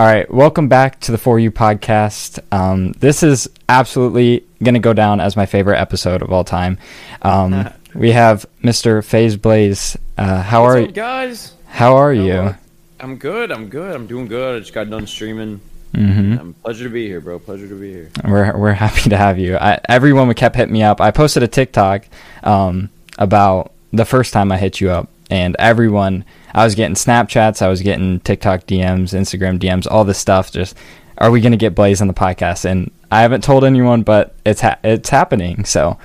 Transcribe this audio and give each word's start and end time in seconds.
All 0.00 0.06
right, 0.06 0.32
welcome 0.32 0.68
back 0.68 0.98
to 1.00 1.12
the 1.12 1.18
For 1.18 1.38
You 1.38 1.50
podcast. 1.50 2.38
Um, 2.50 2.92
this 2.92 3.22
is 3.22 3.50
absolutely 3.68 4.46
going 4.62 4.72
to 4.72 4.80
go 4.80 4.94
down 4.94 5.20
as 5.20 5.36
my 5.36 5.44
favorite 5.44 5.78
episode 5.78 6.22
of 6.22 6.32
all 6.32 6.42
time. 6.42 6.78
Um, 7.20 7.68
we 7.94 8.12
have 8.12 8.46
Mr. 8.64 9.04
FaZe 9.04 9.36
Blaze. 9.36 9.98
Uh, 10.16 10.40
how 10.42 10.62
What's 10.62 10.74
are 10.74 10.80
you 10.80 10.86
guys? 10.92 11.52
How 11.66 11.96
are 11.96 12.14
How 12.14 12.22
you? 12.22 12.54
I'm 12.98 13.16
good. 13.16 13.52
I'm 13.52 13.68
good. 13.68 13.94
I'm 13.94 14.06
doing 14.06 14.26
good. 14.26 14.56
I 14.56 14.60
just 14.60 14.72
got 14.72 14.88
done 14.88 15.06
streaming. 15.06 15.60
Mm-hmm. 15.92 16.38
Um, 16.38 16.54
pleasure 16.54 16.84
to 16.84 16.90
be 16.90 17.06
here, 17.06 17.20
bro. 17.20 17.38
Pleasure 17.38 17.68
to 17.68 17.78
be 17.78 17.92
here. 17.92 18.10
We're 18.24 18.56
we're 18.56 18.72
happy 18.72 19.10
to 19.10 19.18
have 19.18 19.38
you. 19.38 19.58
I, 19.58 19.80
everyone 19.86 20.32
kept 20.32 20.56
hitting 20.56 20.72
me 20.72 20.82
up. 20.82 21.02
I 21.02 21.10
posted 21.10 21.42
a 21.42 21.48
TikTok 21.48 22.06
um, 22.42 22.88
about 23.18 23.74
the 23.92 24.06
first 24.06 24.32
time 24.32 24.50
I 24.50 24.56
hit 24.56 24.80
you 24.80 24.92
up, 24.92 25.10
and 25.30 25.56
everyone. 25.58 26.24
I 26.54 26.64
was 26.64 26.74
getting 26.74 26.96
Snapchats. 26.96 27.62
I 27.62 27.68
was 27.68 27.80
getting 27.80 28.20
TikTok 28.20 28.62
DMs, 28.66 29.14
Instagram 29.14 29.58
DMs, 29.58 29.86
all 29.90 30.04
this 30.04 30.18
stuff. 30.18 30.50
Just, 30.50 30.76
are 31.18 31.30
we 31.30 31.40
going 31.40 31.52
to 31.52 31.58
get 31.58 31.74
Blaze 31.74 32.00
on 32.00 32.08
the 32.08 32.14
podcast? 32.14 32.64
And 32.64 32.90
I 33.10 33.22
haven't 33.22 33.44
told 33.44 33.64
anyone, 33.64 34.02
but 34.02 34.34
it's 34.44 34.60
ha- 34.60 34.78
it's 34.82 35.10
happening. 35.10 35.64
So, 35.64 35.96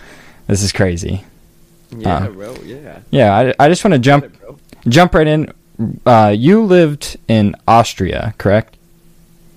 this 0.47 0.61
is 0.61 0.71
crazy. 0.71 1.23
Yeah, 1.97 2.17
Uh, 2.17 2.29
bro. 2.29 2.55
Yeah. 2.63 2.99
Yeah, 3.09 3.35
I, 3.59 3.65
I 3.65 3.69
just 3.69 3.83
want 3.83 3.93
to 3.93 3.99
jump 3.99 4.25
it, 4.25 4.31
jump 4.87 5.13
right 5.15 5.27
in. 5.27 5.51
Uh, 6.05 6.33
you 6.35 6.63
lived 6.63 7.17
in 7.27 7.55
Austria, 7.67 8.33
correct? 8.37 8.77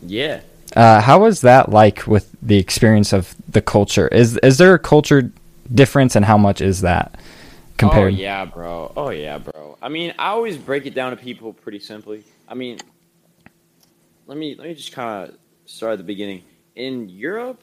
Yeah. 0.02 0.40
Uh, 0.76 1.00
how 1.00 1.20
was 1.20 1.40
that 1.42 1.70
like 1.70 2.06
with 2.06 2.30
the 2.42 2.58
experience 2.58 3.12
of 3.12 3.34
the 3.48 3.60
culture? 3.62 4.08
Is 4.08 4.36
is 4.38 4.58
there 4.58 4.74
a 4.74 4.78
culture 4.78 5.30
difference, 5.74 6.14
and 6.16 6.24
how 6.24 6.36
much 6.38 6.60
is 6.60 6.80
that 6.82 7.18
compared? 7.78 8.12
Oh 8.12 8.16
yeah, 8.16 8.44
bro. 8.44 8.92
Oh 8.96 9.10
yeah, 9.10 9.38
bro. 9.38 9.78
I 9.80 9.88
mean, 9.88 10.12
I 10.18 10.28
always 10.28 10.58
break 10.58 10.84
it 10.84 10.94
down 10.94 11.10
to 11.12 11.16
people 11.16 11.52
pretty 11.52 11.78
simply. 11.78 12.24
I 12.46 12.54
mean, 12.54 12.78
let 14.26 14.36
me 14.36 14.54
let 14.56 14.68
me 14.68 14.74
just 14.74 14.92
kind 14.92 15.28
of 15.28 15.36
start 15.64 15.92
at 15.92 15.98
the 15.98 16.04
beginning. 16.04 16.42
In 16.74 17.08
Europe, 17.08 17.62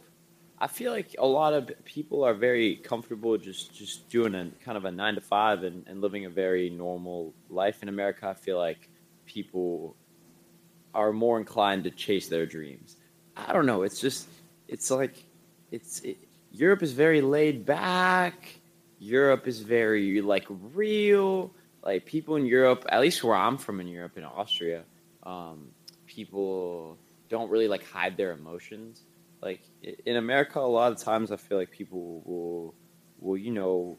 I 0.58 0.68
feel 0.68 0.92
like 0.92 1.16
a 1.20 1.26
lot 1.26 1.54
of 1.54 1.72
people 1.84 2.24
are 2.24 2.34
very 2.34 2.78
comfortable 2.78 3.38
just 3.38 3.76
just 3.76 4.10
doing 4.10 4.34
a 4.34 4.50
kind 4.64 4.78
of 4.78 4.86
a 4.86 4.92
nine 4.92 5.16
to 5.16 5.22
five 5.22 5.64
and, 5.64 5.86
and 5.88 6.02
living 6.02 6.26
a 6.26 6.30
very 6.30 6.70
normal 6.70 7.34
life. 7.50 7.84
In 7.84 7.90
America, 7.90 8.28
I 8.28 8.34
feel 8.34 8.58
like 8.58 8.90
people 9.26 9.96
are 10.94 11.12
more 11.12 11.38
inclined 11.38 11.84
to 11.84 11.92
chase 11.92 12.30
their 12.30 12.46
dreams. 12.46 12.96
I 13.36 13.52
don't 13.52 13.66
know. 13.66 13.84
It's 13.84 14.00
just 14.00 14.28
it's 14.68 14.90
like 14.90 15.24
it's 15.72 16.00
it, 16.00 16.18
Europe 16.52 16.82
is 16.82 16.94
very 16.94 17.22
laid 17.22 17.66
back. 17.66 18.60
Europe 19.06 19.48
is 19.48 19.62
very 19.62 20.22
like 20.22 20.46
real. 20.74 21.52
Like 21.84 22.06
people 22.06 22.36
in 22.36 22.46
Europe, 22.46 22.86
at 22.90 23.00
least 23.00 23.24
where 23.24 23.36
I'm 23.36 23.58
from 23.58 23.80
in 23.80 23.88
Europe, 23.88 24.18
in 24.18 24.24
Austria, 24.24 24.84
um, 25.24 25.68
people 26.08 26.98
don't 27.30 27.50
really 27.50 27.68
like 27.68 27.86
hide 27.86 28.18
their 28.18 28.32
emotions. 28.32 29.02
Like 29.42 29.62
in 29.84 30.16
America, 30.16 30.60
a 30.60 30.62
lot 30.62 30.92
of 30.92 30.98
times 30.98 31.32
I 31.32 31.38
feel 31.38 31.58
like 31.60 31.70
people 31.70 32.24
will, 32.26 32.74
will 33.20 33.38
you 33.38 33.52
know, 33.52 33.98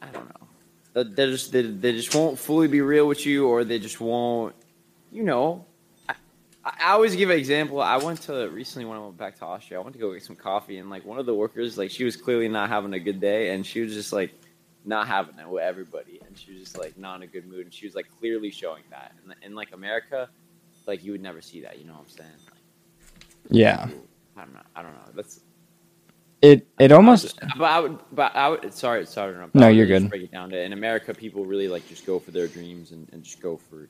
I 0.00 0.08
don't 0.12 0.28
know. 0.28 1.04
They 1.04 1.26
just 1.30 1.52
they, 1.52 1.62
they 1.62 1.92
just 1.92 2.14
won't 2.14 2.38
fully 2.38 2.68
be 2.68 2.80
real 2.80 3.06
with 3.06 3.24
you, 3.24 3.46
or 3.46 3.64
they 3.64 3.78
just 3.78 4.00
won't, 4.00 4.54
you 5.10 5.22
know. 5.22 5.64
I, 6.64 6.92
always 6.92 7.16
give 7.16 7.30
an 7.30 7.38
example. 7.38 7.80
I 7.80 7.96
went 7.96 8.22
to 8.22 8.48
recently 8.48 8.84
when 8.84 8.96
I 8.96 9.00
went 9.00 9.16
back 9.16 9.36
to 9.38 9.44
Austria. 9.44 9.80
I 9.80 9.82
went 9.82 9.94
to 9.94 10.00
go 10.00 10.12
get 10.12 10.22
some 10.22 10.36
coffee, 10.36 10.78
and 10.78 10.90
like 10.90 11.04
one 11.04 11.18
of 11.18 11.26
the 11.26 11.34
workers, 11.34 11.76
like 11.76 11.90
she 11.90 12.04
was 12.04 12.16
clearly 12.16 12.48
not 12.48 12.68
having 12.68 12.92
a 12.92 13.00
good 13.00 13.20
day, 13.20 13.50
and 13.50 13.66
she 13.66 13.80
was 13.80 13.92
just 13.92 14.12
like 14.12 14.32
not 14.84 15.08
having 15.08 15.38
it 15.38 15.48
with 15.48 15.62
everybody, 15.62 16.20
and 16.26 16.38
she 16.38 16.52
was 16.52 16.60
just 16.60 16.78
like 16.78 16.96
not 16.96 17.16
in 17.16 17.22
a 17.22 17.26
good 17.26 17.46
mood, 17.46 17.64
and 17.64 17.74
she 17.74 17.86
was 17.86 17.94
like 17.94 18.06
clearly 18.18 18.50
showing 18.50 18.84
that. 18.90 19.12
And 19.24 19.34
in 19.42 19.54
like 19.54 19.72
America, 19.72 20.28
like 20.86 21.02
you 21.02 21.12
would 21.12 21.22
never 21.22 21.40
see 21.40 21.62
that. 21.62 21.78
You 21.78 21.86
know 21.86 21.94
what 21.94 22.02
I'm 22.02 22.08
saying? 22.08 22.30
Like, 22.46 23.26
Yeah, 23.50 23.88
I 24.36 24.40
don't 24.40 24.54
know. 24.54 24.60
I 24.76 24.82
don't 24.82 24.92
know. 24.92 25.12
That's 25.14 25.40
it 26.42 26.66
it 26.78 26.92
almost 26.92 27.38
but 27.56 27.64
I 27.64 27.80
would, 27.80 27.98
but 28.12 28.34
I 28.36 28.48
would. 28.48 28.74
Sorry, 28.74 29.06
sorry. 29.06 29.34
No, 29.54 29.68
you're 29.68 29.86
good. 29.86 30.08
Break 30.10 30.24
it 30.24 30.32
down 30.32 30.50
to 30.50 30.60
in 30.60 30.72
America, 30.72 31.14
people 31.14 31.44
really 31.44 31.68
like 31.68 31.88
just 31.88 32.04
go 32.06 32.18
for 32.18 32.30
their 32.30 32.46
dreams 32.46 32.92
and, 32.92 33.08
and 33.12 33.22
just 33.22 33.40
go 33.40 33.56
for 33.56 33.88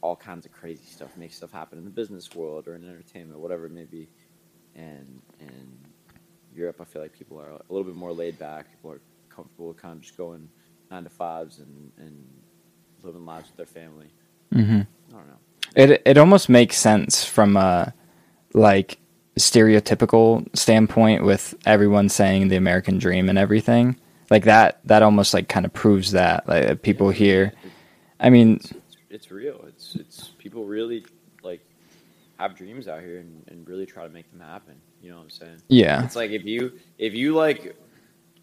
all 0.00 0.16
kinds 0.16 0.46
of 0.46 0.52
crazy 0.52 0.84
stuff, 0.84 1.16
make 1.16 1.32
stuff 1.32 1.52
happen 1.52 1.78
in 1.78 1.84
the 1.84 1.90
business 1.90 2.34
world 2.34 2.68
or 2.68 2.74
in 2.74 2.84
entertainment, 2.84 3.38
whatever 3.40 3.66
it 3.66 3.72
may 3.72 3.84
be. 3.84 4.08
And 4.74 5.20
in 5.40 5.78
Europe, 6.54 6.76
I 6.80 6.84
feel 6.84 7.02
like 7.02 7.12
people 7.12 7.40
are 7.40 7.50
a 7.50 7.60
little 7.68 7.84
bit 7.84 7.96
more 7.96 8.12
laid 8.12 8.38
back. 8.38 8.70
People 8.70 8.92
are 8.92 9.00
comfortable 9.28 9.68
with 9.68 9.76
kind 9.76 9.96
of 9.96 10.02
just 10.02 10.16
going 10.16 10.48
nine 10.90 11.04
to 11.04 11.10
fives 11.10 11.58
and 11.58 11.92
and 11.98 12.26
living 13.02 13.24
lives 13.24 13.48
with 13.48 13.56
their 13.56 13.66
family. 13.66 14.06
Mm-hmm. 14.52 14.80
I 14.80 15.12
don't 15.12 15.28
know. 15.28 15.38
it 15.74 16.02
it 16.04 16.18
almost 16.18 16.48
makes 16.48 16.76
sense 16.76 17.24
from 17.24 17.56
a 17.56 17.92
like 18.54 18.98
stereotypical 19.38 20.44
standpoint 20.56 21.24
with 21.24 21.54
everyone 21.64 22.08
saying 22.08 22.48
the 22.48 22.56
American 22.56 22.98
dream 22.98 23.28
and 23.28 23.38
everything. 23.38 23.96
Like 24.30 24.44
that 24.44 24.80
that 24.84 25.02
almost 25.02 25.34
like 25.34 25.48
kind 25.48 25.64
of 25.66 25.72
proves 25.72 26.12
that 26.12 26.48
like 26.48 26.82
people 26.82 27.10
here. 27.10 27.52
I 28.20 28.30
mean, 28.30 28.56
it's, 28.56 28.72
it's 29.10 29.30
real. 29.30 29.67
It's 29.88 29.96
it's 29.96 30.28
people 30.38 30.64
really 30.64 31.04
like 31.42 31.60
have 32.38 32.54
dreams 32.56 32.88
out 32.88 33.00
here 33.00 33.18
and, 33.18 33.42
and 33.48 33.66
really 33.68 33.86
try 33.86 34.04
to 34.06 34.12
make 34.12 34.30
them 34.30 34.40
happen. 34.40 34.74
You 35.02 35.10
know 35.10 35.16
what 35.16 35.24
I'm 35.24 35.30
saying? 35.30 35.62
yeah. 35.68 36.04
It's 36.04 36.16
like 36.16 36.30
if 36.30 36.44
you 36.44 36.72
if 36.98 37.14
you 37.14 37.34
like, 37.34 37.76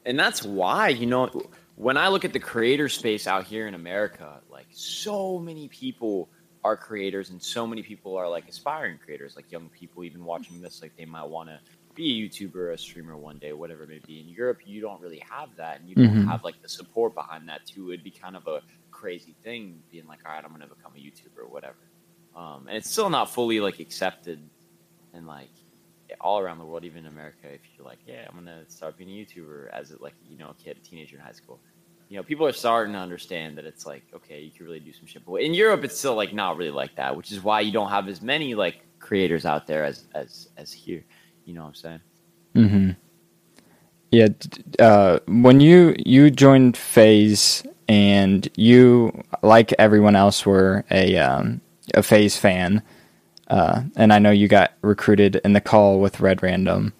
and 0.05 0.17
that's 0.17 0.43
why 0.43 0.89
you 0.89 1.05
know 1.05 1.29
when 1.75 1.97
I 1.97 2.07
look 2.07 2.25
at 2.25 2.33
the 2.33 2.39
creator 2.39 2.89
space 2.89 3.27
out 3.27 3.45
here 3.45 3.67
in 3.67 3.73
America, 3.75 4.39
like 4.51 4.67
so 4.71 5.37
many 5.39 5.67
people 5.67 6.29
are 6.63 6.75
creators 6.77 7.29
and 7.29 7.41
so 7.41 7.67
many 7.67 7.83
people 7.83 8.15
are 8.17 8.27
like 8.27 8.47
aspiring 8.47 8.97
creators, 9.03 9.35
like 9.35 9.51
young 9.51 9.69
people 9.69 10.03
even 10.03 10.25
watching 10.25 10.61
this, 10.61 10.81
like 10.81 10.95
they 10.97 11.05
might 11.05 11.27
want 11.27 11.47
to 11.49 11.59
be 11.93 12.23
a 12.23 12.27
YouTuber, 12.27 12.73
a 12.73 12.77
streamer 12.77 13.15
one 13.15 13.37
day, 13.37 13.53
whatever 13.53 13.83
it 13.83 13.89
may 13.89 13.99
be. 14.07 14.19
In 14.19 14.27
Europe, 14.27 14.59
you 14.65 14.81
don't 14.81 14.99
really 14.99 15.21
have 15.29 15.49
that, 15.57 15.79
and 15.79 15.87
you 15.87 15.95
don't 15.95 16.07
Mhm. 16.25 16.27
have 16.27 16.43
like 16.43 16.61
the 16.61 16.67
support 16.67 17.13
behind 17.13 17.47
that 17.49 17.65
too. 17.65 17.91
It'd 17.91 18.03
be 18.03 18.11
kind 18.11 18.35
of 18.35 18.47
a 18.47 18.61
crazy 19.05 19.35
thing, 19.43 19.83
being 19.91 20.07
like, 20.07 20.17
all 20.25 20.31
right, 20.31 20.43
I'm 20.43 20.49
gonna 20.49 20.65
become 20.65 20.93
a 20.95 20.99
YouTuber 20.99 21.43
or 21.43 21.47
whatever. 21.47 21.75
Um, 22.35 22.65
and 22.67 22.75
it's 22.75 22.89
still 22.89 23.11
not 23.11 23.29
fully 23.29 23.59
like 23.59 23.79
accepted 23.79 24.39
and 25.13 25.27
like 25.27 25.51
all 26.19 26.39
around 26.39 26.57
the 26.57 26.65
world, 26.65 26.83
even 26.85 27.05
in 27.05 27.05
America, 27.05 27.47
if 27.53 27.61
you're 27.77 27.85
like, 27.85 27.99
yeah, 28.07 28.25
I'm 28.27 28.33
gonna 28.33 28.67
start 28.67 28.97
being 28.97 29.11
a 29.11 29.13
YouTuber 29.13 29.69
as 29.71 29.93
like 29.99 30.15
you 30.27 30.39
know 30.39 30.49
a 30.49 30.53
kid, 30.55 30.77
a 30.77 30.79
teenager 30.79 31.17
in 31.17 31.21
high 31.21 31.33
school, 31.33 31.59
you 32.09 32.17
know, 32.17 32.23
people 32.23 32.47
are 32.47 32.51
starting 32.51 32.93
to 32.93 32.99
understand 32.99 33.59
that 33.59 33.65
it's 33.65 33.85
like, 33.85 34.01
okay, 34.11 34.41
you 34.41 34.49
can 34.49 34.65
really 34.65 34.79
do 34.79 34.91
some 34.91 35.05
shit. 35.05 35.23
But 35.23 35.35
in 35.35 35.53
Europe, 35.53 35.83
it's 35.83 35.99
still 35.99 36.15
like 36.15 36.33
not 36.33 36.57
really 36.57 36.71
like 36.71 36.95
that, 36.95 37.15
which 37.15 37.31
is 37.31 37.43
why 37.43 37.61
you 37.61 37.71
don't 37.71 37.91
have 37.91 38.07
as 38.07 38.23
many 38.23 38.55
like 38.55 38.77
creators 38.97 39.45
out 39.45 39.67
there 39.67 39.85
as 39.85 40.07
as 40.15 40.49
as 40.57 40.73
here. 40.73 41.03
You 41.45 41.53
know 41.53 41.61
what 41.61 41.67
I'm 41.67 41.75
saying? 41.75 42.01
mm-hmm 42.55 42.89
Yeah. 44.09 44.29
Uh, 44.79 45.19
when 45.27 45.59
you 45.59 45.95
you 46.03 46.31
joined 46.31 46.75
FaZe 46.75 47.63
and 47.87 48.47
you, 48.55 49.23
like 49.41 49.73
everyone 49.79 50.15
else, 50.15 50.45
were 50.45 50.85
a 50.89 51.17
um, 51.17 51.61
a 51.93 52.03
FaZe 52.03 52.37
fan, 52.37 52.81
uh, 53.47 53.83
and 53.95 54.11
I 54.11 54.19
know 54.19 54.31
you 54.31 54.47
got 54.47 54.73
recruited 54.81 55.37
in 55.43 55.53
the 55.53 55.61
call 55.61 55.99
with 55.99 56.19
Red 56.19 56.41
Random, 56.41 56.93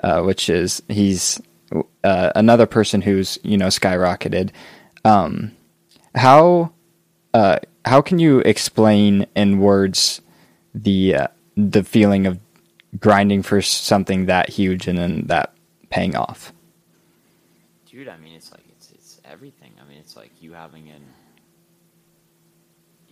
uh, 0.00 0.22
which 0.22 0.48
is 0.48 0.82
he's 0.88 1.40
uh, 2.04 2.32
another 2.34 2.66
person 2.66 3.02
who's 3.02 3.38
you 3.42 3.56
know 3.56 3.68
skyrocketed. 3.68 4.50
Um, 5.04 5.52
how 6.14 6.72
uh, 7.34 7.58
how 7.84 8.00
can 8.00 8.18
you 8.18 8.40
explain 8.40 9.26
in 9.34 9.58
words 9.58 10.20
the 10.74 11.14
uh, 11.14 11.26
the 11.56 11.84
feeling 11.84 12.26
of 12.26 12.38
grinding 12.98 13.42
for 13.42 13.62
something 13.62 14.26
that 14.26 14.48
huge 14.48 14.86
and 14.86 14.98
then 14.98 15.26
that 15.26 15.52
paying 15.90 16.16
off? 16.16 16.52
Dude, 17.90 18.08
I 18.08 18.16
mean, 18.18 18.34
it's 18.34 18.50
like 18.52 18.64
it's 18.68 18.90
it's 18.90 19.20
everything. 19.24 19.72
I 19.80 19.88
mean, 19.88 19.98
it's 19.98 20.16
like 20.16 20.30
you 20.46 20.52
having 20.52 20.88
an 20.90 21.02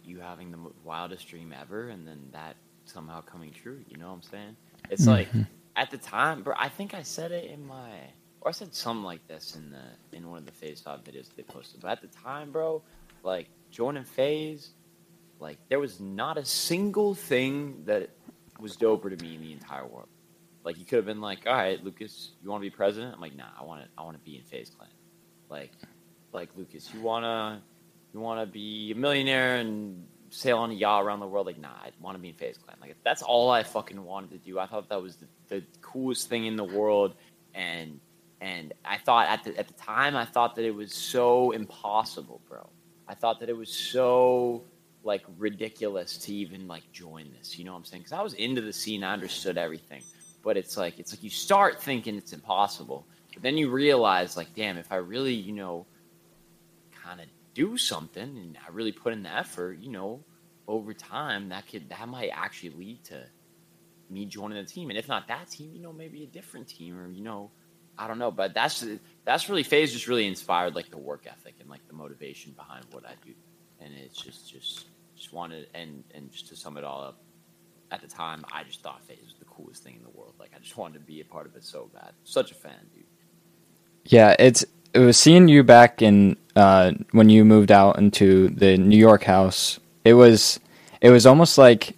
you 0.05 0.21
having 0.21 0.53
the 0.53 0.59
wildest 0.85 1.27
dream 1.29 1.53
ever, 1.59 1.89
and 1.89 2.07
then 2.07 2.21
that 2.33 2.57
somehow 2.85 3.21
coming 3.23 3.51
true. 3.51 3.81
You 3.89 3.97
know 3.97 4.09
what 4.09 4.15
I'm 4.15 4.23
saying? 4.23 4.57
It's 4.91 5.07
like 5.07 5.29
mm-hmm. 5.29 5.43
at 5.75 5.91
the 5.91 5.99
time, 5.99 6.43
bro. 6.43 6.55
I 6.59 6.69
think 6.69 6.95
I 6.95 7.03
said 7.03 7.33
it 7.33 7.51
in 7.51 7.67
my 7.67 7.91
or 8.41 8.51
I 8.51 8.53
said 8.53 8.73
something 8.73 9.03
like 9.03 9.27
this 9.27 9.57
in 9.57 9.71
the 9.71 10.17
in 10.17 10.31
one 10.31 10.39
of 10.39 10.47
the 10.47 10.53
FaZe 10.53 10.81
Five 10.81 11.03
videos 11.03 11.29
they 11.35 11.43
posted. 11.43 11.81
But 11.81 11.91
at 11.91 12.03
the 12.03 12.09
time, 12.09 12.53
bro, 12.53 12.83
like 13.25 13.49
joining 13.71 14.05
FaZe, 14.05 14.71
like 15.41 15.59
there 15.69 15.81
was 15.81 15.99
not 15.99 16.39
a 16.39 16.45
single 16.45 17.15
thing 17.15 17.83
that 17.87 18.11
was 18.61 18.77
doper 18.77 19.17
to 19.17 19.25
me 19.25 19.35
in 19.35 19.41
the 19.41 19.53
entire 19.53 19.87
world. 19.87 20.09
Like 20.63 20.79
you 20.79 20.85
could 20.85 20.97
have 20.97 21.07
been 21.07 21.21
like, 21.21 21.47
all 21.47 21.55
right, 21.55 21.83
Lucas, 21.83 22.31
you 22.43 22.51
want 22.51 22.63
to 22.63 22.71
be 22.71 22.75
president? 22.75 23.15
I'm 23.15 23.21
like, 23.21 23.35
nah, 23.35 23.49
I 23.59 23.65
want 23.65 23.83
to, 23.83 23.89
I 23.99 24.05
want 24.05 24.17
to 24.17 24.25
be 24.25 24.37
in 24.37 24.45
FaZe 24.45 24.71
Clan. 24.71 24.91
Like, 25.51 25.73
like 26.35 26.51
Lucas, 26.57 26.93
you 26.93 27.01
wanna, 27.01 27.63
you 28.13 28.21
wanna 28.21 28.47
be 28.47 28.93
a 28.93 28.95
millionaire 28.95 29.57
and 29.57 30.05
sail 30.35 30.59
on 30.59 30.71
a 30.71 30.75
yacht 30.75 31.05
around 31.05 31.21
the 31.21 31.27
world? 31.27 31.47
Like, 31.47 31.59
nah, 31.59 31.69
I 31.69 31.91
want 32.01 32.17
to 32.17 32.21
be 32.21 32.29
in 32.29 32.35
FaZe 32.35 32.59
Clan. 32.59 32.77
Like, 32.81 32.97
that's 33.05 33.23
all 33.23 33.51
I 33.51 33.63
fucking 33.63 34.03
wanted 34.03 34.31
to 34.31 34.39
do. 34.39 34.59
I 34.59 34.67
thought 34.67 34.89
that 34.89 35.01
was 35.01 35.17
the, 35.17 35.27
the 35.49 35.63
coolest 35.81 36.29
thing 36.29 36.47
in 36.47 36.57
the 36.57 36.65
world, 36.65 37.15
and 37.55 38.01
and 38.41 38.75
I 38.85 38.99
thought 38.99 39.29
at 39.29 39.45
the 39.45 39.57
at 39.59 39.69
the 39.69 39.75
time 39.75 40.17
I 40.17 40.25
thought 40.25 40.55
that 40.57 40.65
it 40.65 40.75
was 40.75 40.93
so 40.93 41.53
impossible, 41.53 42.41
bro. 42.49 42.69
I 43.09 43.15
thought 43.15 43.41
that 43.41 43.49
it 43.49 43.57
was 43.57 43.71
so 43.71 44.65
like 45.03 45.23
ridiculous 45.39 46.17
to 46.19 46.35
even 46.35 46.67
like 46.67 46.91
join 46.93 47.31
this. 47.39 47.59
You 47.59 47.65
know 47.65 47.73
what 47.73 47.79
I'm 47.79 47.85
saying? 47.85 48.03
Because 48.03 48.19
I 48.19 48.23
was 48.23 48.35
into 48.35 48.61
the 48.61 48.73
scene, 48.73 49.05
I 49.05 49.13
understood 49.13 49.59
everything, 49.59 50.03
but 50.43 50.57
it's 50.57 50.77
like 50.77 50.99
it's 50.99 51.13
like 51.13 51.23
you 51.23 51.31
start 51.31 51.81
thinking 51.81 52.17
it's 52.17 52.33
impossible, 52.33 53.07
but 53.33 53.43
then 53.43 53.57
you 53.57 53.71
realize 53.71 54.37
like, 54.37 54.55
damn, 54.55 54.77
if 54.79 54.91
I 54.91 54.97
really 54.97 55.35
you 55.35 55.53
know 55.53 55.87
kind 57.05 57.21
of 57.21 57.27
do 57.55 57.77
something 57.77 58.23
and 58.23 58.57
I 58.67 58.71
really 58.73 58.93
put 58.93 59.13
in 59.13 59.23
the 59.23 59.37
effort, 59.37 59.79
you 59.81 59.91
know, 59.91 60.25
over 60.67 60.95
time 60.95 61.51
that 61.51 61.67
could 61.69 61.89
that 61.91 62.09
might 62.09 62.31
actually 62.33 62.71
lead 62.71 63.05
to 63.05 63.25
me 64.11 64.27
joining 64.27 64.59
the 64.59 64.69
team, 64.69 64.91
and 64.91 64.99
if 64.99 65.09
not 65.09 65.29
that 65.29 65.51
team, 65.51 65.73
you 65.75 65.81
know, 65.81 65.93
maybe 65.93 66.23
a 66.23 66.27
different 66.27 66.69
team 66.69 66.99
or 66.99 67.09
you 67.09 67.23
know. 67.23 67.51
I 67.97 68.09
don't 68.09 68.19
know, 68.19 68.33
but 68.33 68.55
that's 68.55 68.85
that's 69.25 69.49
really 69.49 69.63
FaZe 69.63 69.93
just 69.93 70.09
really 70.09 70.27
inspired 70.27 70.75
like 70.75 70.91
the 70.91 70.99
work 70.99 71.27
ethic 71.29 71.55
and 71.61 71.71
like 71.71 71.87
the 71.87 71.95
motivation 71.95 72.53
behind 72.53 72.85
what 72.91 73.07
I 73.07 73.13
do, 73.25 73.33
and 73.81 73.95
it's 73.95 74.21
just 74.21 74.51
just 74.51 74.87
just 75.17 75.33
wanted 75.33 75.69
and 75.75 76.03
and 76.13 76.31
just 76.33 76.49
to 76.49 76.57
sum 76.57 76.77
it 76.77 76.83
all 76.83 77.05
up, 77.05 77.21
at 77.93 78.01
the 78.01 78.09
time 78.09 78.45
I 78.53 78.65
just 78.65 78.83
thought 78.83 79.05
FaZe 79.07 79.23
was 79.23 79.35
the 79.39 79.45
coolest 79.45 79.85
thing 79.85 79.95
in 79.95 80.03
the 80.03 80.11
world. 80.11 80.35
Like 80.41 80.51
I 80.57 80.59
just 80.59 80.77
wanted 80.77 80.95
to 80.95 81.05
be 81.05 81.21
a 81.21 81.25
part 81.25 81.47
of 81.47 81.55
it 81.55 81.63
so 81.63 81.89
bad. 81.95 82.13
Such 82.25 82.51
a 82.51 82.55
fan, 82.55 82.75
dude. 82.93 83.05
Yeah, 84.07 84.35
it's 84.41 84.65
it 84.95 85.01
was 85.01 85.19
seeing 85.19 85.49
you 85.49 85.63
back 85.63 86.01
in 86.01 86.37
uh, 86.57 86.93
when 87.11 87.29
you 87.29 87.45
moved 87.45 87.73
out 87.73 87.99
into 87.99 88.49
the 88.51 88.79
New 88.79 88.97
York 88.97 89.25
house. 89.25 89.81
It 90.05 90.15
was 90.15 90.61
it 91.01 91.11
was 91.11 91.27
almost 91.27 91.59
like 91.59 91.97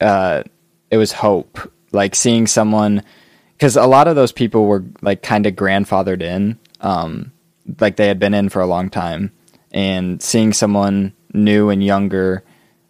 uh, 0.00 0.44
it 0.90 0.96
was 0.96 1.12
hope, 1.12 1.72
like 1.90 2.14
seeing 2.14 2.46
someone 2.46 3.02
because 3.54 3.76
a 3.76 3.86
lot 3.86 4.08
of 4.08 4.16
those 4.16 4.32
people 4.32 4.66
were 4.66 4.84
like 5.02 5.22
kind 5.22 5.46
of 5.46 5.54
grandfathered 5.54 6.22
in, 6.22 6.58
um, 6.80 7.32
like 7.80 7.96
they 7.96 8.06
had 8.06 8.18
been 8.18 8.34
in 8.34 8.48
for 8.48 8.62
a 8.62 8.66
long 8.66 8.88
time, 8.88 9.32
and 9.72 10.22
seeing 10.22 10.52
someone 10.52 11.12
new 11.34 11.70
and 11.70 11.82
younger, 11.82 12.44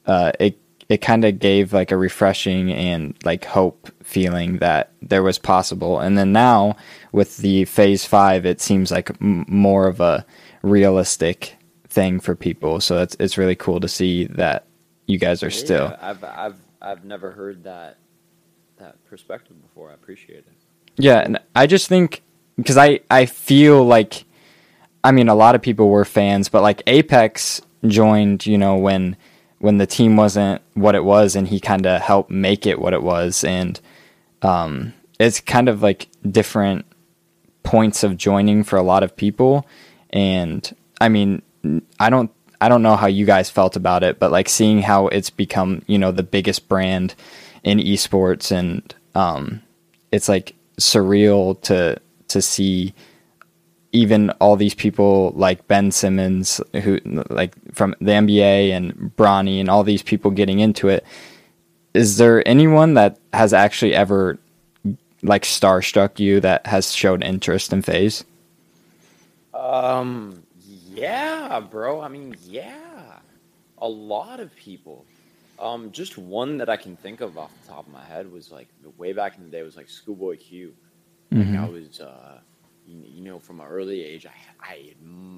uh, 0.06 0.32
it 0.38 0.58
it 0.92 1.00
kind 1.00 1.24
of 1.24 1.38
gave 1.38 1.72
like 1.72 1.90
a 1.90 1.96
refreshing 1.96 2.70
and 2.70 3.16
like 3.24 3.46
hope 3.46 3.90
feeling 4.02 4.58
that 4.58 4.92
there 5.00 5.22
was 5.22 5.38
possible. 5.38 5.98
And 6.00 6.18
then 6.18 6.32
now 6.32 6.76
with 7.12 7.38
the 7.38 7.64
FaZe 7.64 8.04
five, 8.04 8.44
it 8.44 8.60
seems 8.60 8.90
like 8.90 9.10
m- 9.22 9.46
more 9.48 9.88
of 9.88 10.00
a 10.00 10.26
realistic 10.62 11.56
thing 11.88 12.20
for 12.20 12.36
people. 12.36 12.78
So 12.78 13.00
it's 13.00 13.16
it's 13.18 13.38
really 13.38 13.56
cool 13.56 13.80
to 13.80 13.88
see 13.88 14.26
that 14.26 14.66
you 15.06 15.18
guys 15.18 15.42
are 15.42 15.50
still. 15.50 15.96
I've 15.98 16.22
I've 16.22 16.60
I've 16.82 17.04
never 17.06 17.30
heard 17.30 17.64
that 17.64 17.96
that 18.76 19.02
perspective 19.06 19.56
before. 19.62 19.90
I 19.90 19.94
appreciate 19.94 20.40
it. 20.40 20.52
Yeah, 20.98 21.20
and 21.20 21.38
I 21.56 21.66
just 21.66 21.88
think 21.88 22.20
because 22.58 22.76
I 22.76 23.00
I 23.10 23.24
feel 23.24 23.82
like 23.82 24.24
I 25.02 25.10
mean 25.10 25.30
a 25.30 25.34
lot 25.34 25.54
of 25.54 25.62
people 25.62 25.88
were 25.88 26.04
fans, 26.04 26.50
but 26.50 26.60
like 26.60 26.82
Apex 26.86 27.62
joined, 27.86 28.44
you 28.44 28.58
know, 28.58 28.76
when 28.76 29.16
when 29.62 29.78
the 29.78 29.86
team 29.86 30.16
wasn't 30.16 30.60
what 30.74 30.96
it 30.96 31.04
was, 31.04 31.36
and 31.36 31.46
he 31.46 31.60
kind 31.60 31.86
of 31.86 32.02
helped 32.02 32.30
make 32.30 32.66
it 32.66 32.80
what 32.80 32.92
it 32.92 33.02
was, 33.02 33.44
and 33.44 33.80
um, 34.42 34.92
it's 35.20 35.40
kind 35.40 35.68
of 35.68 35.82
like 35.82 36.08
different 36.28 36.84
points 37.62 38.02
of 38.02 38.16
joining 38.16 38.64
for 38.64 38.76
a 38.76 38.82
lot 38.82 39.04
of 39.04 39.16
people, 39.16 39.64
and 40.10 40.74
I 41.00 41.08
mean 41.08 41.42
I 42.00 42.10
don't 42.10 42.32
I 42.60 42.68
don't 42.68 42.82
know 42.82 42.96
how 42.96 43.06
you 43.06 43.24
guys 43.24 43.50
felt 43.50 43.76
about 43.76 44.02
it, 44.02 44.18
but 44.18 44.32
like 44.32 44.48
seeing 44.48 44.82
how 44.82 45.06
it's 45.06 45.30
become, 45.30 45.82
you 45.86 45.96
know, 45.96 46.10
the 46.10 46.24
biggest 46.24 46.68
brand 46.68 47.14
in 47.62 47.78
esports 47.78 48.50
and 48.50 48.92
um, 49.14 49.62
it's 50.10 50.28
like 50.28 50.56
surreal 50.80 51.60
to 51.62 52.00
to 52.28 52.42
see 52.42 52.94
even 53.92 54.30
all 54.40 54.56
these 54.56 54.74
people 54.74 55.32
like 55.36 55.66
Ben 55.68 55.90
Simmons 55.90 56.60
who 56.82 56.98
like 57.04 57.54
from 57.74 57.94
the 58.00 58.12
NBA 58.12 58.70
and 58.70 59.12
Bronny 59.16 59.60
and 59.60 59.68
all 59.68 59.84
these 59.84 60.02
people 60.02 60.30
getting 60.30 60.60
into 60.60 60.88
it. 60.88 61.04
Is 61.94 62.16
there 62.16 62.46
anyone 62.48 62.94
that 62.94 63.18
has 63.34 63.52
actually 63.52 63.94
ever 63.94 64.38
like 65.22 65.42
starstruck 65.42 66.18
you 66.18 66.40
that 66.40 66.66
has 66.66 66.92
showed 66.92 67.22
interest 67.22 67.72
in 67.72 67.82
FaZe? 67.82 68.24
Um 69.52 70.42
yeah, 70.94 71.60
bro. 71.60 72.00
I 72.00 72.08
mean, 72.08 72.36
yeah. 72.44 73.18
A 73.78 73.88
lot 73.88 74.40
of 74.40 74.54
people. 74.56 75.04
Um, 75.58 75.90
just 75.92 76.18
one 76.18 76.58
that 76.58 76.68
I 76.68 76.76
can 76.76 76.96
think 76.96 77.20
of 77.20 77.38
off 77.38 77.50
the 77.62 77.68
top 77.68 77.86
of 77.86 77.92
my 77.92 78.04
head 78.04 78.30
was 78.30 78.50
like 78.50 78.68
way 78.98 79.12
back 79.12 79.38
in 79.38 79.44
the 79.44 79.50
day 79.50 79.62
was 79.62 79.76
like 79.76 79.88
Schoolboy 79.88 80.36
Q. 80.36 80.74
Mm-hmm. 81.32 81.54
Like 81.56 81.68
I 81.68 81.70
was, 81.70 82.00
uh, 82.00 82.40
you, 82.86 83.22
know, 83.22 83.38
from 83.38 83.60
an 83.60 83.66
early 83.66 84.02
age, 84.02 84.26
I 84.26 84.32
I, 84.60 84.94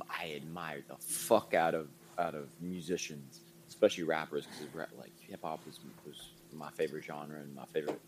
I 0.09 0.25
admired 0.27 0.85
the 0.89 0.97
fuck 0.99 1.55
out 1.55 1.75
of 1.75 1.89
out 2.19 2.35
of 2.35 2.49
musicians, 2.61 3.41
especially 3.69 4.05
rappers, 4.05 4.47
because 4.47 4.89
like 4.99 5.13
hip 5.21 5.41
hop 5.43 5.65
was 5.67 5.81
was 6.07 6.31
my 6.53 6.71
favorite 6.71 7.05
genre 7.05 7.39
and 7.39 7.55
my 7.55 7.65
favorite 7.67 8.01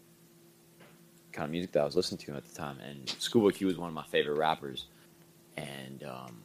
kind 1.33 1.45
of 1.45 1.51
music 1.51 1.73
that 1.73 1.81
I 1.81 1.85
was 1.85 1.97
listening 1.97 2.19
to 2.19 2.35
at 2.35 2.45
the 2.45 2.55
time. 2.55 2.79
And 2.81 3.09
Schoolboy 3.19 3.51
Q 3.51 3.67
was 3.67 3.77
one 3.77 3.89
of 3.89 3.95
my 3.95 4.05
favorite 4.05 4.39
rappers, 4.39 4.87
and 5.57 6.05
um, 6.05 6.43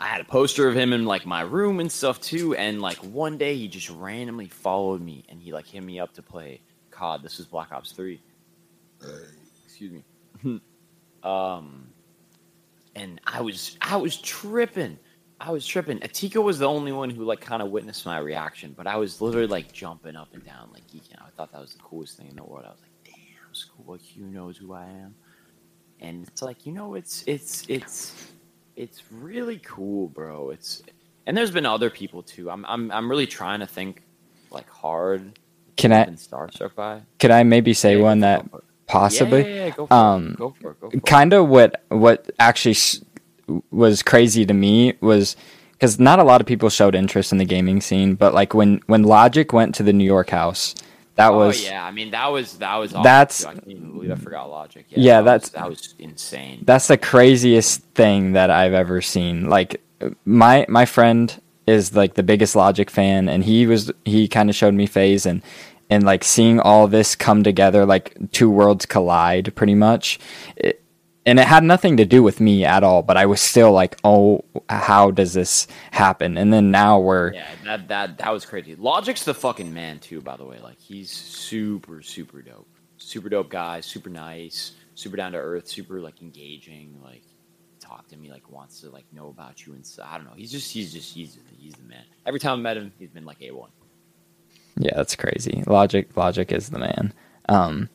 I 0.00 0.06
had 0.06 0.20
a 0.20 0.24
poster 0.24 0.68
of 0.68 0.76
him 0.76 0.92
in 0.92 1.04
like 1.04 1.26
my 1.26 1.40
room 1.40 1.80
and 1.80 1.90
stuff 1.90 2.20
too. 2.20 2.54
And 2.54 2.80
like 2.80 2.98
one 2.98 3.36
day 3.36 3.56
he 3.56 3.66
just 3.66 3.90
randomly 3.90 4.46
followed 4.46 5.00
me 5.00 5.24
and 5.28 5.40
he 5.40 5.52
like 5.52 5.66
hit 5.66 5.82
me 5.82 5.98
up 5.98 6.14
to 6.14 6.22
play 6.22 6.60
COD. 6.90 7.22
This 7.22 7.38
was 7.38 7.46
Black 7.46 7.72
Ops 7.72 7.92
Three. 7.92 8.20
Excuse 9.64 9.92
me. 10.44 10.60
um, 11.28 11.88
and 12.96 13.20
I 13.26 13.40
was 13.40 13.76
I 13.80 13.96
was 13.96 14.16
tripping. 14.20 14.98
I 15.40 15.50
was 15.50 15.66
tripping. 15.66 15.98
Atika 16.00 16.42
was 16.42 16.58
the 16.58 16.66
only 16.66 16.90
one 16.90 17.10
who 17.10 17.24
like 17.24 17.40
kind 17.40 17.62
of 17.62 17.70
witnessed 17.70 18.06
my 18.06 18.18
reaction, 18.18 18.74
but 18.76 18.86
I 18.86 18.96
was 18.96 19.20
literally 19.20 19.46
like 19.46 19.72
jumping 19.72 20.16
up 20.16 20.28
and 20.32 20.44
down, 20.44 20.70
like 20.72 20.86
geeking 20.88 21.20
out. 21.20 21.26
I 21.28 21.30
thought 21.36 21.52
that 21.52 21.60
was 21.60 21.74
the 21.74 21.82
coolest 21.82 22.16
thing 22.16 22.28
in 22.28 22.36
the 22.36 22.44
world. 22.44 22.64
I 22.66 22.70
was 22.70 22.80
like, 22.80 23.14
"Damn, 23.14 23.54
Schoolboy 23.54 23.98
Q 23.98 24.24
knows 24.24 24.56
who 24.56 24.72
I 24.72 24.86
am," 24.86 25.14
and 26.00 26.26
it's 26.26 26.42
like 26.42 26.66
you 26.66 26.72
know, 26.72 26.94
it's 26.94 27.22
it's 27.26 27.64
it's 27.68 28.32
it's 28.74 29.02
really 29.12 29.58
cool, 29.58 30.08
bro. 30.08 30.50
It's 30.50 30.82
and 31.26 31.36
there's 31.36 31.50
been 31.50 31.66
other 31.66 31.90
people 31.90 32.22
too. 32.22 32.50
I'm 32.50 32.64
I'm 32.66 32.90
I'm 32.90 33.08
really 33.08 33.26
trying 33.26 33.60
to 33.60 33.66
think 33.66 34.02
like 34.50 34.68
hard. 34.68 35.38
Can 35.76 35.92
I 35.92 36.06
starstruck 36.06 36.74
by? 36.74 37.02
Could 37.20 37.30
I 37.30 37.44
maybe 37.44 37.72
say 37.74 37.96
yeah, 37.96 38.02
one 38.02 38.20
that 38.20 38.44
possibly? 38.88 39.42
Yeah, 39.42 39.46
yeah, 39.46 39.64
yeah, 39.66 39.70
go 39.70 39.86
for 39.86 39.94
um, 39.94 40.28
it. 40.28 40.36
Go 40.36 40.54
for 40.60 40.70
it. 40.72 40.80
Go 40.80 40.90
for 40.90 41.00
kind 41.00 41.32
of 41.32 41.48
what 41.48 41.84
what 41.88 42.30
actually 42.38 42.76
was 43.70 44.02
crazy 44.02 44.44
to 44.44 44.54
me 44.54 44.94
was 45.00 45.36
because 45.72 46.00
not 46.00 46.18
a 46.18 46.24
lot 46.24 46.40
of 46.40 46.46
people 46.46 46.68
showed 46.68 46.94
interest 46.94 47.30
in 47.30 47.38
the 47.38 47.44
gaming 47.44 47.80
scene, 47.80 48.14
but 48.14 48.34
like 48.34 48.54
when 48.54 48.80
when 48.86 49.04
Logic 49.04 49.52
went 49.52 49.74
to 49.76 49.82
the 49.82 49.92
New 49.92 50.04
York 50.04 50.30
house, 50.30 50.74
that 51.14 51.32
oh, 51.32 51.38
was 51.38 51.64
yeah. 51.64 51.84
I 51.84 51.90
mean, 51.90 52.10
that 52.10 52.26
was 52.28 52.58
that 52.58 52.76
was. 52.76 52.92
Awesome 52.92 53.02
that's 53.02 53.44
I 53.44 53.54
can't 53.54 53.92
believe 53.92 54.10
I 54.10 54.16
forgot 54.16 54.50
Logic. 54.50 54.86
Yeah, 54.88 54.98
yeah 54.98 55.20
that 55.20 55.24
that's 55.24 55.44
was, 55.44 55.52
that 55.52 55.68
was 55.68 55.94
insane. 55.98 56.62
That's 56.64 56.88
the 56.88 56.98
craziest 56.98 57.82
thing 57.94 58.32
that 58.32 58.50
I've 58.50 58.72
ever 58.72 59.00
seen. 59.00 59.48
Like 59.48 59.80
my 60.24 60.66
my 60.68 60.84
friend 60.84 61.40
is 61.66 61.94
like 61.94 62.14
the 62.14 62.22
biggest 62.22 62.56
Logic 62.56 62.88
fan, 62.90 63.28
and 63.28 63.44
he 63.44 63.66
was 63.66 63.90
he 64.04 64.28
kind 64.28 64.48
of 64.48 64.56
showed 64.56 64.74
me 64.74 64.86
FaZe 64.86 65.26
and 65.26 65.42
and 65.90 66.04
like 66.04 66.24
seeing 66.24 66.60
all 66.60 66.86
this 66.86 67.14
come 67.14 67.42
together, 67.42 67.86
like 67.86 68.16
two 68.32 68.50
worlds 68.50 68.86
collide, 68.86 69.54
pretty 69.54 69.74
much. 69.74 70.18
It, 70.56 70.82
and 71.26 71.38
it 71.38 71.46
had 71.46 71.62
nothing 71.62 71.98
to 71.98 72.06
do 72.06 72.22
with 72.22 72.40
me 72.40 72.64
at 72.64 72.82
all 72.82 73.02
but 73.02 73.18
i 73.18 73.26
was 73.26 73.38
still 73.38 73.70
like 73.70 73.98
oh 74.02 74.42
how 74.70 75.10
does 75.10 75.32
this 75.32 75.66
happen? 75.90 76.36
And 76.36 76.52
then 76.52 76.70
now 76.70 76.98
we're 76.98 77.32
yeah 77.32 77.46
that 77.64 77.88
that 77.88 78.18
that 78.18 78.32
was 78.32 78.44
crazy. 78.44 78.74
Logic's 78.76 79.24
the 79.24 79.34
fucking 79.34 79.72
man 79.72 79.98
too 79.98 80.20
by 80.20 80.36
the 80.36 80.44
way. 80.44 80.58
Like 80.58 80.78
he's 80.78 81.10
super 81.10 82.02
super 82.02 82.42
dope. 82.42 82.68
Super 82.96 83.28
dope 83.28 83.48
guy 83.48 83.80
super 83.80 84.10
nice 84.10 84.72
super 84.94 85.16
down 85.16 85.32
to 85.32 85.38
earth 85.38 85.68
super 85.68 86.00
like 86.00 86.20
engaging 86.20 86.98
like 87.02 87.22
talk 87.80 88.08
to 88.08 88.16
me 88.16 88.30
like 88.30 88.50
wants 88.50 88.80
to 88.80 88.90
like 88.90 89.06
know 89.12 89.28
about 89.28 89.66
you 89.66 89.72
and 89.72 89.86
so, 89.86 90.02
i 90.06 90.16
don't 90.16 90.26
know. 90.26 90.34
He's 90.36 90.52
just 90.52 90.70
he's 90.72 90.92
just 90.92 91.14
he's 91.14 91.38
he's 91.58 91.74
the 91.74 91.84
man. 91.84 92.04
Every 92.26 92.40
time 92.40 92.58
i 92.58 92.62
met 92.62 92.76
him 92.76 92.92
he's 92.98 93.10
been 93.10 93.24
like 93.24 93.38
a1 93.40 93.68
yeah 94.78 94.94
that's 94.96 95.16
crazy 95.16 95.62
logic 95.66 96.16
logic 96.16 96.52
is 96.52 96.70
the 96.70 96.78
man 96.78 97.12
um 97.48 97.88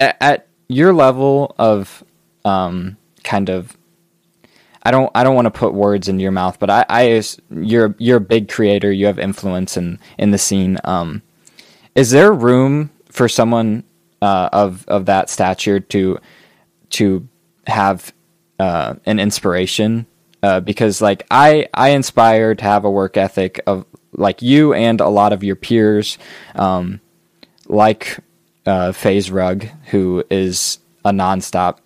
at, 0.00 0.16
at 0.20 0.48
your 0.68 0.92
level 0.92 1.54
of 1.58 2.04
um, 2.44 2.96
kind 3.22 3.48
of 3.48 3.76
I 4.82 4.90
don't 4.90 5.10
I 5.14 5.24
don't 5.24 5.34
want 5.34 5.46
to 5.46 5.50
put 5.50 5.72
words 5.72 6.08
in 6.08 6.20
your 6.20 6.32
mouth, 6.32 6.58
but 6.58 6.68
I, 6.68 6.84
I 6.88 7.22
you're 7.50 7.94
you're 7.98 8.18
a 8.18 8.20
big 8.20 8.50
creator. 8.50 8.92
You 8.92 9.06
have 9.06 9.18
influence 9.18 9.76
in 9.76 9.98
in 10.18 10.30
the 10.30 10.38
scene. 10.38 10.78
Um, 10.84 11.22
is 11.94 12.10
there 12.10 12.32
room 12.32 12.90
for 13.10 13.28
someone 13.28 13.84
uh, 14.20 14.50
of 14.52 14.86
of 14.86 15.06
that 15.06 15.30
stature 15.30 15.80
to 15.80 16.18
to 16.90 17.26
have 17.66 18.12
uh, 18.58 18.96
an 19.06 19.18
inspiration? 19.18 20.06
Uh, 20.42 20.60
because 20.60 21.00
like 21.00 21.26
I 21.30 21.66
I 21.72 21.90
inspire 21.90 22.54
to 22.54 22.64
have 22.64 22.84
a 22.84 22.90
work 22.90 23.16
ethic 23.16 23.62
of 23.66 23.86
like 24.16 24.42
you 24.42 24.72
and 24.74 25.00
a 25.00 25.08
lot 25.08 25.32
of 25.32 25.42
your 25.44 25.56
peers, 25.56 26.18
um, 26.54 27.00
like 27.66 28.18
uh, 28.66 28.92
FaZe 28.92 29.30
Rug, 29.30 29.66
who 29.86 30.24
is 30.30 30.78
a 31.04 31.10
nonstop 31.10 31.78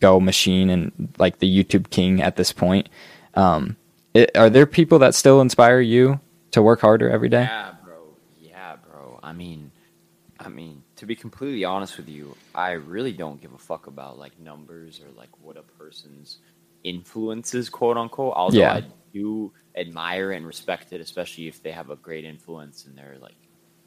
go 0.00 0.20
machine 0.20 0.70
and 0.70 1.12
like 1.18 1.38
the 1.38 1.64
YouTube 1.64 1.90
king 1.90 2.22
at 2.22 2.36
this 2.36 2.52
point. 2.52 2.88
Um, 3.34 3.76
it, 4.14 4.36
are 4.36 4.50
there 4.50 4.66
people 4.66 4.98
that 5.00 5.14
still 5.14 5.40
inspire 5.40 5.80
you 5.80 6.20
to 6.52 6.62
work 6.62 6.80
harder 6.80 7.10
every 7.10 7.28
day? 7.28 7.42
Yeah, 7.42 7.74
bro. 7.84 8.16
Yeah, 8.40 8.76
bro. 8.76 9.18
I 9.22 9.32
mean, 9.32 9.70
I 10.38 10.48
mean, 10.48 10.82
to 10.96 11.06
be 11.06 11.16
completely 11.16 11.64
honest 11.64 11.96
with 11.96 12.08
you, 12.08 12.36
I 12.54 12.72
really 12.72 13.12
don't 13.12 13.40
give 13.40 13.52
a 13.52 13.58
fuck 13.58 13.86
about 13.86 14.18
like 14.18 14.38
numbers 14.38 15.00
or 15.00 15.10
like 15.16 15.30
what 15.40 15.56
a 15.56 15.62
person's 15.62 16.38
influences, 16.84 17.68
quote 17.68 17.96
unquote. 17.96 18.34
Although 18.34 18.58
Yeah. 18.60 18.74
I 18.74 18.84
do 19.12 19.52
admire 19.76 20.32
and 20.32 20.46
respect 20.46 20.92
it, 20.92 21.00
especially 21.00 21.48
if 21.48 21.62
they 21.62 21.72
have 21.72 21.90
a 21.90 21.96
great 21.96 22.24
influence 22.24 22.86
and 22.86 22.96
they're 22.96 23.18
like 23.20 23.36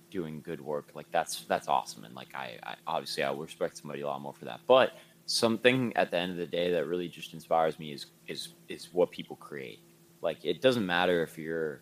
doing 0.10 0.42
good 0.42 0.62
work. 0.62 0.90
Like 0.94 1.08
that's 1.12 1.42
that's 1.46 1.68
awesome, 1.68 2.04
and 2.06 2.16
like 2.16 2.34
I, 2.36 2.58
I 2.64 2.76
obviously 2.88 3.24
I 3.24 3.32
will 3.32 3.44
respect 3.44 3.78
somebody 3.78 4.02
a 4.02 4.08
lot 4.08 4.22
more 4.22 4.34
for 4.34 4.46
that. 4.46 4.62
But 4.68 4.94
something 5.26 5.96
at 5.96 6.12
the 6.12 6.18
end 6.18 6.32
of 6.32 6.38
the 6.38 6.46
day 6.46 6.72
that 6.72 6.86
really 6.86 7.08
just 7.08 7.34
inspires 7.34 7.80
me 7.80 7.94
is 7.94 8.08
is 8.28 8.50
is 8.70 8.90
what 8.94 9.12
people 9.12 9.36
create. 9.36 9.80
Like 10.22 10.44
it 10.44 10.62
doesn't 10.62 10.86
matter 10.86 11.24
if 11.24 11.38
you're 11.38 11.82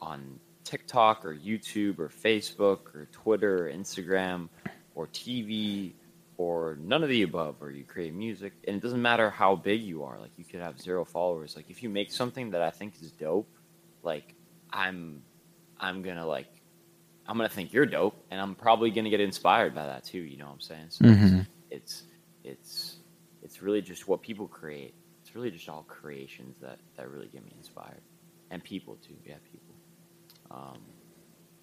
on 0.00 0.38
TikTok 0.64 1.24
or 1.24 1.34
YouTube 1.34 1.98
or 1.98 2.08
Facebook 2.08 2.94
or 2.94 3.08
Twitter 3.12 3.66
or 3.66 3.72
Instagram 3.72 4.48
or 4.94 5.06
TV 5.08 5.92
or 6.42 6.76
none 6.80 7.02
of 7.02 7.08
the 7.08 7.22
above 7.22 7.56
or 7.62 7.70
you 7.70 7.84
create 7.84 8.14
music 8.14 8.52
and 8.66 8.76
it 8.76 8.82
doesn't 8.82 9.02
matter 9.10 9.30
how 9.30 9.54
big 9.54 9.80
you 9.80 10.02
are 10.02 10.18
like 10.18 10.32
you 10.36 10.44
could 10.44 10.60
have 10.60 10.80
zero 10.80 11.04
followers 11.04 11.54
like 11.56 11.70
if 11.70 11.82
you 11.82 11.88
make 11.88 12.10
something 12.10 12.50
that 12.50 12.62
I 12.62 12.70
think 12.70 12.94
is 13.00 13.12
dope 13.12 13.50
like 14.02 14.34
I'm 14.72 15.22
I'm 15.78 16.02
to 16.16 16.26
like 16.26 16.48
I'm 17.26 17.38
to 17.48 17.54
think 17.54 17.72
you're 17.72 17.86
dope 17.86 18.16
and 18.30 18.40
I'm 18.40 18.54
probably 18.54 18.90
to 19.04 19.10
get 19.10 19.20
inspired 19.20 19.74
by 19.74 19.86
that 19.86 20.04
too, 20.04 20.18
you 20.18 20.36
know 20.38 20.46
what 20.46 20.54
I'm 20.54 20.60
saying? 20.60 20.90
So 20.90 21.04
Mhm. 21.04 21.46
it's 21.70 22.02
it's 22.42 22.96
it's 23.42 23.62
really 23.62 23.82
just 23.82 24.08
what 24.08 24.22
people 24.22 24.48
create. 24.48 24.94
It's 25.22 25.34
really 25.34 25.50
just 25.50 25.68
all 25.68 25.84
creations 25.84 26.56
that 26.60 26.78
that 26.96 27.08
really 27.08 27.28
get 27.28 27.44
me 27.44 27.52
inspired. 27.56 28.02
And 28.50 28.62
people 28.62 28.96
too. 29.06 29.14
Yeah, 29.24 29.38
people. 29.50 29.74
Um, 30.50 30.80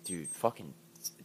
dude, 0.06 0.28
fucking, 0.30 0.74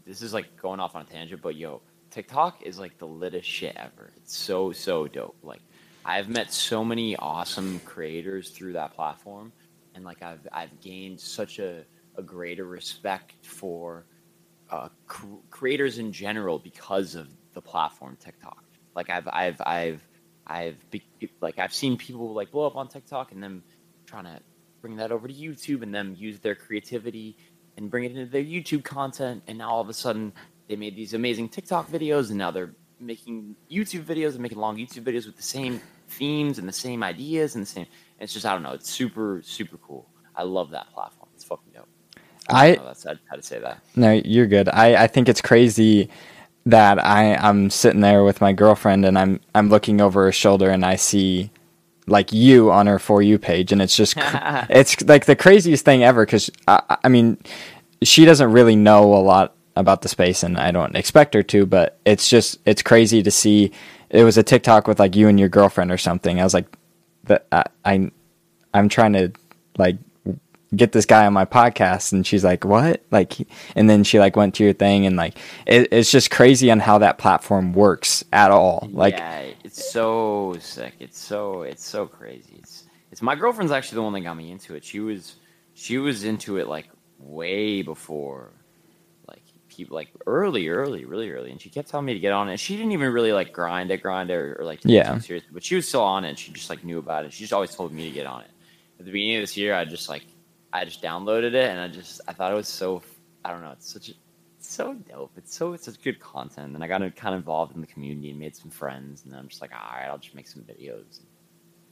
this 0.07 0.21
is 0.21 0.35
like 0.35 0.61
going 0.61 0.81
off 0.81 0.95
on 0.95 1.03
a 1.03 1.05
tangent, 1.05 1.41
but 1.43 1.55
yo, 1.57 1.81
TikTok 2.15 2.63
is 2.63 2.79
like 2.79 2.97
the 2.99 3.07
littest 3.09 3.49
shit 3.49 3.75
ever. 3.77 4.13
It's 4.19 4.37
so 4.37 4.71
so 4.71 5.09
dope. 5.09 5.37
Like, 5.43 5.63
I've 6.05 6.29
met 6.29 6.53
so 6.53 6.85
many 6.85 7.17
awesome 7.17 7.81
creators 7.81 8.51
through 8.51 8.75
that 8.75 8.95
platform, 8.95 9.53
and 9.97 10.05
like 10.05 10.23
I've 10.23 10.47
I've 10.53 10.81
gained 10.81 11.21
such 11.21 11.59
a 11.59 11.85
a 12.17 12.23
greater 12.23 12.65
respect 12.65 13.35
for 13.45 14.07
uh, 14.71 14.91
cr- 15.09 15.43
creators 15.51 15.99
in 15.99 16.13
general 16.13 16.61
because 16.61 17.17
of 17.17 17.29
the 17.53 17.61
platform 17.61 18.17
TikTok. 18.21 18.63
Like 18.95 19.11
I've 19.11 19.27
I've 19.27 19.61
I've 19.67 20.07
I've 20.47 20.91
be, 20.93 21.03
like 21.41 21.59
I've 21.59 21.75
seen 21.75 21.97
people 21.97 22.33
like 22.33 22.53
blow 22.53 22.69
up 22.69 22.77
on 22.77 22.87
TikTok 22.87 23.33
and 23.33 23.43
then 23.43 23.61
trying 24.07 24.25
to 24.25 24.39
bring 24.81 24.95
that 24.97 25.11
over 25.11 25.27
to 25.27 25.35
YouTube 25.35 25.83
and 25.83 25.93
then 25.93 26.15
use 26.17 26.39
their 26.39 26.55
creativity 26.55 27.37
and 27.77 27.91
bring 27.91 28.05
it 28.05 28.13
into 28.13 28.27
their 28.27 28.45
YouTube 28.45 28.85
content 28.85 29.43
and 29.49 29.59
now 29.59 29.71
all 29.71 29.81
of 29.81 29.89
a 29.89 29.95
sudden 29.95 30.33
they 30.69 30.77
made 30.77 30.97
these 30.97 31.15
amazing 31.15 31.49
TikTok 31.49 31.91
videos 31.91 32.31
and 32.31 32.39
now 32.39 32.51
they're 32.51 32.75
making 33.01 33.57
YouTube 33.71 34.05
videos 34.05 34.33
and 34.33 34.41
making 34.41 34.59
long 34.59 34.77
YouTube 34.77 35.03
videos 35.03 35.27
with 35.27 35.37
the 35.37 35.43
same 35.43 35.81
themes 36.09 36.59
and 36.59 36.69
the 36.69 36.73
same 36.73 37.03
ideas 37.03 37.55
and 37.55 37.63
the 37.63 37.67
same 37.69 37.87
and 38.19 38.25
it's 38.25 38.33
just 38.33 38.47
I 38.47 38.53
don't 38.53 38.63
know 38.63 38.73
it's 38.73 38.91
super 38.91 39.41
super 39.45 39.77
cool. 39.79 40.07
I 40.37 40.43
love 40.43 40.71
that 40.71 40.93
platform. 40.93 41.29
It's 41.35 41.45
fucking 41.45 41.73
dope. 41.75 41.89
I 42.49 42.75
don't 42.75 42.85
know, 42.85 42.87
that's 42.89 43.05
how 43.05 43.37
to 43.37 43.43
say 43.43 43.59
that. 43.61 43.81
No, 43.97 44.13
you're 44.13 44.47
good. 44.47 44.69
I, 44.69 45.05
I 45.05 45.07
think 45.07 45.29
it's 45.29 45.41
crazy 45.41 46.11
that 46.67 47.05
I 47.05 47.35
I'm 47.37 47.71
sitting 47.71 48.01
there 48.01 48.25
with 48.25 48.41
my 48.41 48.53
girlfriend 48.53 49.05
and 49.05 49.19
I'm 49.19 49.41
I'm 49.55 49.69
looking 49.69 50.01
over 50.01 50.25
her 50.25 50.33
shoulder 50.33 50.71
and 50.71 50.85
I 50.85 50.97
see 50.97 51.51
like 52.07 52.33
you 52.33 52.71
on 52.71 52.87
her 52.87 52.99
for 52.99 53.23
you 53.23 53.39
page 53.39 53.73
and 53.73 53.83
it's 53.83 53.97
just 53.97 54.15
it's 54.19 55.03
like 55.03 55.27
the 55.27 55.37
craziest 55.37 55.85
thing 55.85 56.05
ever 56.05 56.25
because 56.25 56.51
I, 56.69 56.97
I 57.05 57.09
mean 57.09 57.39
she 58.03 58.25
doesn't 58.25 58.51
really 58.51 58.77
know 58.77 59.15
a 59.15 59.21
lot 59.21 59.55
about 59.77 60.03
the 60.03 60.09
space 60.09 60.43
and 60.43 60.59
I 60.59 60.71
don't 60.71 60.97
expect 60.97 61.35
her 61.35 61.43
to 61.43 61.67
but 61.67 61.99
it's 62.05 62.29
just 62.29 62.59
it's 62.65 62.83
crazy 62.83 63.23
to 63.23 63.31
see 63.31 63.73
it 64.11 64.25
was 64.25 64.39
a 64.39 64.43
TikTok 64.43 64.87
with 64.87 65.01
like 65.01 65.17
you 65.17 65.29
and 65.29 65.39
your 65.39 65.49
girlfriend 65.49 65.91
or 65.91 65.99
something 65.99 66.41
I 66.41 66.45
was 66.45 66.55
like 66.55 66.67
that 67.25 67.47
I, 67.51 67.65
I 67.85 68.11
I'm 68.73 68.89
trying 68.89 69.13
to 69.15 69.33
like 69.79 69.97
get 70.75 70.93
this 70.93 71.07
guy 71.07 71.27
on 71.27 71.33
my 71.33 71.45
podcast 71.45 72.13
and 72.13 72.27
she's 72.27 72.45
like 72.45 72.65
what 72.65 73.03
like 73.11 73.35
and 73.77 73.89
then 73.89 74.03
she 74.03 74.19
like 74.19 74.37
went 74.37 74.55
to 74.57 74.65
your 74.65 74.73
thing 74.73 75.07
and 75.07 75.17
like 75.17 75.39
it, 75.67 75.89
it's 75.93 76.11
just 76.11 76.31
crazy 76.31 76.71
on 76.71 76.81
how 76.81 76.99
that 76.99 77.19
platform 77.19 77.73
works 77.73 78.25
at 78.33 78.51
all 78.51 78.89
like 78.93 79.15
yeah, 79.15 79.45
it's 79.75 79.91
so 79.91 80.55
sick. 80.61 80.95
It's 81.01 81.19
so 81.19 81.63
it's 81.63 81.85
so 81.85 82.07
crazy. 82.07 82.55
It's 82.59 82.85
it's 83.11 83.23
my 83.23 83.35
girlfriend's 83.35 83.73
actually 83.73 83.97
the 83.97 84.03
one 84.03 84.13
that 84.13 84.21
got 84.21 84.37
me 84.37 84.53
into 84.53 84.77
it. 84.77 84.85
She 84.85 85.01
was 85.01 85.35
she 85.75 85.99
was 85.99 86.23
into 86.23 86.59
it 86.59 86.69
like 86.69 86.89
way 87.19 87.83
before 87.83 88.53
like 89.75 89.87
people 89.87 89.97
like 89.97 90.11
early, 90.27 90.69
early, 90.69 91.05
really 91.07 91.31
early, 91.31 91.51
and 91.53 91.61
she 91.61 91.71
kept 91.71 91.89
telling 91.91 92.07
me 92.07 92.15
to 92.15 92.21
get 92.21 92.33
on 92.33 92.49
it. 92.51 92.59
She 92.61 92.77
didn't 92.77 92.93
even 92.93 93.13
really 93.13 93.33
like 93.33 93.53
grind 93.53 93.91
it, 93.91 94.03
grind 94.03 94.31
it, 94.31 94.35
or, 94.35 94.57
or 94.61 94.65
like 94.65 94.81
Yeah. 94.85 95.13
too 95.15 95.21
seriously, 95.21 95.51
but 95.53 95.65
she 95.65 95.77
was 95.77 95.89
still 95.89 96.03
on 96.03 96.25
it. 96.25 96.31
and 96.31 96.39
She 96.39 96.53
just 96.53 96.71
like 96.71 96.85
knew 96.85 96.99
about 96.99 97.25
it. 97.27 97.33
She 97.33 97.45
just 97.45 97.53
always 97.53 97.75
told 97.75 97.93
me 97.93 98.05
to 98.07 98.13
get 98.13 98.27
on 98.27 98.43
it. 98.43 98.53
At 99.01 99.07
the 99.07 99.13
beginning 99.13 99.37
of 99.39 99.43
this 99.43 99.57
year, 99.57 99.75
I 99.75 99.85
just 99.87 100.09
like 100.09 100.27
I 100.73 100.85
just 100.85 101.03
downloaded 101.03 101.55
it 101.55 101.71
and 101.71 101.81
I 101.81 101.89
just 101.89 102.21
I 102.29 102.35
thought 102.35 102.53
it 102.53 102.57
was 102.57 102.69
so 102.69 103.03
I 103.45 103.51
don't 103.53 103.63
know. 103.63 103.73
It's 103.73 103.93
such 103.93 104.11
a 104.11 104.15
it's 104.59 104.75
so 104.75 104.95
dope. 104.95 105.33
It's 105.37 105.55
so 105.55 105.75
it's 105.75 105.85
such 105.87 106.03
good 106.03 106.21
content. 106.21 106.75
And 106.75 106.85
I 106.85 106.89
got 106.89 107.01
kind 107.17 107.35
of 107.35 107.41
involved 107.41 107.75
in 107.75 107.83
the 107.83 107.87
community 107.89 108.31
and 108.31 108.39
made 108.41 108.57
some 108.57 108.71
friends. 108.71 109.25
And 109.25 109.33
then 109.33 109.41
I'm 109.41 109.49
just 109.49 109.63
like, 109.63 109.73
all 109.73 109.99
right, 109.99 110.09
I'll 110.09 110.19
just 110.19 110.35
make 110.35 110.49
some 110.49 110.63
videos. 110.65 111.19
And 111.21 111.29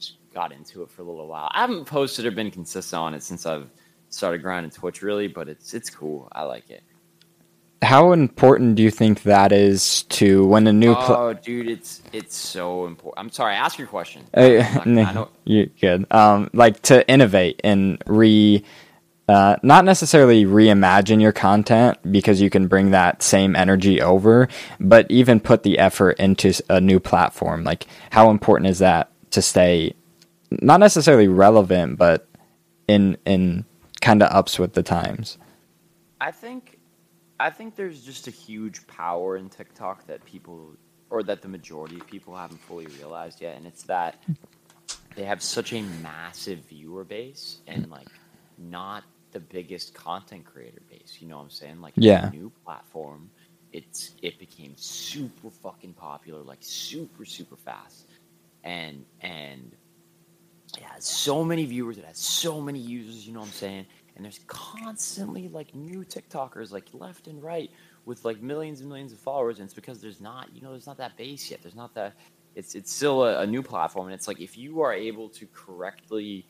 just 0.00 0.18
got 0.34 0.52
into 0.52 0.82
it 0.82 0.90
for 0.90 1.02
a 1.02 1.06
little 1.06 1.28
while. 1.28 1.50
I 1.52 1.62
haven't 1.62 1.86
posted 1.86 2.26
or 2.26 2.32
been 2.32 2.50
consistent 2.50 3.00
on 3.00 3.14
it 3.14 3.22
since 3.22 3.46
I've 3.46 3.70
started 4.10 4.42
grinding 4.42 4.72
Twitch, 4.72 5.02
really. 5.02 5.28
But 5.28 5.48
it's 5.48 5.74
it's 5.74 5.90
cool. 5.90 6.28
I 6.32 6.42
like 6.44 6.70
it. 6.70 6.82
How 7.82 8.12
important 8.12 8.76
do 8.76 8.82
you 8.82 8.90
think 8.90 9.24
that 9.24 9.50
is 9.50 10.04
to 10.04 10.46
when 10.46 10.66
a 10.68 10.72
new 10.72 10.94
pl- 10.94 11.14
oh, 11.16 11.32
dude, 11.34 11.68
it's 11.68 12.00
it's 12.12 12.36
so 12.36 12.86
important. 12.86 13.18
I'm 13.18 13.30
sorry. 13.30 13.54
Ask 13.54 13.78
your 13.78 13.88
question. 13.88 14.22
Uh, 14.32 14.62
not- 14.86 15.32
you 15.44 15.68
good. 15.80 16.06
Um, 16.12 16.48
like 16.52 16.80
to 16.82 17.06
innovate 17.08 17.60
and 17.64 18.00
re, 18.06 18.64
uh, 19.28 19.56
not 19.64 19.84
necessarily 19.84 20.44
reimagine 20.44 21.20
your 21.20 21.32
content 21.32 21.98
because 22.10 22.40
you 22.40 22.50
can 22.50 22.68
bring 22.68 22.92
that 22.92 23.22
same 23.22 23.56
energy 23.56 24.00
over, 24.00 24.48
but 24.78 25.10
even 25.10 25.40
put 25.40 25.64
the 25.64 25.78
effort 25.78 26.12
into 26.20 26.54
a 26.70 26.80
new 26.80 27.00
platform. 27.00 27.64
Like, 27.64 27.86
how 28.10 28.30
important 28.30 28.70
is 28.70 28.78
that 28.78 29.10
to 29.32 29.42
stay, 29.42 29.94
not 30.50 30.78
necessarily 30.78 31.26
relevant, 31.26 31.98
but 31.98 32.28
in 32.86 33.16
in 33.24 33.64
kind 34.00 34.22
of 34.22 34.30
ups 34.30 34.56
with 34.58 34.74
the 34.74 34.84
times? 34.84 35.36
I 36.20 36.30
think 36.30 36.78
I 37.42 37.50
think 37.50 37.74
there's 37.74 38.04
just 38.04 38.28
a 38.28 38.30
huge 38.30 38.86
power 38.86 39.36
in 39.36 39.50
TikTok 39.50 40.06
that 40.06 40.24
people 40.24 40.76
or 41.10 41.24
that 41.24 41.42
the 41.42 41.48
majority 41.48 41.96
of 41.98 42.06
people 42.06 42.36
haven't 42.36 42.60
fully 42.60 42.86
realized 42.86 43.40
yet 43.40 43.56
and 43.56 43.66
it's 43.66 43.82
that 43.84 44.16
they 45.16 45.24
have 45.24 45.42
such 45.42 45.72
a 45.72 45.82
massive 45.82 46.60
viewer 46.68 47.04
base 47.04 47.58
and 47.66 47.90
like 47.90 48.08
not 48.58 49.04
the 49.32 49.40
biggest 49.40 49.92
content 49.94 50.44
creator 50.44 50.82
base, 50.88 51.18
you 51.20 51.26
know 51.26 51.38
what 51.38 51.44
I'm 51.44 51.50
saying? 51.50 51.80
Like 51.80 51.94
Yeah. 51.96 52.28
a 52.28 52.30
new 52.30 52.52
platform. 52.64 53.30
It's 53.72 54.12
it 54.22 54.38
became 54.38 54.74
super 54.76 55.50
fucking 55.50 55.94
popular 55.94 56.42
like 56.42 56.60
super 56.62 57.24
super 57.24 57.56
fast. 57.56 58.06
And 58.62 59.04
and 59.20 59.72
it 60.78 60.84
has 60.84 61.04
so 61.04 61.44
many 61.44 61.64
viewers, 61.64 61.98
it 61.98 62.04
has 62.04 62.18
so 62.18 62.60
many 62.60 62.78
users, 62.78 63.26
you 63.26 63.32
know 63.34 63.40
what 63.40 63.46
I'm 63.46 63.52
saying? 63.52 63.86
And 64.22 64.30
there's 64.30 64.44
constantly 64.46 65.48
like 65.48 65.74
new 65.74 66.04
TikTokers 66.04 66.70
like 66.70 66.84
left 66.92 67.26
and 67.26 67.42
right 67.42 67.68
with 68.04 68.24
like 68.24 68.40
millions 68.40 68.78
and 68.78 68.88
millions 68.88 69.12
of 69.12 69.18
followers, 69.18 69.58
and 69.58 69.64
it's 69.64 69.74
because 69.74 70.00
there's 70.00 70.20
not, 70.20 70.48
you 70.54 70.62
know, 70.62 70.70
there's 70.70 70.86
not 70.86 70.96
that 70.98 71.16
base 71.16 71.50
yet. 71.50 71.60
There's 71.60 71.74
not 71.74 71.92
that 71.96 72.14
it's 72.54 72.76
it's 72.76 72.92
still 72.92 73.24
a, 73.24 73.40
a 73.40 73.46
new 73.48 73.64
platform, 73.64 74.06
and 74.06 74.14
it's 74.14 74.28
like 74.28 74.38
if 74.38 74.56
you 74.56 74.80
are 74.80 74.92
able 74.92 75.28
to 75.30 75.48
correctly 75.52 76.46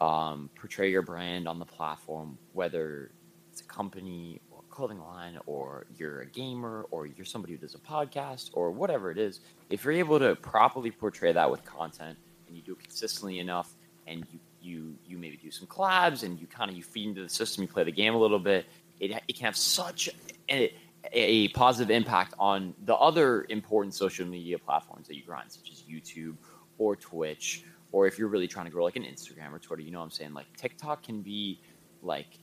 um, 0.00 0.48
portray 0.58 0.90
your 0.90 1.02
brand 1.02 1.46
on 1.46 1.58
the 1.58 1.66
platform, 1.66 2.38
whether 2.54 3.10
it's 3.52 3.60
a 3.60 3.64
company 3.64 4.40
or 4.50 4.60
a 4.66 4.74
clothing 4.74 5.00
line, 5.00 5.38
or 5.44 5.84
you're 5.98 6.22
a 6.22 6.26
gamer, 6.26 6.86
or 6.90 7.04
you're 7.04 7.26
somebody 7.26 7.52
who 7.52 7.58
does 7.58 7.74
a 7.74 7.78
podcast, 7.80 8.48
or 8.54 8.70
whatever 8.70 9.10
it 9.10 9.18
is, 9.18 9.40
if 9.68 9.84
you're 9.84 9.92
able 9.92 10.18
to 10.18 10.36
properly 10.36 10.90
portray 10.90 11.32
that 11.32 11.50
with 11.50 11.62
content 11.66 12.16
and 12.46 12.56
you 12.56 12.62
do 12.62 12.72
it 12.72 12.78
consistently 12.78 13.40
enough, 13.40 13.74
and 14.06 14.24
you 14.32 14.38
you 14.64 14.94
you 15.06 15.18
maybe 15.18 15.36
do 15.36 15.50
some 15.50 15.66
collabs 15.66 16.22
and 16.22 16.40
you 16.40 16.46
kind 16.46 16.70
of 16.70 16.76
you 16.76 16.82
feed 16.82 17.08
into 17.08 17.22
the 17.22 17.28
system, 17.28 17.62
you 17.62 17.68
play 17.68 17.84
the 17.84 17.92
game 17.92 18.14
a 18.14 18.18
little 18.18 18.38
bit, 18.38 18.66
it 19.00 19.10
it 19.28 19.36
can 19.36 19.44
have 19.46 19.56
such 19.56 20.08
a, 20.50 20.72
a 21.12 21.48
positive 21.48 21.90
impact 21.90 22.34
on 22.38 22.74
the 22.84 22.94
other 22.94 23.46
important 23.48 23.94
social 23.94 24.26
media 24.26 24.58
platforms 24.58 25.06
that 25.08 25.16
you 25.16 25.22
grind, 25.22 25.50
such 25.50 25.70
as 25.70 25.82
YouTube 25.82 26.36
or 26.78 26.96
Twitch, 26.96 27.64
or 27.92 28.06
if 28.06 28.18
you're 28.18 28.28
really 28.28 28.48
trying 28.48 28.66
to 28.66 28.72
grow 28.72 28.84
like 28.84 28.96
an 28.96 29.04
Instagram 29.04 29.52
or 29.52 29.58
Twitter, 29.58 29.82
you 29.82 29.90
know 29.90 29.98
what 29.98 30.04
I'm 30.04 30.10
saying? 30.10 30.34
Like 30.34 30.46
TikTok 30.56 31.02
can 31.02 31.20
be 31.20 31.60
like 32.02 32.38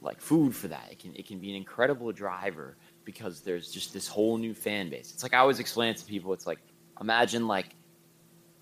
like 0.00 0.20
food 0.20 0.54
for 0.54 0.68
that. 0.68 0.88
It 0.90 0.98
can 0.98 1.14
it 1.14 1.26
can 1.26 1.38
be 1.38 1.50
an 1.50 1.56
incredible 1.56 2.12
driver 2.12 2.76
because 3.04 3.40
there's 3.40 3.70
just 3.70 3.92
this 3.92 4.08
whole 4.08 4.38
new 4.38 4.54
fan 4.54 4.88
base. 4.90 5.12
It's 5.12 5.22
like 5.22 5.34
I 5.34 5.38
always 5.38 5.58
explain 5.58 5.90
it 5.90 5.96
to 5.98 6.04
people. 6.04 6.32
It's 6.32 6.46
like 6.46 6.58
imagine 7.00 7.46
like 7.46 7.74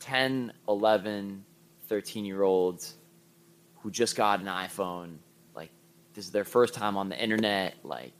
10, 0.00 0.52
11, 0.68 1.44
13 1.88 2.24
year 2.24 2.42
olds 2.42 2.96
who 3.76 3.90
just 3.90 4.16
got 4.16 4.40
an 4.40 4.46
iPhone 4.46 5.16
like 5.54 5.70
this 6.14 6.26
is 6.26 6.30
their 6.30 6.44
first 6.44 6.74
time 6.74 6.96
on 6.96 7.08
the 7.08 7.20
internet. 7.20 7.76
Like 7.82 8.14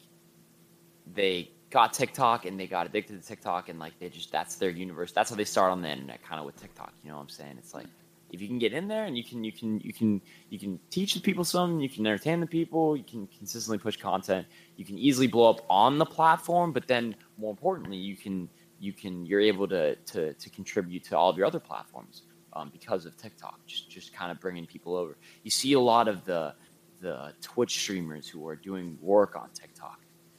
they 1.15 1.51
got 1.71 1.93
TikTok 1.93 2.47
and 2.47 2.59
they 2.59 2.67
got 2.67 2.87
addicted 2.87 3.21
to 3.21 3.27
TikTok 3.27 3.69
and 3.69 3.79
like 3.79 3.99
they 3.99 4.09
just 4.09 4.33
that's 4.33 4.57
their 4.57 4.71
universe. 4.71 5.13
That's 5.13 5.31
how 5.31 5.37
they 5.37 5.45
start 5.45 5.71
on 5.71 5.83
the 5.83 5.91
internet, 5.91 6.23
kind 6.23 6.41
of 6.41 6.47
with 6.47 6.61
TikTok. 6.61 6.93
You 7.03 7.11
know 7.11 7.17
what 7.17 7.23
I'm 7.23 7.29
saying? 7.29 7.57
It's 7.59 7.75
like 7.75 7.87
if 8.31 8.41
you 8.41 8.49
can 8.49 8.59
get 8.59 8.73
in 8.73 8.89
there 8.89 9.05
and 9.05 9.17
you 9.17 9.25
can 9.25 9.45
you 9.45 9.53
can 9.53 9.81
you 9.81 9.93
can 9.93 10.21
you 10.51 10.59
can 10.59 10.79
teach 10.91 11.15
the 11.15 11.21
people 11.21 11.45
something, 11.45 11.81
you 11.81 11.89
can 11.89 12.07
entertain 12.07 12.41
the 12.41 12.47
people, 12.47 12.97
you 12.97 13.05
can 13.05 13.27
consistently 13.27 13.79
push 13.79 13.97
content, 13.97 14.47
you 14.77 14.85
can 14.85 14.99
easily 14.99 15.27
blow 15.27 15.51
up 15.51 15.65
on 15.69 15.99
the 15.99 16.07
platform. 16.07 16.73
But 16.73 16.87
then 16.87 17.15
more 17.37 17.51
importantly, 17.51 17.97
you 17.97 18.17
can 18.17 18.49
you 18.81 18.93
can 18.93 19.27
you're 19.27 19.41
able 19.41 19.69
to 19.69 19.97
to 19.97 20.33
to 20.35 20.51
contribute 20.51 21.05
to 21.05 21.19
all 21.19 21.31
of 21.31 21.37
your 21.37 21.47
other 21.47 21.61
platforms 21.61 22.23
um, 22.53 22.71
because 22.71 23.07
of 23.07 23.17
TikTok. 23.17 23.59
Just 23.67 23.91
just 23.91 24.13
kind 24.13 24.31
of 24.31 24.41
bringing 24.41 24.67
people 24.67 24.97
over. 24.97 25.17
You 25.43 25.51
see 25.51 25.73
a 25.75 25.81
lot 25.81 26.09
of 26.09 26.25
the 26.25 26.55
the 27.01 27.33
Twitch 27.43 27.79
streamers 27.79 28.29
who 28.29 28.47
are 28.49 28.57
doing 28.57 28.99
work 29.01 29.37
on 29.37 29.51
TikTok 29.53 29.99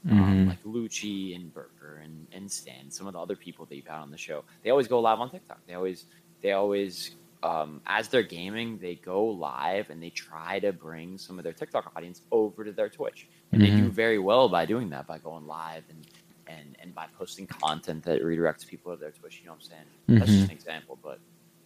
um, 0.10 0.46
Mhm. 0.46 0.48
like 0.48 0.64
Lucci 0.64 1.36
and 1.36 1.54
Burger 1.54 2.02
and, 2.04 2.28
and 2.32 2.50
Stan, 2.50 2.90
some 2.90 3.06
of 3.08 3.14
the 3.14 3.20
other 3.20 3.36
people 3.36 3.66
that 3.66 3.76
you've 3.76 3.86
had 3.88 4.00
on 4.00 4.12
the 4.12 4.18
show, 4.18 4.46
they 4.64 4.70
always 4.70 4.88
go 4.88 5.00
live 5.02 5.20
on 5.20 5.30
TikTok. 5.30 5.60
They 5.68 5.74
always, 5.74 6.06
they 6.42 6.54
always, 6.54 7.16
um, 7.44 7.82
as 7.86 8.08
they're 8.08 8.24
gaming, 8.24 8.78
they 8.80 8.96
go 8.96 9.26
live 9.26 9.90
and 9.90 10.02
they 10.02 10.10
try 10.10 10.60
to 10.60 10.72
bring 10.72 11.18
some 11.18 11.38
of 11.38 11.44
their 11.44 11.54
TikTok 11.54 11.92
audience 11.96 12.22
over 12.32 12.64
to 12.64 12.72
their 12.72 12.90
Twitch, 12.90 13.28
and 13.52 13.62
they 13.62 13.72
do 13.72 13.90
Mhm. 13.90 13.92
very 13.92 14.20
well 14.20 14.48
by 14.50 14.66
doing 14.66 14.90
that 14.92 15.06
by 15.06 15.20
going 15.20 15.46
live 15.46 15.84
and 15.90 16.08
and 16.48 16.76
and 16.80 16.96
by 16.96 17.06
posting 17.18 17.46
content 17.46 18.04
that 18.06 18.22
redirects 18.24 18.66
people 18.66 18.92
to 18.92 19.00
their 19.00 19.12
Twitch. 19.12 19.42
You 19.42 19.48
know 19.48 19.54
what 19.54 19.58
I'm 19.58 19.62
saying? 19.62 19.86
That's 20.08 20.32
just 20.32 20.46
Mhm. 20.46 20.50
an 20.50 20.56
example, 20.56 20.98
but 21.04 21.20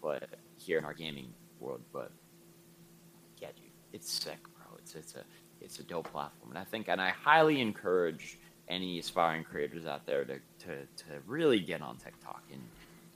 but 0.03 0.29
here 0.57 0.77
in 0.77 0.85
our 0.85 0.93
gaming 0.93 1.33
world, 1.59 1.81
but 1.93 2.11
yeah, 3.41 3.47
dude, 3.55 3.71
it's 3.93 4.11
sick, 4.11 4.37
bro. 4.43 4.77
It's 4.77 4.93
it's 4.95 5.15
a 5.15 5.23
it's 5.61 5.79
a 5.79 5.83
dope 5.83 6.11
platform, 6.11 6.51
and 6.51 6.59
I 6.59 6.65
think 6.65 6.89
and 6.89 7.01
I 7.01 7.09
highly 7.09 7.61
encourage 7.61 8.37
any 8.67 8.99
aspiring 8.99 9.43
creators 9.43 9.85
out 9.85 10.05
there 10.05 10.25
to 10.25 10.35
to, 10.35 10.75
to 10.75 11.19
really 11.25 11.59
get 11.59 11.81
on 11.81 11.97
TikTok 11.97 12.43
and 12.51 12.61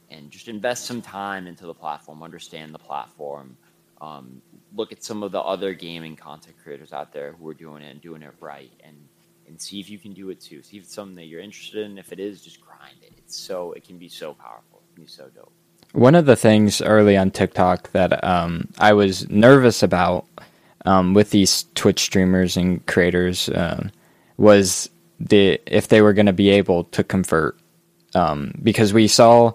and 0.10 0.32
just 0.32 0.48
invest 0.48 0.86
some 0.86 1.02
time 1.02 1.46
into 1.48 1.66
the 1.66 1.74
platform, 1.74 2.24
understand 2.24 2.74
the 2.74 2.80
platform, 2.80 3.58
um, 4.00 4.42
look 4.74 4.94
at 4.94 5.04
some 5.04 5.22
of 5.22 5.34
the 5.34 5.42
other 5.42 5.74
gaming 5.74 6.16
content 6.16 6.56
creators 6.64 6.94
out 6.94 7.12
there 7.12 7.34
who 7.34 7.50
are 7.50 7.54
doing 7.54 7.84
it 7.84 7.92
and 7.92 8.02
doing 8.02 8.22
it 8.22 8.34
right, 8.40 8.72
and 8.84 8.96
and 9.48 9.60
see 9.62 9.80
if 9.80 9.90
you 9.90 9.98
can 9.98 10.14
do 10.14 10.30
it 10.30 10.40
too. 10.40 10.62
See 10.62 10.78
if 10.78 10.84
it's 10.84 10.94
something 10.94 11.16
that 11.16 11.26
you're 11.26 11.42
interested 11.42 11.86
in. 11.86 11.98
If 11.98 12.14
it 12.14 12.20
is, 12.20 12.42
just 12.42 12.62
grind 12.62 12.98
it. 13.02 13.14
It's 13.18 13.38
so 13.38 13.74
it 13.74 13.86
can 13.86 13.98
be 13.98 14.10
so 14.10 14.34
powerful. 14.34 14.82
It 14.90 14.96
can 14.96 15.04
be 15.04 15.10
so 15.10 15.30
dope. 15.34 15.57
One 15.94 16.16
of 16.16 16.26
the 16.26 16.36
things 16.36 16.82
early 16.82 17.18
on 17.18 17.32
TikTok 17.32 17.92
that 17.92 18.24
um, 18.24 18.68
I 18.78 18.94
was 18.94 19.30
nervous 19.30 19.82
about 19.82 20.26
um, 20.86 21.14
with 21.14 21.32
these 21.32 21.66
Twitch 21.76 22.02
streamers 22.02 22.56
and 22.56 22.86
creators 22.86 23.50
um, 23.54 23.92
was 24.38 24.90
the 25.20 25.60
if 25.66 25.88
they 25.88 26.02
were 26.02 26.14
going 26.14 26.28
to 26.28 26.34
be 26.34 26.50
able 26.50 26.86
to 26.86 27.04
convert, 27.04 27.58
um, 28.14 28.54
because 28.62 28.94
we 28.94 29.08
saw 29.08 29.54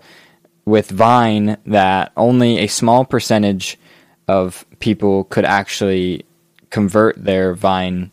with 0.64 0.90
Vine 0.90 1.56
that 1.66 2.12
only 2.16 2.58
a 2.58 2.66
small 2.66 3.04
percentage 3.04 3.78
of 4.28 4.64
people 4.80 5.24
could 5.24 5.44
actually 5.44 6.24
convert 6.70 7.22
their 7.22 7.54
Vine 7.54 8.10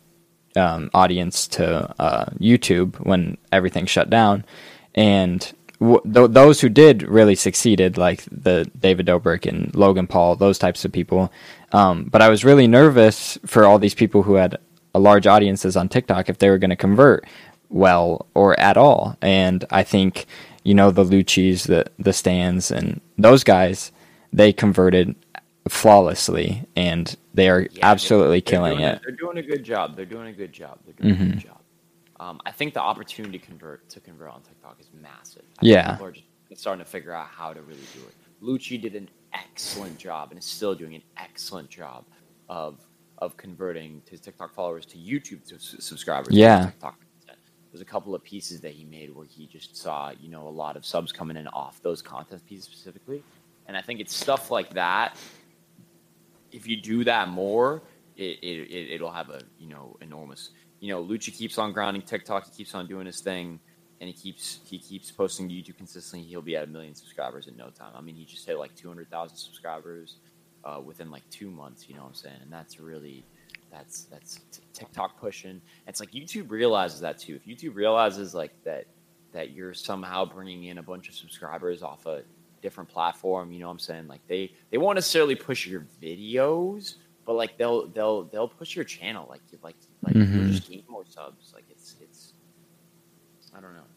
um, 0.56 0.90
audience 0.94 1.46
to 1.48 1.94
uh, 1.98 2.26
YouTube 2.38 2.96
when 3.04 3.36
everything 3.52 3.86
shut 3.86 4.08
down, 4.10 4.44
and 4.94 5.52
w- 5.80 6.00
th- 6.12 6.30
those 6.30 6.60
who 6.60 6.68
did 6.68 7.02
really 7.02 7.34
succeeded, 7.34 7.96
like 7.98 8.24
the 8.30 8.70
David 8.78 9.06
Dobrik 9.06 9.46
and 9.46 9.74
Logan 9.74 10.06
Paul, 10.06 10.36
those 10.36 10.58
types 10.58 10.84
of 10.84 10.92
people. 10.92 11.32
Um, 11.72 12.04
but 12.04 12.20
I 12.22 12.28
was 12.28 12.44
really 12.44 12.66
nervous 12.66 13.38
for 13.46 13.64
all 13.64 13.78
these 13.78 13.94
people 13.94 14.22
who 14.22 14.34
had 14.34 14.56
a 14.94 14.98
large 14.98 15.26
audiences 15.26 15.76
on 15.76 15.88
TikTok 15.88 16.28
if 16.28 16.38
they 16.38 16.50
were 16.50 16.58
going 16.58 16.70
to 16.70 16.76
convert 16.76 17.24
well 17.68 18.26
or 18.34 18.58
at 18.58 18.76
all. 18.76 19.16
And 19.22 19.64
I 19.70 19.82
think 19.82 20.26
you 20.64 20.74
know 20.74 20.90
the 20.90 21.04
Lucci's, 21.04 21.64
the 21.64 21.86
the 21.98 22.12
Stands, 22.12 22.70
and 22.70 23.00
those 23.16 23.44
guys 23.44 23.92
they 24.32 24.52
converted 24.52 25.14
flawlessly, 25.68 26.62
and 26.76 27.16
they 27.34 27.48
are 27.48 27.62
Yeah, 27.72 27.78
absolutely 27.82 28.40
they're 28.40 28.50
killing 28.52 28.78
a- 28.82 28.92
it. 28.94 29.00
they're 29.04 29.16
doing 29.16 29.38
a 29.38 29.42
good 29.42 29.62
job. 29.64 29.96
They're 29.96 30.04
doing 30.04 30.28
a 30.28 30.32
good 30.32 30.52
job. 30.52 30.78
They're 30.84 30.94
doing 30.94 31.14
a 31.14 31.16
Mhm. 31.24 31.30
good 31.34 31.40
job. 31.40 31.59
Um, 32.20 32.40
I 32.46 32.52
think 32.52 32.74
the 32.74 32.82
opportunity 32.82 33.38
to 33.38 33.46
convert 33.46 33.88
to 33.90 34.00
convert 34.00 34.30
on 34.30 34.42
TikTok 34.42 34.80
is 34.80 34.90
massive. 34.94 35.44
I 35.58 35.62
think 35.62 35.72
Yeah. 35.74 35.92
people 35.92 36.06
are 36.08 36.12
just 36.50 36.62
starting 36.62 36.84
to 36.84 36.90
figure 36.90 37.12
out 37.14 37.28
how 37.28 37.54
to 37.54 37.62
really 37.62 37.80
do 37.94 38.00
it. 38.08 38.14
Lucci 38.42 38.80
did 38.80 38.96
an 38.96 39.10
excellent 39.34 39.98
job 39.98 40.30
and 40.30 40.38
is 40.40 40.46
still 40.46 40.76
doing 40.76 40.96
an 40.96 41.02
excellent 41.18 41.70
job 41.70 42.06
of 42.48 42.80
of 43.18 43.36
converting 43.38 44.02
his 44.10 44.20
TikTok 44.20 44.54
followers 44.54 44.86
to 44.86 44.98
YouTube 44.98 45.46
to 45.48 45.58
subscribers. 45.60 46.34
Yeah. 46.34 46.72
There's 47.72 47.82
a 47.82 47.86
couple 47.86 48.14
of 48.16 48.24
pieces 48.24 48.60
that 48.62 48.72
he 48.72 48.84
made 48.84 49.14
where 49.14 49.26
he 49.26 49.46
just 49.46 49.76
saw, 49.76 50.12
you 50.20 50.30
know, 50.30 50.48
a 50.48 50.50
lot 50.50 50.76
of 50.76 50.86
subs 50.86 51.12
coming 51.12 51.36
in 51.38 51.48
off 51.48 51.82
those 51.82 52.02
content 52.02 52.44
pieces 52.46 52.66
specifically. 52.66 53.24
And 53.68 53.76
I 53.76 53.82
think 53.82 54.00
it's 54.00 54.14
stuff 54.14 54.50
like 54.50 54.74
that 54.74 55.16
if 56.52 56.66
you 56.66 56.76
do 56.80 57.04
that 57.04 57.28
more, 57.28 57.82
it, 58.16 58.38
it, 58.42 58.70
it 58.70 58.90
it'll 58.94 59.10
have 59.12 59.30
a 59.30 59.42
you 59.58 59.68
know 59.68 59.96
enormous. 60.02 60.50
You 60.80 60.92
know, 60.92 61.04
Lucci 61.04 61.32
keeps 61.32 61.58
on 61.58 61.72
grinding 61.72 62.02
TikTok. 62.02 62.46
He 62.46 62.50
keeps 62.52 62.74
on 62.74 62.86
doing 62.86 63.06
his 63.06 63.20
thing, 63.20 63.60
and 64.00 64.08
he 64.08 64.14
keeps 64.14 64.60
he 64.64 64.78
keeps 64.78 65.10
posting 65.10 65.48
YouTube 65.48 65.76
consistently. 65.76 66.26
He'll 66.26 66.42
be 66.42 66.56
at 66.56 66.64
a 66.64 66.66
million 66.66 66.94
subscribers 66.94 67.46
in 67.46 67.56
no 67.56 67.68
time. 67.70 67.92
I 67.94 68.00
mean, 68.00 68.14
he 68.14 68.24
just 68.24 68.46
hit 68.46 68.58
like 68.58 68.74
two 68.74 68.88
hundred 68.88 69.10
thousand 69.10 69.36
subscribers 69.36 70.16
uh, 70.64 70.80
within 70.84 71.10
like 71.10 71.28
two 71.30 71.50
months. 71.50 71.88
You 71.88 71.96
know 71.96 72.02
what 72.02 72.08
I'm 72.08 72.14
saying? 72.14 72.38
And 72.42 72.52
that's 72.52 72.80
really 72.80 73.24
that's 73.70 74.04
that's 74.04 74.40
t- 74.52 74.62
TikTok 74.72 75.20
pushing. 75.20 75.60
It's 75.86 76.00
like 76.00 76.12
YouTube 76.12 76.50
realizes 76.50 77.00
that 77.00 77.18
too. 77.18 77.36
If 77.36 77.46
YouTube 77.46 77.74
realizes 77.74 78.34
like 78.34 78.52
that 78.64 78.86
that 79.32 79.50
you're 79.52 79.74
somehow 79.74 80.24
bringing 80.24 80.64
in 80.64 80.78
a 80.78 80.82
bunch 80.82 81.08
of 81.08 81.14
subscribers 81.14 81.82
off 81.82 82.06
a 82.06 82.22
different 82.62 82.88
platform, 82.88 83.52
you 83.52 83.60
know 83.60 83.66
what 83.66 83.72
I'm 83.72 83.78
saying? 83.78 84.08
Like 84.08 84.26
they 84.28 84.52
they 84.70 84.78
won't 84.78 84.96
necessarily 84.96 85.34
push 85.34 85.66
your 85.66 85.86
videos, 86.02 86.96
but 87.24 87.34
like 87.34 87.56
they'll 87.56 87.86
they'll 87.88 88.24
they'll 88.24 88.48
push 88.48 88.74
your 88.74 88.84
channel 88.84 89.26
like 89.28 89.40
you 89.52 89.58
like 89.62 89.76
like 90.02 90.14
Mhm. 90.16 90.48
just 90.48 90.68
gain 90.68 90.84
more 90.88 91.04
subs. 91.06 91.52
Like 91.54 91.64
it's 91.70 91.96
it's 92.00 92.34
I 93.54 93.60
don't 93.60 93.74
know. 93.74 93.88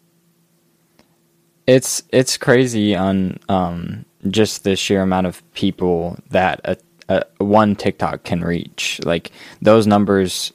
It's 1.67 2.03
it's 2.11 2.37
crazy 2.37 2.95
on 2.95 3.39
um, 3.49 4.05
just 4.29 4.63
the 4.63 4.75
sheer 4.75 5.01
amount 5.01 5.27
of 5.27 5.41
people 5.53 6.17
that 6.31 6.59
a, 6.65 6.77
a 7.09 7.23
one 7.43 7.75
TikTok 7.75 8.23
can 8.23 8.41
reach. 8.41 8.99
Like 9.05 9.31
those 9.61 9.87
numbers 9.87 10.51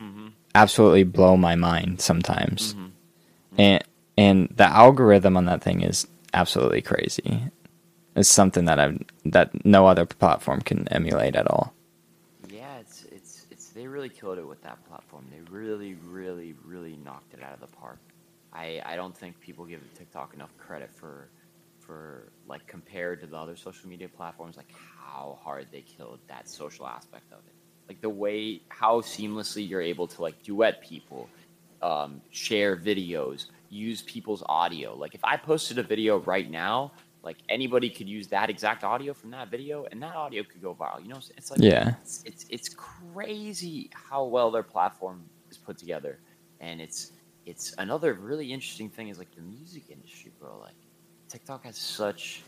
Mm-hmm. 0.00 0.28
absolutely 0.54 1.04
blow 1.04 1.36
my 1.36 1.54
mind 1.56 2.00
sometimes, 2.00 2.74
Mhm. 2.74 2.90
and 3.58 3.84
and 4.18 4.48
the 4.56 4.64
algorithm 4.66 5.36
on 5.36 5.46
that 5.46 5.62
thing 5.62 5.82
is 5.82 6.06
absolutely 6.34 6.82
crazy. 6.82 7.42
It's 8.16 8.28
something 8.28 8.66
that 8.66 8.78
I 8.78 8.98
that 9.24 9.64
no 9.64 9.86
other 9.86 10.04
platform 10.04 10.60
can 10.60 10.86
emulate 10.88 11.36
at 11.36 11.46
all. 11.50 11.72
Yeah, 12.48 12.78
it's 12.80 13.04
it's 13.12 13.46
it's 13.50 13.68
they 13.70 13.86
really 14.00 14.08
killed 14.08 14.38
it 14.38 14.46
with 14.46 14.62
that 14.62 14.82
platform. 14.88 15.26
They 15.30 15.40
really, 15.50 15.94
really, 16.08 16.54
really 16.64 16.96
knocked 17.04 17.34
it 17.34 17.42
out 17.42 17.52
of 17.52 17.60
the 17.60 17.66
park. 17.66 17.98
I 18.50 18.80
I 18.84 18.96
don't 18.96 19.14
think 19.14 19.38
people 19.40 19.66
give 19.66 19.82
TikTok 19.94 20.32
enough 20.32 20.56
credit 20.56 20.90
for 20.90 21.28
for 21.78 22.32
like 22.48 22.66
compared 22.66 23.20
to 23.20 23.26
the 23.26 23.36
other 23.36 23.56
social 23.56 23.90
media 23.90 24.08
platforms, 24.08 24.56
like 24.56 24.72
how 24.72 25.38
hard 25.42 25.66
they 25.70 25.82
killed 25.82 26.18
that 26.28 26.48
social 26.48 26.86
aspect 26.86 27.30
of 27.30 27.40
it. 27.46 27.54
Like 27.88 28.00
the 28.00 28.08
way 28.08 28.62
how 28.70 29.02
seamlessly 29.02 29.68
you're 29.68 29.82
able 29.82 30.06
to 30.06 30.22
like 30.22 30.42
duet 30.42 30.80
people, 30.80 31.28
um, 31.82 32.22
share 32.30 32.76
videos, 32.78 33.46
use 33.68 34.00
people's 34.00 34.42
audio. 34.46 34.94
Like 34.94 35.14
if 35.14 35.24
I 35.24 35.36
posted 35.36 35.78
a 35.78 35.82
video 35.82 36.20
right 36.20 36.50
now, 36.50 36.92
like 37.22 37.38
anybody 37.48 37.90
could 37.90 38.08
use 38.08 38.28
that 38.28 38.50
exact 38.50 38.84
audio 38.84 39.14
from 39.14 39.30
that 39.32 39.50
video, 39.50 39.86
and 39.92 40.02
that 40.02 40.16
audio 40.16 40.44
could 40.44 40.62
go 40.62 40.74
viral. 40.74 41.02
You 41.02 41.08
know, 41.08 41.18
it's 41.36 41.50
like 41.50 41.62
Yeah. 41.62 41.94
it's, 42.02 42.22
it's 42.24 42.46
it's 42.50 42.68
crazy 42.70 43.90
how 43.94 44.24
well 44.26 44.50
their 44.50 44.62
platform 44.62 45.30
is 45.50 45.58
put 45.58 45.78
together, 45.78 46.20
and 46.60 46.80
it's 46.80 47.12
it's 47.46 47.74
another 47.78 48.14
really 48.14 48.52
interesting 48.52 48.90
thing 48.90 49.08
is 49.08 49.18
like 49.18 49.34
the 49.34 49.42
music 49.42 49.90
industry, 49.90 50.32
bro. 50.38 50.58
Like 50.60 50.76
TikTok 51.30 51.64
has 51.66 51.78
such 51.78 52.46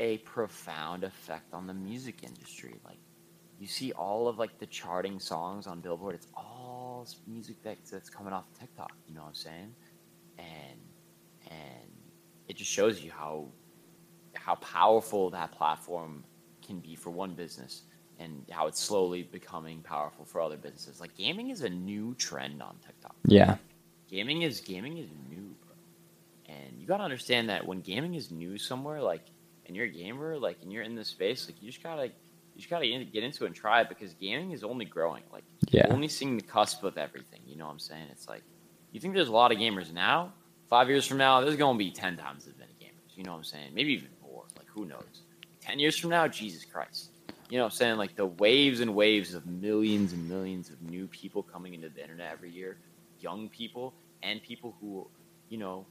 a 0.00 0.18
profound 0.18 1.04
effect 1.04 1.54
on 1.54 1.66
the 1.66 1.74
music 1.74 2.22
industry. 2.24 2.80
Like 2.84 3.00
you 3.58 3.66
see 3.68 3.92
all 3.92 4.28
of 4.28 4.38
like 4.38 4.58
the 4.58 4.66
charting 4.66 5.20
songs 5.20 5.66
on 5.66 5.80
Billboard, 5.80 6.14
it's 6.14 6.28
all 6.36 7.06
music 7.26 7.58
that's 7.62 7.90
that's 7.90 8.10
coming 8.10 8.32
off 8.32 8.46
TikTok. 8.58 8.92
You 9.06 9.14
know 9.14 9.22
what 9.22 9.28
I'm 9.28 9.34
saying? 9.34 9.76
And 10.38 10.80
and 11.50 11.90
it 12.48 12.56
just 12.56 12.70
shows 12.70 13.00
you 13.02 13.12
how 13.12 13.52
how 14.36 14.54
powerful 14.56 15.30
that 15.30 15.52
platform 15.52 16.24
can 16.66 16.80
be 16.80 16.94
for 16.94 17.10
one 17.10 17.34
business 17.34 17.82
and 18.18 18.44
how 18.50 18.66
it's 18.66 18.80
slowly 18.80 19.22
becoming 19.24 19.80
powerful 19.82 20.24
for 20.24 20.40
other 20.40 20.56
businesses. 20.56 21.00
Like 21.00 21.14
gaming 21.16 21.50
is 21.50 21.62
a 21.62 21.68
new 21.68 22.14
trend 22.14 22.62
on 22.62 22.76
TikTok. 22.84 23.14
Yeah. 23.26 23.56
Gaming 24.08 24.42
is 24.42 24.60
gaming 24.60 24.98
is 24.98 25.08
new, 25.28 25.54
bro. 25.66 25.74
And 26.48 26.80
you 26.80 26.86
gotta 26.86 27.02
understand 27.04 27.48
that 27.50 27.66
when 27.66 27.80
gaming 27.80 28.14
is 28.14 28.30
new 28.30 28.56
somewhere, 28.58 29.00
like 29.02 29.22
and 29.66 29.74
you're 29.76 29.86
a 29.86 29.90
gamer, 29.90 30.38
like 30.38 30.58
and 30.62 30.72
you're 30.72 30.82
in 30.84 30.94
this 30.94 31.08
space, 31.08 31.46
like 31.48 31.60
you 31.60 31.70
just 31.70 31.82
gotta 31.82 32.04
you 32.06 32.12
just 32.62 32.70
gotta 32.70 32.86
get 33.12 33.22
into 33.22 33.44
it 33.44 33.48
and 33.48 33.54
try 33.56 33.82
it 33.82 33.88
because 33.88 34.14
gaming 34.14 34.52
is 34.52 34.64
only 34.64 34.86
growing. 34.86 35.22
Like, 35.30 35.44
Yeah. 35.70 35.84
you're 35.86 35.94
only 35.94 36.08
seeing 36.08 36.38
the 36.38 36.42
cusp 36.44 36.84
of 36.84 36.96
everything. 36.96 37.40
You 37.46 37.56
know 37.56 37.66
what 37.66 37.72
I'm 37.72 37.78
saying? 37.78 38.06
It's 38.10 38.28
like 38.28 38.42
you 38.92 39.00
think 39.00 39.14
there's 39.14 39.28
a 39.28 39.32
lot 39.32 39.52
of 39.52 39.58
gamers 39.58 39.92
now. 39.92 40.32
Five 40.70 40.88
years 40.88 41.06
from 41.06 41.18
now, 41.18 41.40
there's 41.42 41.56
gonna 41.56 41.78
be 41.78 41.90
ten 41.90 42.16
times 42.16 42.46
as 42.46 42.56
many 42.56 42.72
gamers. 42.80 43.14
You 43.16 43.24
know 43.24 43.32
what 43.32 43.38
I'm 43.38 43.44
saying? 43.44 43.74
Maybe 43.74 43.92
even 43.92 44.08
who 44.76 44.84
knows? 44.84 45.22
Ten 45.60 45.80
years 45.80 45.96
from 45.96 46.10
now, 46.10 46.28
Jesus 46.28 46.64
Christ. 46.64 47.10
You 47.48 47.58
know 47.58 47.64
what 47.64 47.72
I'm 47.72 47.76
saying? 47.76 47.96
Like 47.96 48.14
the 48.14 48.26
waves 48.26 48.80
and 48.80 48.94
waves 48.94 49.34
of 49.34 49.46
millions 49.46 50.12
and 50.12 50.28
millions 50.28 50.68
of 50.70 50.80
new 50.82 51.06
people 51.08 51.42
coming 51.42 51.74
into 51.74 51.88
the 51.88 52.02
internet 52.02 52.30
every 52.30 52.50
year, 52.50 52.76
young 53.20 53.48
people 53.48 53.94
and 54.22 54.42
people 54.42 54.76
who, 54.80 55.08
you 55.48 55.56
know, 55.58 55.86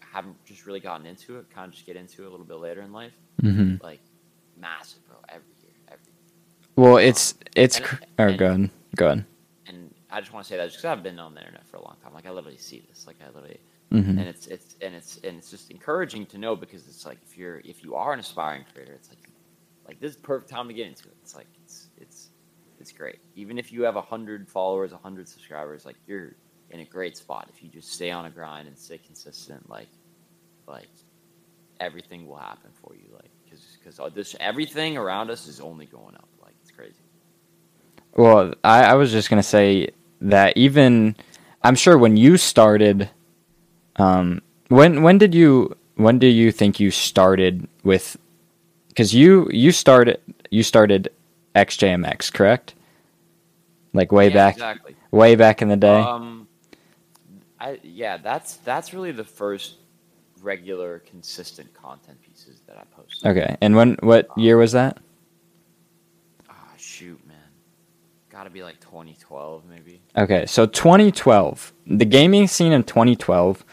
haven't 0.00 0.42
just 0.44 0.66
really 0.66 0.80
gotten 0.80 1.06
into 1.06 1.38
it, 1.38 1.50
kind 1.50 1.66
of 1.68 1.72
just 1.74 1.86
get 1.86 1.96
into 1.96 2.22
it 2.22 2.26
a 2.26 2.30
little 2.30 2.46
bit 2.46 2.58
later 2.58 2.82
in 2.82 2.92
life. 2.92 3.12
Mm-hmm. 3.42 3.82
Like 3.84 4.00
massive, 4.58 5.06
bro. 5.08 5.16
Every 5.28 5.42
year, 5.62 5.72
every. 5.88 6.12
Well, 6.76 6.96
it's 6.98 7.34
it's. 7.56 7.76
And- 7.76 7.84
cr- 7.84 7.96
Oh, 8.18 8.26
and- 8.28 8.38
go 8.38 8.46
ahead. 8.46 8.70
Go 8.96 9.06
ahead. 9.06 9.24
And 9.66 9.94
I 10.10 10.20
just 10.20 10.32
want 10.32 10.44
to 10.44 10.50
say 10.50 10.56
that 10.58 10.66
just 10.66 10.76
because 10.78 10.96
I've 10.96 11.02
been 11.02 11.18
on 11.18 11.34
the 11.34 11.40
internet 11.40 11.66
for 11.66 11.78
a 11.78 11.82
long 11.84 11.96
time. 12.02 12.12
Like 12.14 12.26
I 12.26 12.30
literally 12.30 12.58
see 12.58 12.84
this. 12.88 13.06
Like 13.06 13.16
I 13.22 13.26
literally 13.26 13.60
hmm 13.90 14.20
and 14.20 14.28
it's 14.28 14.46
it's 14.46 14.76
and 14.82 14.94
it's 14.94 15.18
and 15.24 15.38
it's 15.38 15.50
just 15.50 15.70
encouraging 15.70 16.26
to 16.26 16.38
know 16.38 16.56
because 16.56 16.86
it's 16.86 17.06
like 17.06 17.18
if 17.22 17.36
you're 17.36 17.60
if 17.64 17.82
you 17.82 17.94
are 17.94 18.12
an 18.12 18.20
aspiring 18.20 18.64
creator, 18.72 18.92
it's 18.94 19.08
like 19.08 19.30
like 19.86 20.00
this 20.00 20.10
is 20.10 20.16
the 20.16 20.22
perfect 20.22 20.50
time 20.50 20.68
to 20.68 20.74
get 20.74 20.86
into 20.86 21.08
it. 21.08 21.16
It's 21.22 21.34
like 21.34 21.48
it's 21.64 21.88
it's 21.96 22.30
it's 22.78 22.92
great. 22.92 23.18
Even 23.34 23.58
if 23.58 23.72
you 23.72 23.82
have 23.82 23.96
a 23.96 24.02
hundred 24.02 24.48
followers, 24.48 24.92
a 24.92 24.98
hundred 24.98 25.28
subscribers, 25.28 25.84
like 25.84 25.96
you're 26.06 26.36
in 26.70 26.80
a 26.80 26.84
great 26.84 27.16
spot 27.16 27.48
if 27.52 27.62
you 27.62 27.68
just 27.68 27.92
stay 27.92 28.10
on 28.10 28.26
a 28.26 28.30
grind 28.30 28.68
and 28.68 28.78
stay 28.78 28.98
consistent. 28.98 29.68
Like 29.68 29.88
like 30.66 30.90
everything 31.80 32.26
will 32.26 32.36
happen 32.36 32.70
for 32.74 32.94
you. 32.94 33.08
Like 33.14 33.30
because 33.44 33.78
because 33.82 34.14
this 34.14 34.36
everything 34.40 34.96
around 34.96 35.30
us 35.30 35.46
is 35.48 35.60
only 35.60 35.86
going 35.86 36.14
up. 36.14 36.28
Like 36.42 36.54
it's 36.62 36.70
crazy. 36.70 36.94
Well, 38.14 38.54
I, 38.64 38.84
I 38.84 38.94
was 38.94 39.12
just 39.12 39.30
gonna 39.30 39.42
say 39.42 39.88
that 40.20 40.56
even 40.56 41.16
I'm 41.62 41.74
sure 41.74 41.98
when 41.98 42.16
you 42.16 42.36
started, 42.36 43.10
um, 44.00 44.42
when 44.68 45.02
when 45.02 45.18
did 45.18 45.34
you 45.34 45.76
when 45.96 46.18
do 46.18 46.26
you 46.26 46.52
think 46.52 46.80
you 46.80 46.90
started 46.90 47.68
with? 47.84 48.16
Because 48.88 49.14
you 49.14 49.48
you 49.52 49.72
started 49.72 50.20
you 50.50 50.62
started 50.62 51.10
XJMX, 51.54 52.32
correct? 52.32 52.74
Like 53.92 54.12
way 54.12 54.28
Yeah, 54.28 54.34
back, 54.34 54.54
exactly. 54.54 54.94
way 55.10 55.34
back 55.36 55.62
in 55.62 55.68
the 55.68 55.76
day. 55.76 56.00
Um, 56.00 56.48
I 57.58 57.78
yeah, 57.82 58.16
that's 58.16 58.56
that's 58.56 58.94
really 58.94 59.12
the 59.12 59.24
first 59.24 59.76
regular, 60.42 61.00
consistent 61.00 61.72
content 61.74 62.18
pieces 62.22 62.60
that 62.66 62.78
I 62.78 62.84
posted. 62.96 63.26
okay, 63.30 63.56
and 63.60 63.76
when 63.76 63.96
what 64.00 64.28
year 64.36 64.56
was 64.56 64.72
that? 64.72 64.98
Ah, 66.48 66.54
shoot, 66.78 67.20
man, 67.26 67.36
got 68.30 68.44
to 68.44 68.50
be 68.50 68.62
like 68.62 68.80
2012, 68.80 69.64
maybe. 69.68 70.00
Okay, 70.16 70.46
so 70.46 70.66
2012, 70.66 71.72
the 71.86 72.04
gaming 72.06 72.46
scene 72.48 72.72
in 72.72 72.82
2012, 72.84 73.64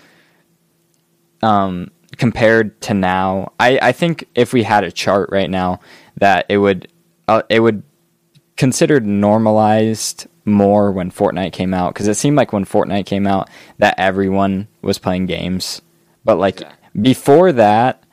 um, 1.41 1.91
compared 2.17 2.80
to 2.82 2.93
now, 2.93 3.54
I, 3.60 3.80
I 3.82 3.91
think 3.91 4.26
if 4.36 4.54
we 4.54 4.63
had 4.63 4.84
a 4.84 4.91
chart 4.91 5.30
right 5.32 5.50
now, 5.50 5.80
that 6.17 6.45
it 6.50 6.58
would, 6.58 6.88
uh, 7.28 7.43
it 7.50 7.60
would 7.60 7.84
considered 8.56 9.06
normalized 9.06 10.28
more 10.45 10.91
when 10.91 11.12
Fortnite 11.12 11.54
came 11.54 11.73
out 11.73 11.93
because 11.93 12.08
it 12.08 12.15
seemed 12.15 12.38
like 12.38 12.54
when 12.54 12.65
Fortnite 12.65 13.06
came 13.06 13.28
out 13.28 13.50
that 13.78 13.95
everyone 14.00 14.67
was 14.82 14.97
playing 14.97 15.26
games, 15.28 15.82
but 16.26 16.38
like 16.39 16.62
Yeah. 16.62 16.71
before 17.00 17.52
that, 17.52 18.04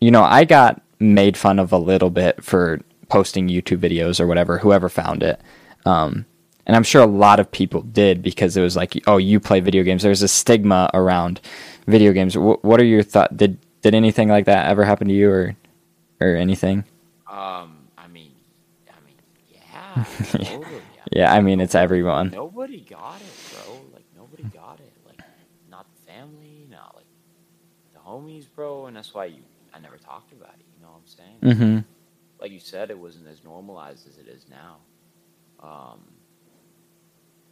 you 0.00 0.10
know, 0.10 0.22
I 0.24 0.44
got 0.44 0.82
made 0.98 1.36
fun 1.36 1.58
of 1.58 1.72
a 1.72 1.78
little 1.78 2.10
bit 2.10 2.44
for 2.44 2.80
posting 3.08 3.48
YouTube 3.48 3.78
videos 3.78 4.20
or 4.20 4.26
whatever, 4.26 4.58
whoever 4.58 4.88
found 4.88 5.22
it. 5.22 5.40
Um, 5.86 6.26
and 6.66 6.74
I'm 6.74 6.82
sure 6.82 7.02
a 7.02 7.06
lot 7.06 7.38
of 7.38 7.50
people 7.52 7.82
did 7.82 8.22
because 8.22 8.56
it 8.56 8.62
was 8.62 8.76
like, 8.76 9.00
oh, 9.06 9.18
you 9.18 9.38
play 9.38 9.60
video 9.60 9.84
games. 9.84 10.02
There's 10.02 10.22
a 10.22 10.28
stigma 10.28 10.90
around 10.92 11.40
video 11.86 12.12
games. 12.12 12.34
Wh- 12.34 12.62
what 12.64 12.80
are 12.80 12.84
your 12.84 13.02
thoughts? 13.02 13.34
Did 13.36 13.58
did 13.82 13.94
anything 13.94 14.28
like 14.28 14.46
that 14.46 14.68
ever 14.70 14.84
happen 14.84 15.08
to 15.08 15.14
you 15.14 15.30
or 15.30 15.56
or 16.20 16.36
anything? 16.36 16.84
Um, 17.28 17.88
I 17.98 18.08
mean, 18.08 18.32
I 18.90 19.00
mean, 19.06 19.16
yeah, 19.52 20.04
totally. 20.32 20.82
Yeah, 21.12 21.32
I 21.32 21.40
mean 21.40 21.60
it's 21.60 21.74
everyone. 21.74 22.30
Nobody 22.30 22.80
got 22.80 23.20
it, 23.20 23.36
bro. 23.52 23.80
Like 23.94 24.04
nobody 24.16 24.44
got 24.44 24.80
it. 24.80 24.92
Like 25.06 25.20
not 25.70 25.86
the 25.94 26.12
family, 26.12 26.66
not 26.70 26.94
like 26.96 27.06
the 27.94 28.00
homies, 28.00 28.46
bro. 28.54 28.86
And 28.86 28.96
that's 28.96 29.14
why 29.14 29.26
you, 29.26 29.42
I 29.74 29.78
never 29.78 29.96
talked 29.98 30.32
about 30.32 30.54
it. 30.58 30.64
You 30.76 30.82
know 30.82 30.92
what 30.92 31.00
I'm 31.02 31.06
saying? 31.06 31.56
Mm-hmm. 31.56 31.78
like 32.40 32.52
you 32.52 32.60
said, 32.60 32.90
it 32.90 32.98
wasn't 32.98 33.28
as 33.28 33.44
normalized 33.44 34.08
as 34.08 34.18
it 34.18 34.28
is 34.28 34.46
now. 34.50 34.78
Um, 35.62 36.00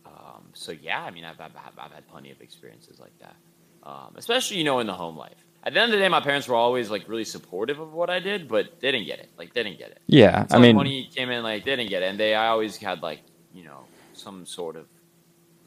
um, 0.07 0.45
so 0.55 0.73
yeah, 0.73 1.03
I 1.03 1.11
mean, 1.11 1.25
I've, 1.25 1.41
I've 1.41 1.53
I've 1.79 1.93
had 1.93 2.07
plenty 2.09 2.31
of 2.31 2.41
experiences 2.41 3.01
like 3.01 3.19
that, 3.21 3.37
um, 3.85 4.15
especially 4.17 4.59
you 4.59 4.65
know 4.65 4.81
in 4.81 4.87
the 4.87 4.95
home 4.95 5.17
life. 5.17 5.37
At 5.67 5.73
the 5.73 5.81
end 5.81 5.93
of 5.93 5.99
the 5.99 6.05
day, 6.05 6.09
my 6.11 6.21
parents 6.21 6.47
were 6.47 6.57
always 6.57 6.91
like 6.91 7.09
really 7.09 7.25
supportive 7.25 7.79
of 7.79 7.93
what 7.95 8.11
I 8.11 8.21
did, 8.21 8.49
but 8.49 8.81
they 8.81 8.93
didn't 8.93 9.07
get 9.07 9.19
it. 9.19 9.31
Like 9.39 9.55
they 9.55 9.63
didn't 9.63 9.79
get 9.79 9.91
it. 9.93 10.01
Yeah, 10.07 10.47
I 10.51 10.59
mean, 10.59 10.77
money 10.77 11.09
came 11.15 11.31
in, 11.31 11.43
like 11.43 11.65
they 11.65 11.77
didn't 11.77 11.91
get 11.91 12.03
it, 12.03 12.07
and 12.07 12.21
they 12.21 12.35
I 12.35 12.49
always 12.49 12.77
had 12.77 13.03
like 13.03 13.21
you 13.55 13.65
know 13.65 13.81
some 14.13 14.45
sort 14.47 14.77
of 14.77 14.87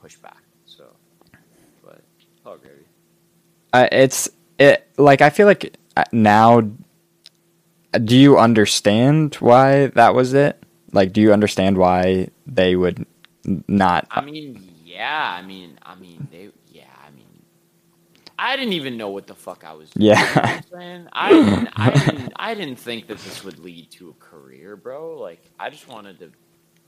pushback. 0.04 0.38
So, 0.66 0.86
but 1.84 2.02
oh 2.46 2.58
gravy. 2.58 2.86
uh, 3.74 3.88
it's 3.92 4.30
it 4.60 4.88
like 4.98 5.22
I 5.22 5.30
feel 5.30 5.48
like 5.48 5.76
uh, 5.96 6.04
now. 6.12 6.62
Do 7.94 8.16
you 8.16 8.38
understand 8.38 9.36
why 9.36 9.88
that 9.88 10.14
was 10.14 10.34
it? 10.34 10.62
Like, 10.92 11.14
do 11.14 11.22
you 11.22 11.34
understand 11.34 11.78
why 11.78 12.28
they 12.46 12.76
would 12.76 13.08
not? 13.68 14.06
I 14.12 14.22
mean, 14.22 14.70
yeah. 14.86 15.36
I 15.40 15.42
mean, 15.42 15.80
I 15.82 15.96
mean, 15.96 16.28
they. 16.30 16.50
Yeah, 18.40 18.46
I 18.46 18.56
didn't 18.56 18.74
even 18.74 18.98
know 18.98 19.10
what 19.10 19.28
the 19.28 19.36
fuck 19.36 19.64
I 19.64 19.74
was. 19.74 19.90
doing, 19.92 20.08
Yeah. 20.08 20.62
you 20.72 20.78
know 20.78 20.78
I'm? 20.80 21.10
I 21.14 21.30
didn't, 21.32 21.70
I 21.76 21.90
didn't. 21.92 22.34
I 22.38 22.54
didn't 22.56 22.76
think 22.78 23.08
that 23.08 23.18
this 23.20 23.44
would 23.44 23.60
lead 23.60 23.92
to 23.92 24.10
a 24.10 24.14
career, 24.14 24.76
bro. 24.76 25.18
Like, 25.20 25.44
I 25.60 25.70
just 25.70 25.88
wanted 25.88 26.20
to 26.20 26.32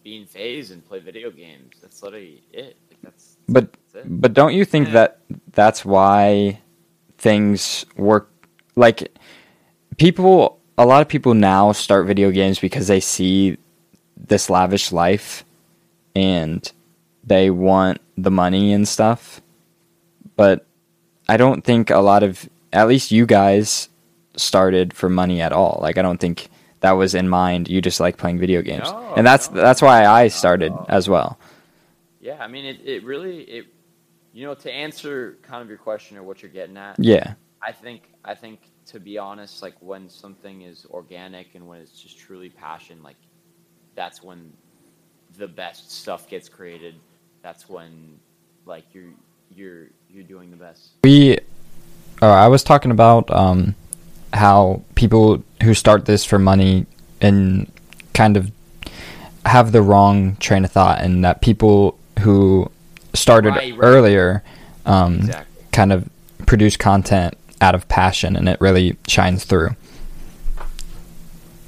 be 0.03 0.17
in 0.17 0.25
FaZe 0.25 0.71
and 0.71 0.85
play 0.85 0.99
video 0.99 1.31
games. 1.31 1.75
That's 1.81 2.01
literally 2.03 2.43
it. 2.53 2.77
Like, 2.89 3.01
that's. 3.01 3.37
But 3.47 3.73
that's 3.93 4.05
it. 4.05 4.21
but 4.21 4.33
don't 4.33 4.53
you 4.53 4.65
think 4.65 4.87
Yeah. 4.87 4.93
that 4.93 5.19
that's 5.51 5.83
why 5.85 6.61
things 7.17 7.85
work? 7.97 8.29
Like, 8.75 9.13
people, 9.97 10.59
a 10.77 10.85
lot 10.85 11.01
of 11.01 11.07
people 11.09 11.33
now 11.33 11.71
start 11.73 12.07
video 12.07 12.31
games 12.31 12.59
because 12.59 12.87
they 12.87 12.99
see 12.99 13.57
this 14.15 14.49
lavish 14.49 14.91
life, 14.91 15.43
and 16.15 16.71
they 17.23 17.49
want 17.49 17.99
the 18.17 18.31
money 18.31 18.71
and 18.73 18.87
stuff. 18.87 19.41
But 20.35 20.65
I 21.29 21.37
don't 21.37 21.63
think 21.63 21.89
a 21.89 21.99
lot 21.99 22.23
of, 22.23 22.49
at 22.73 22.87
least 22.87 23.11
you 23.11 23.25
guys, 23.25 23.89
started 24.35 24.93
for 24.93 25.09
money 25.09 25.41
at 25.41 25.51
all. 25.51 25.79
Like, 25.81 25.97
I 25.97 26.01
don't 26.01 26.19
think 26.19 26.49
that 26.81 26.91
was 26.93 27.13
in 27.13 27.29
mind. 27.29 27.69
You 27.69 27.81
just 27.81 27.99
like 27.99 28.17
playing 28.17 28.39
video 28.39 28.61
games, 28.61 28.89
No, 28.91 29.13
and 29.15 29.25
that's 29.25 29.51
no, 29.51 29.61
that's 29.61 29.81
why 29.81 30.05
I 30.05 30.27
started 30.29 30.73
as 30.87 31.09
well. 31.09 31.37
Yeah, 32.21 32.37
I 32.39 32.47
mean, 32.47 32.65
it, 32.65 32.79
it 32.85 33.03
really 33.03 33.41
it. 33.41 33.65
You 34.33 34.45
know, 34.45 34.53
to 34.55 34.71
answer 34.71 35.37
kind 35.41 35.61
of 35.61 35.69
your 35.69 35.77
question 35.77 36.15
or 36.17 36.23
what 36.23 36.41
you're 36.41 36.51
getting 36.51 36.77
at, 36.77 36.95
Yeah, 36.99 37.33
I 37.61 37.71
think 37.71 38.03
I 38.23 38.35
think 38.35 38.59
to 38.87 38.99
be 38.99 39.17
honest, 39.17 39.61
like 39.61 39.75
when 39.81 40.09
something 40.09 40.61
is 40.61 40.85
organic 40.89 41.55
and 41.55 41.67
when 41.67 41.79
it's 41.79 42.01
just 42.01 42.17
truly 42.17 42.49
passion, 42.49 43.03
like 43.03 43.17
that's 43.95 44.23
when 44.23 44.53
the 45.37 45.47
best 45.47 45.91
stuff 45.91 46.29
gets 46.29 46.47
created. 46.47 46.95
That's 47.41 47.67
when 47.67 48.19
like 48.65 48.85
you're 48.93 49.13
you're 49.53 49.87
you're 50.11 50.23
doing 50.23 50.49
the 50.51 50.57
best. 50.57 50.89
we 51.03 51.37
oh, 52.21 52.29
i 52.29 52.47
was 52.47 52.63
talking 52.63 52.91
about 52.91 53.29
um 53.31 53.75
how 54.33 54.81
people 54.95 55.43
who 55.63 55.73
start 55.73 56.05
this 56.05 56.23
for 56.25 56.37
money 56.39 56.85
and 57.21 57.71
kind 58.13 58.37
of 58.37 58.51
have 59.45 59.71
the 59.71 59.81
wrong 59.81 60.35
train 60.37 60.63
of 60.65 60.71
thought 60.71 61.01
and 61.01 61.23
that 61.23 61.41
people 61.41 61.97
who 62.19 62.69
started 63.13 63.49
Right, 63.49 63.75
right. 63.75 63.79
earlier 63.87 64.43
um 64.85 65.15
Exactly. 65.19 65.63
kind 65.71 65.91
of 65.93 66.07
produce 66.45 66.77
content 66.77 67.35
out 67.61 67.75
of 67.75 67.87
passion 67.87 68.35
and 68.35 68.47
it 68.49 68.59
really 68.61 68.97
shines 69.07 69.43
through 69.45 69.75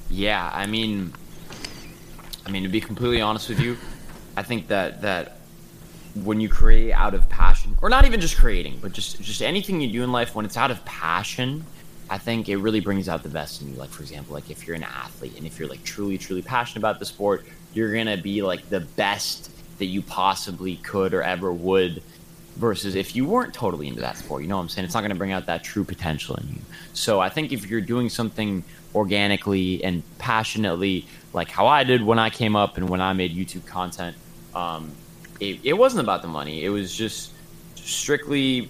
Yeah, 0.09 0.49
I 0.53 0.65
mean, 0.65 1.13
I 2.45 2.49
mean 2.51 2.63
to 2.63 2.69
be 2.69 2.81
completely 2.81 3.21
honest 3.21 3.47
with 3.49 3.59
you, 3.59 3.77
I 4.35 4.43
think 4.43 4.67
that 4.67 5.01
that 5.01 5.37
when 6.15 6.41
you 6.41 6.49
create 6.49 6.91
out 6.91 7.13
of 7.13 7.27
passion, 7.29 7.77
or 7.81 7.89
not 7.89 8.05
even 8.05 8.19
just 8.19 8.37
creating, 8.37 8.79
but 8.81 8.91
just 8.91 9.21
just 9.21 9.41
anything 9.41 9.81
you 9.81 9.91
do 9.91 10.03
in 10.03 10.11
life, 10.11 10.35
when 10.35 10.45
it's 10.45 10.57
out 10.57 10.71
of 10.71 10.83
passion, 10.85 11.65
I 12.09 12.17
think 12.17 12.49
it 12.49 12.57
really 12.57 12.79
brings 12.79 13.07
out 13.07 13.23
the 13.23 13.29
best 13.29 13.61
in 13.61 13.69
you. 13.69 13.75
Like 13.75 13.89
for 13.89 14.01
example, 14.01 14.33
like 14.33 14.49
if 14.49 14.67
you're 14.67 14.75
an 14.75 14.83
athlete 14.83 15.33
and 15.37 15.45
if 15.45 15.59
you're 15.59 15.69
like 15.69 15.83
truly 15.83 16.17
truly 16.17 16.41
passionate 16.41 16.81
about 16.81 16.99
the 16.99 17.05
sport, 17.05 17.45
you're 17.73 17.93
gonna 17.93 18.17
be 18.17 18.41
like 18.41 18.69
the 18.69 18.81
best 18.81 19.49
that 19.77 19.85
you 19.85 20.01
possibly 20.01 20.75
could 20.77 21.13
or 21.13 21.23
ever 21.23 21.51
would 21.51 22.03
versus 22.55 22.95
if 22.95 23.15
you 23.15 23.25
weren't 23.25 23.53
totally 23.53 23.87
into 23.87 24.01
that 24.01 24.17
sport. 24.17 24.43
You 24.43 24.47
know 24.47 24.57
what 24.57 24.63
I'm 24.63 24.69
saying? 24.69 24.85
It's 24.85 24.93
not 24.93 25.01
going 25.01 25.11
to 25.11 25.17
bring 25.17 25.31
out 25.31 25.47
that 25.47 25.63
true 25.63 25.83
potential 25.83 26.35
in 26.35 26.49
you. 26.49 26.61
So 26.93 27.19
I 27.19 27.29
think 27.29 27.51
if 27.51 27.67
you're 27.67 27.81
doing 27.81 28.09
something 28.09 28.63
organically 28.93 29.83
and 29.83 30.03
passionately, 30.19 31.07
like 31.33 31.49
how 31.49 31.65
I 31.65 31.83
did 31.83 32.03
when 32.03 32.19
I 32.19 32.29
came 32.29 32.55
up 32.55 32.77
and 32.77 32.89
when 32.89 33.01
I 33.01 33.13
made 33.13 33.35
YouTube 33.35 33.65
content. 33.65 34.15
Um, 34.53 34.91
it, 35.41 35.59
it 35.63 35.73
wasn't 35.73 36.01
about 36.01 36.21
the 36.21 36.27
money. 36.27 36.63
It 36.63 36.69
was 36.69 36.95
just 36.95 37.31
strictly 37.75 38.69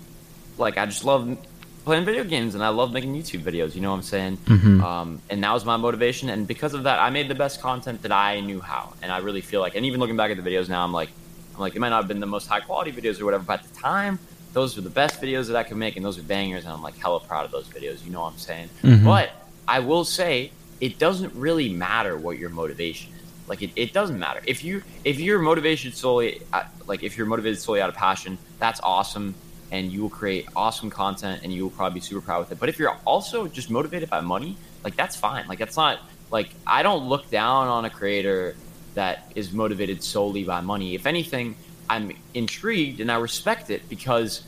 like 0.58 0.78
I 0.78 0.86
just 0.86 1.04
love 1.04 1.38
playing 1.84 2.06
video 2.06 2.24
games 2.24 2.56
and 2.56 2.64
I 2.64 2.70
love 2.70 2.94
making 2.94 3.14
YouTube 3.14 3.42
videos. 3.42 3.76
You 3.76 3.82
know 3.82 3.90
what 3.92 3.98
I'm 3.98 4.04
saying? 4.04 4.38
Mhm. 4.46 4.82
Um, 4.82 5.22
and 5.30 5.44
that 5.44 5.52
was 5.54 5.66
my 5.66 5.76
motivation. 5.78 6.30
And 6.30 6.48
because 6.48 6.74
of 6.74 6.84
that, 6.84 7.00
I 7.00 7.10
made 7.10 7.28
the 7.28 7.36
best 7.36 7.62
content 7.62 8.02
that 8.04 8.12
I 8.12 8.40
knew 8.40 8.62
how. 8.62 8.94
And 9.02 9.12
I 9.12 9.18
really 9.18 9.42
feel 9.42 9.60
like, 9.60 9.76
and 9.76 9.86
even 9.86 10.00
looking 10.00 10.16
back 10.16 10.32
at 10.32 10.42
the 10.42 10.50
videos 10.50 10.70
now, 10.70 10.84
I'm 10.84 10.94
like, 10.94 11.10
I'm 11.56 11.60
like, 11.60 11.76
it 11.76 11.80
might 11.80 11.90
not 11.90 11.98
have 12.04 12.08
been 12.08 12.20
the 12.22 12.26
most 12.26 12.48
high 12.48 12.62
quality 12.62 12.92
videos 12.94 13.20
or 13.20 13.26
whatever, 13.26 13.44
but 13.44 13.60
at 13.64 13.68
the 13.74 13.76
time, 13.80 14.18
those 14.54 14.76
were 14.76 14.82
the 14.82 14.90
best 14.90 15.22
videos 15.22 15.48
that 15.48 15.56
I 15.58 15.64
could 15.64 15.78
make, 15.78 15.98
and 15.98 16.06
those 16.06 16.18
are 16.18 16.24
bangers. 16.24 16.64
And 16.64 16.74
I'm 16.74 16.82
like 16.84 16.98
hella 16.98 17.20
proud 17.20 17.46
of 17.46 17.52
those 17.52 17.68
videos. 17.68 18.06
You 18.06 18.12
know 18.12 18.22
what 18.22 18.34
I'm 18.34 18.38
saying? 18.40 18.70
Mhm. 18.84 19.04
But 19.04 19.32
I 19.68 19.80
will 19.80 20.06
say, 20.06 20.52
it 20.80 21.00
doesn't 21.00 21.34
really 21.36 21.70
matter 21.70 22.16
what 22.18 22.38
your 22.38 22.50
motivation 22.50 23.12
is. 23.14 23.21
Like 23.52 23.62
it, 23.64 23.72
it 23.76 23.92
doesn't 23.92 24.18
matter 24.18 24.40
if 24.48 24.64
you 24.64 24.82
if 25.04 25.20
you're 25.20 25.38
motivated 25.40 25.94
solely 25.94 26.42
uh, 26.54 26.64
like 26.88 27.04
if 27.04 27.18
you're 27.18 27.28
motivated 27.28 27.60
solely 27.60 27.82
out 27.82 27.90
of 27.90 27.96
passion, 27.96 28.38
that's 28.60 28.80
awesome, 28.82 29.36
and 29.72 29.92
you 29.92 30.02
will 30.04 30.10
create 30.10 30.48
awesome 30.56 30.90
content, 30.90 31.42
and 31.44 31.52
you 31.52 31.64
will 31.64 31.70
probably 31.70 31.96
be 31.96 32.00
super 32.00 32.22
proud 32.22 32.40
with 32.40 32.54
it. 32.54 32.60
But 32.62 32.70
if 32.70 32.80
you're 32.80 32.96
also 33.06 33.48
just 33.48 33.70
motivated 33.70 34.10
by 34.10 34.22
money, 34.22 34.56
like 34.86 34.96
that's 34.96 35.18
fine. 35.18 35.50
Like 35.50 35.60
that's 35.60 35.76
not 35.76 36.00
like 36.32 36.52
I 36.66 36.82
don't 36.82 37.10
look 37.10 37.30
down 37.30 37.68
on 37.68 37.84
a 37.84 37.90
creator 37.90 38.56
that 38.94 39.30
is 39.36 39.52
motivated 39.52 40.02
solely 40.02 40.46
by 40.46 40.62
money. 40.62 40.96
If 40.96 41.06
anything, 41.06 41.58
I'm 41.90 42.14
intrigued 42.34 43.02
and 43.02 43.12
I 43.12 43.18
respect 43.18 43.70
it 43.70 43.90
because 43.90 44.44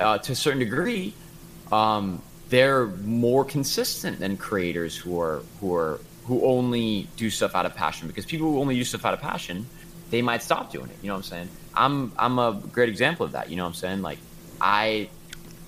uh, 0.00 0.18
to 0.18 0.32
a 0.32 0.34
certain 0.34 0.58
degree, 0.58 1.14
um, 1.70 2.20
they're 2.48 2.86
more 2.86 3.44
consistent 3.44 4.18
than 4.18 4.36
creators 4.36 4.96
who 4.96 5.20
are 5.20 5.42
who 5.60 5.72
are 5.76 6.00
who 6.26 6.44
only 6.44 7.08
do 7.16 7.30
stuff 7.30 7.54
out 7.54 7.66
of 7.66 7.74
passion. 7.74 8.08
Because 8.08 8.26
people 8.26 8.50
who 8.50 8.60
only 8.60 8.74
do 8.74 8.84
stuff 8.84 9.04
out 9.04 9.14
of 9.14 9.20
passion, 9.20 9.66
they 10.10 10.22
might 10.22 10.42
stop 10.42 10.70
doing 10.70 10.90
it. 10.90 10.96
You 11.02 11.08
know 11.08 11.14
what 11.14 11.18
I'm 11.18 11.30
saying? 11.30 11.48
I'm 11.74 12.12
I'm 12.18 12.38
a 12.38 12.60
great 12.72 12.88
example 12.88 13.26
of 13.26 13.32
that. 13.32 13.50
You 13.50 13.56
know 13.56 13.64
what 13.64 13.70
I'm 13.70 13.74
saying? 13.74 14.02
Like 14.02 14.18
I 14.60 15.08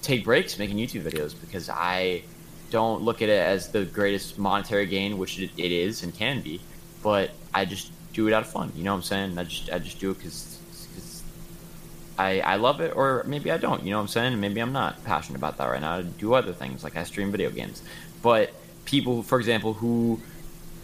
take 0.03 0.25
breaks 0.25 0.59
making 0.59 0.77
YouTube 0.77 1.03
videos 1.03 1.35
because 1.41 1.71
I 1.71 2.23
don't 2.71 3.03
look 3.03 3.23
at 3.23 3.29
it 3.29 3.41
as 3.41 3.69
the 3.69 3.85
greatest 3.85 4.39
monetary 4.39 4.87
gain, 4.87 5.17
which 5.19 5.39
it, 5.39 5.51
it 5.57 5.73
is 5.73 6.03
and 6.03 6.15
can 6.15 6.41
be, 6.41 6.61
but 7.03 7.31
I 7.55 7.65
just 7.65 7.91
do 8.13 8.29
it 8.29 8.35
out 8.35 8.43
of 8.43 8.49
fun. 8.49 8.73
You 8.77 8.85
know 8.85 8.93
what 8.93 8.99
I'm 8.99 9.03
saying? 9.03 9.39
I 9.39 9.45
just 9.45 9.71
I 9.71 9.79
just 9.79 9.99
do 9.99 10.11
it 10.11 10.19
because 10.19 10.55
I, 12.19 12.41
I 12.41 12.57
love 12.57 12.81
it, 12.81 12.95
or 12.95 13.25
maybe 13.27 13.51
I 13.51 13.57
don't. 13.57 13.83
You 13.83 13.91
know 13.91 13.97
what 13.97 14.03
I'm 14.03 14.09
saying? 14.09 14.41
Maybe 14.41 14.61
I'm 14.61 14.73
not 14.73 15.03
passionate 15.05 15.39
about 15.39 15.57
that 15.59 15.67
right 15.67 15.81
now. 15.81 15.99
I 15.99 16.03
do 16.03 16.35
other 16.35 16.53
things, 16.53 16.85
like 16.85 16.97
I 16.97 17.03
stream 17.05 17.33
video 17.33 17.51
games. 17.51 17.83
But 18.23 18.53
people, 18.85 19.23
for 19.23 19.39
example, 19.39 19.73
who 19.73 20.21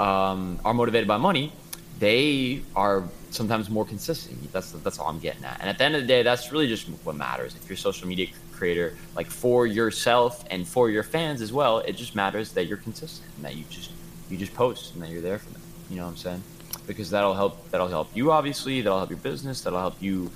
um, 0.01 0.59
are 0.65 0.73
motivated 0.73 1.07
by 1.07 1.19
money, 1.19 1.53
they 1.99 2.63
are 2.75 3.05
sometimes 3.31 3.69
more 3.69 3.85
consistent. 3.85 4.51
That's 4.53 4.73
that's 4.73 4.99
all 4.99 5.09
I'm 5.09 5.21
getting 5.21 5.45
at. 5.45 5.61
And 5.61 5.69
at 5.69 5.79
the 5.79 5.85
end 5.85 5.95
of 5.95 6.01
the 6.01 6.09
day, 6.09 6.23
that's 6.23 6.51
really 6.51 6.67
just 6.67 6.89
what 7.05 7.15
matters. 7.15 7.55
If 7.55 7.69
you're 7.69 7.75
a 7.75 7.79
social 7.79 8.09
media 8.09 8.29
creator, 8.53 8.97
like 9.15 9.27
for 9.27 9.67
yourself 9.67 10.45
and 10.51 10.67
for 10.67 10.91
your 10.91 11.03
fans 11.03 11.43
as 11.43 11.53
well, 11.53 11.79
it 11.81 11.93
just 11.93 12.15
matters 12.15 12.53
that 12.53 12.65
you're 12.65 12.79
consistent 12.79 13.29
and 13.37 13.45
that 13.45 13.57
you 13.57 13.65
just 13.69 13.91
you 14.31 14.39
just 14.39 14.55
post 14.55 14.95
and 14.95 15.03
that 15.03 15.11
you're 15.11 15.21
there 15.21 15.39
for 15.39 15.51
them. 15.51 15.63
You 15.91 15.97
know 15.97 16.05
what 16.05 16.13
I'm 16.13 16.17
saying? 16.17 16.43
Because 16.87 17.11
that'll 17.11 17.35
help. 17.35 17.71
That'll 17.71 17.89
help 17.89 18.09
you 18.17 18.33
obviously. 18.33 18.81
That'll 18.81 18.99
help 18.99 19.11
your 19.11 19.19
business. 19.19 19.61
That'll 19.61 19.81
help 19.81 20.01
you 20.01 20.31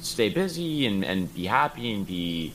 stay 0.00 0.28
busy 0.28 0.86
and, 0.86 1.04
and 1.04 1.34
be 1.34 1.44
happy 1.46 1.92
and 1.92 2.06
be 2.06 2.52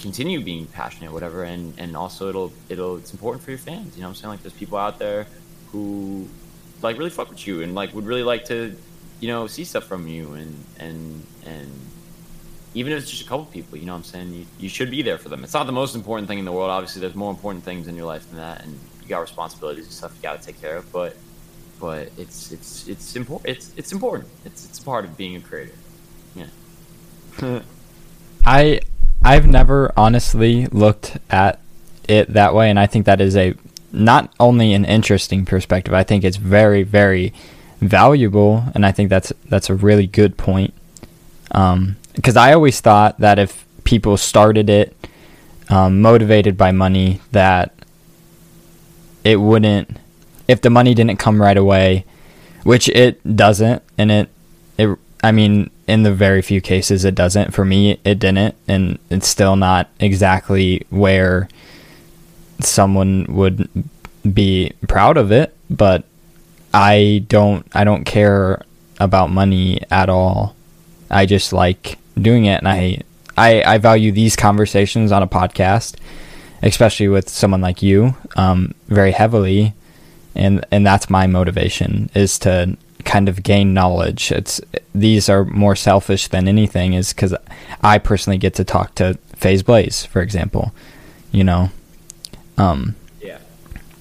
continue 0.00 0.40
being 0.42 0.66
passionate 0.66 1.10
whatever 1.10 1.44
and 1.44 1.72
and 1.78 1.96
also 1.96 2.28
it'll 2.28 2.52
it'll 2.68 2.96
it's 2.96 3.12
important 3.12 3.42
for 3.42 3.52
your 3.52 3.58
fans 3.58 3.96
you 3.96 4.02
know 4.02 4.08
what 4.08 4.10
i'm 4.10 4.14
saying 4.14 4.28
like 4.28 4.42
there's 4.42 4.52
people 4.52 4.76
out 4.76 4.98
there 4.98 5.26
who 5.74 6.28
like 6.82 6.96
really 6.96 7.10
fuck 7.10 7.28
with 7.28 7.44
you 7.48 7.62
and 7.62 7.74
like 7.74 7.92
would 7.94 8.06
really 8.06 8.22
like 8.22 8.44
to 8.44 8.76
you 9.18 9.26
know 9.26 9.48
see 9.48 9.64
stuff 9.64 9.84
from 9.84 10.06
you 10.06 10.34
and 10.34 10.64
and 10.78 11.26
and 11.44 11.72
even 12.74 12.92
if 12.92 13.02
it's 13.02 13.10
just 13.10 13.22
a 13.22 13.28
couple 13.28 13.44
people 13.46 13.76
you 13.76 13.84
know 13.84 13.92
what 13.92 13.98
i'm 13.98 14.04
saying? 14.04 14.32
You, 14.32 14.46
you 14.58 14.68
should 14.68 14.90
be 14.90 15.02
there 15.02 15.18
for 15.18 15.28
them. 15.28 15.42
It's 15.42 15.54
not 15.54 15.66
the 15.66 15.72
most 15.72 15.96
important 15.96 16.28
thing 16.28 16.38
in 16.38 16.44
the 16.44 16.52
world. 16.52 16.70
Obviously 16.70 17.00
there's 17.00 17.16
more 17.16 17.30
important 17.30 17.64
things 17.64 17.88
in 17.88 17.96
your 17.96 18.06
life 18.06 18.28
than 18.30 18.38
that 18.38 18.62
and 18.64 18.78
you 19.02 19.08
got 19.08 19.18
responsibilities 19.18 19.84
and 19.86 19.92
stuff 19.92 20.14
you 20.14 20.22
got 20.22 20.40
to 20.40 20.46
take 20.46 20.60
care 20.60 20.76
of 20.76 20.90
but 20.92 21.16
but 21.80 22.08
it's 22.16 22.52
it's 22.52 22.86
it's 22.86 23.16
important 23.16 23.56
it's 23.56 23.72
it's 23.76 23.92
important. 23.92 24.28
It's 24.44 24.64
it's 24.64 24.78
part 24.78 25.04
of 25.04 25.16
being 25.16 25.34
a 25.34 25.40
creator. 25.40 25.74
Yeah. 26.36 27.62
I 28.46 28.80
I've 29.24 29.46
never 29.48 29.92
honestly 29.96 30.66
looked 30.66 31.18
at 31.30 31.60
it 32.08 32.32
that 32.32 32.54
way, 32.54 32.70
and 32.70 32.78
I 32.78 32.86
think 32.86 33.06
that 33.06 33.20
is 33.20 33.36
a 33.36 33.54
not 33.94 34.32
only 34.38 34.72
an 34.72 34.84
interesting 34.84 35.44
perspective. 35.44 35.94
I 35.94 36.02
think 36.02 36.24
it's 36.24 36.36
very 36.36 36.82
very 36.82 37.32
valuable, 37.80 38.64
and 38.74 38.84
I 38.84 38.92
think 38.92 39.10
that's 39.10 39.32
that's 39.48 39.70
a 39.70 39.74
really 39.74 40.06
good 40.06 40.36
point. 40.36 40.74
Because 41.48 42.36
I 42.36 42.52
always 42.52 42.80
thought 42.80 43.18
that 43.20 43.38
if 43.38 43.64
people 43.84 44.16
started 44.16 44.68
it 44.68 44.96
um, 45.68 46.00
motivated 46.00 46.56
by 46.56 46.72
money, 46.72 47.20
that 47.32 47.72
it 49.22 49.36
wouldn't. 49.36 49.98
If 50.46 50.60
the 50.60 50.70
money 50.70 50.94
didn't 50.94 51.18
come 51.18 51.40
right 51.40 51.56
away, 51.56 52.04
which 52.64 52.88
it 52.90 53.36
doesn't, 53.36 53.82
and 53.96 54.10
it 54.10 54.28
it 54.76 54.98
I 55.22 55.32
mean, 55.32 55.70
in 55.86 56.02
the 56.02 56.12
very 56.12 56.42
few 56.42 56.60
cases 56.60 57.04
it 57.04 57.14
doesn't. 57.14 57.54
For 57.54 57.64
me, 57.64 57.98
it 58.04 58.18
didn't, 58.18 58.54
and 58.68 58.98
it's 59.10 59.28
still 59.28 59.56
not 59.56 59.88
exactly 60.00 60.86
where 60.90 61.48
someone 62.60 63.26
would 63.28 63.68
be 64.32 64.72
proud 64.88 65.16
of 65.16 65.32
it. 65.32 65.54
But 65.70 66.04
I 66.72 67.24
don't, 67.28 67.66
I 67.74 67.84
don't 67.84 68.04
care 68.04 68.62
about 69.00 69.30
money 69.30 69.80
at 69.90 70.08
all. 70.08 70.54
I 71.10 71.26
just 71.26 71.52
like 71.52 71.98
doing 72.20 72.46
it, 72.46 72.58
and 72.58 72.68
I, 72.68 73.00
I, 73.36 73.62
I 73.62 73.78
value 73.78 74.12
these 74.12 74.36
conversations 74.36 75.12
on 75.12 75.22
a 75.22 75.28
podcast, 75.28 75.96
especially 76.62 77.08
with 77.08 77.28
someone 77.28 77.60
like 77.60 77.82
you, 77.82 78.16
um, 78.36 78.74
very 78.88 79.12
heavily, 79.12 79.74
and 80.34 80.64
and 80.70 80.84
that's 80.86 81.10
my 81.10 81.26
motivation 81.26 82.10
is 82.14 82.38
to 82.40 82.76
kind 83.04 83.28
of 83.28 83.42
gain 83.42 83.74
knowledge. 83.74 84.32
It's 84.32 84.60
these 84.94 85.28
are 85.28 85.44
more 85.44 85.76
selfish 85.76 86.28
than 86.28 86.48
anything, 86.48 86.94
is 86.94 87.12
because 87.12 87.34
I 87.82 87.98
personally 87.98 88.38
get 88.38 88.54
to 88.54 88.64
talk 88.64 88.94
to 88.96 89.18
FaZe 89.36 89.62
Blaze, 89.62 90.04
for 90.04 90.22
example. 90.22 90.72
You 91.30 91.44
know, 91.44 91.70
um, 92.58 92.94
yeah 93.20 93.38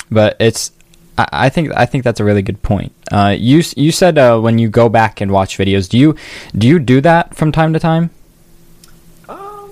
but 0.10 0.36
it's 0.39 0.72
I, 1.18 1.28
I 1.32 1.50
think 1.50 1.72
I 1.76 1.86
think 1.86 2.04
that's 2.04 2.20
a 2.20 2.24
really 2.24 2.42
good 2.42 2.62
point. 2.62 2.94
Uh, 3.12 3.36
you 3.38 3.62
you 3.76 3.92
said 3.92 4.18
uh, 4.18 4.39
when 4.39 4.58
you 4.58 4.70
go 4.70 4.89
back 4.89 5.22
and 5.22 5.32
watch 5.32 5.58
videos, 5.58 5.89
do 5.89 5.98
you 5.98 6.16
do 6.58 6.68
you 6.68 6.80
do 6.80 7.02
that 7.02 7.36
from 7.36 7.52
time 7.52 7.74
to 7.74 7.80
time? 7.80 8.10
Um, 9.30 9.72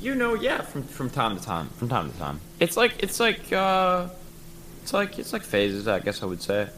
you 0.00 0.14
know, 0.14 0.34
yeah, 0.34 0.60
from 0.62 0.82
from 0.82 1.10
time 1.10 1.38
to 1.38 1.42
time, 1.42 1.68
from 1.70 1.88
time 1.88 2.12
to 2.12 2.18
time. 2.18 2.40
It's 2.60 2.76
like 2.76 3.02
it's 3.02 3.20
like 3.20 3.52
uh, 3.52 4.08
it's 4.82 4.92
like 4.92 5.18
it's 5.18 5.32
like 5.32 5.42
phases. 5.42 5.88
I 5.88 6.00
guess 6.00 6.22
I 6.22 6.26
would 6.26 6.42
say. 6.42 6.68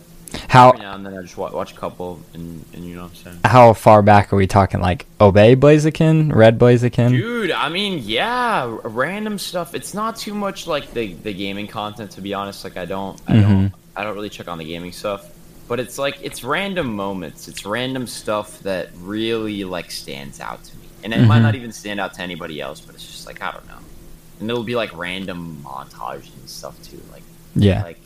How 0.49 0.71
Every 0.71 0.81
now 0.81 0.95
and 0.95 1.07
then 1.07 1.17
I 1.17 1.23
just 1.23 1.37
watch, 1.37 1.53
watch 1.53 1.73
a 1.73 1.77
couple, 1.77 2.21
and 2.35 2.65
and 2.73 2.85
you 2.85 2.97
know 2.97 3.03
what 3.05 3.11
I'm 3.11 3.15
saying. 3.17 3.39
how 3.45 3.73
far 3.75 4.03
back 4.03 4.33
are 4.33 4.37
we 4.37 4.47
talking? 4.47 4.81
Like 4.81 5.07
Obey 5.21 5.55
Blaziken, 5.57 6.35
Red 6.35 6.59
Blaziken? 6.59 7.11
Dude, 7.11 7.53
I 7.53 7.69
mean, 7.69 8.01
yeah, 8.05 8.77
random 8.83 9.39
stuff. 9.39 9.75
It's 9.75 9.95
not 9.95 10.17
too 10.17 10.35
much 10.35 10.67
like 10.67 10.93
the 10.93 11.15
the 11.15 11.33
gaming 11.33 11.69
content, 11.69 12.11
to 12.12 12.21
be 12.21 12.35
honest. 12.35 12.65
Like 12.65 12.77
I 12.77 12.85
don't, 12.87 13.21
I 13.29 13.35
don't, 13.41 13.73
I 13.95 14.03
don't 14.05 14.15
really 14.15 14.29
check 14.31 14.49
on 14.49 14.59
the 14.59 14.65
gaming 14.65 14.93
stuff. 14.93 15.31
But 15.69 15.81
it's 15.81 15.99
like 15.99 16.19
it's 16.23 16.43
random 16.45 16.95
moments. 16.95 17.49
It's 17.49 17.65
random 17.67 18.07
stuff 18.07 18.61
that 18.61 18.91
really 19.01 19.65
like 19.65 19.91
stands 19.91 20.41
out 20.41 20.62
to 20.65 20.77
me, 20.77 20.85
and 21.05 21.12
it 21.15 21.21
might 21.23 21.39
Mhm. 21.39 21.43
not 21.43 21.55
even 21.55 21.73
stand 21.73 22.01
out 22.01 22.15
to 22.15 22.23
anybody 22.23 22.61
else. 22.61 22.81
But 22.81 22.95
it's 22.97 23.07
just 23.07 23.27
like 23.27 23.43
I 23.43 23.53
don't 23.53 23.67
know, 23.69 23.79
and 24.41 24.51
it'll 24.51 24.62
be 24.65 24.77
like 24.77 24.97
random 24.97 25.62
montages 25.65 26.33
and 26.39 26.49
stuff 26.49 26.81
too. 26.83 27.01
Like 27.12 27.23
Yeah. 27.55 27.83
like 27.85 27.99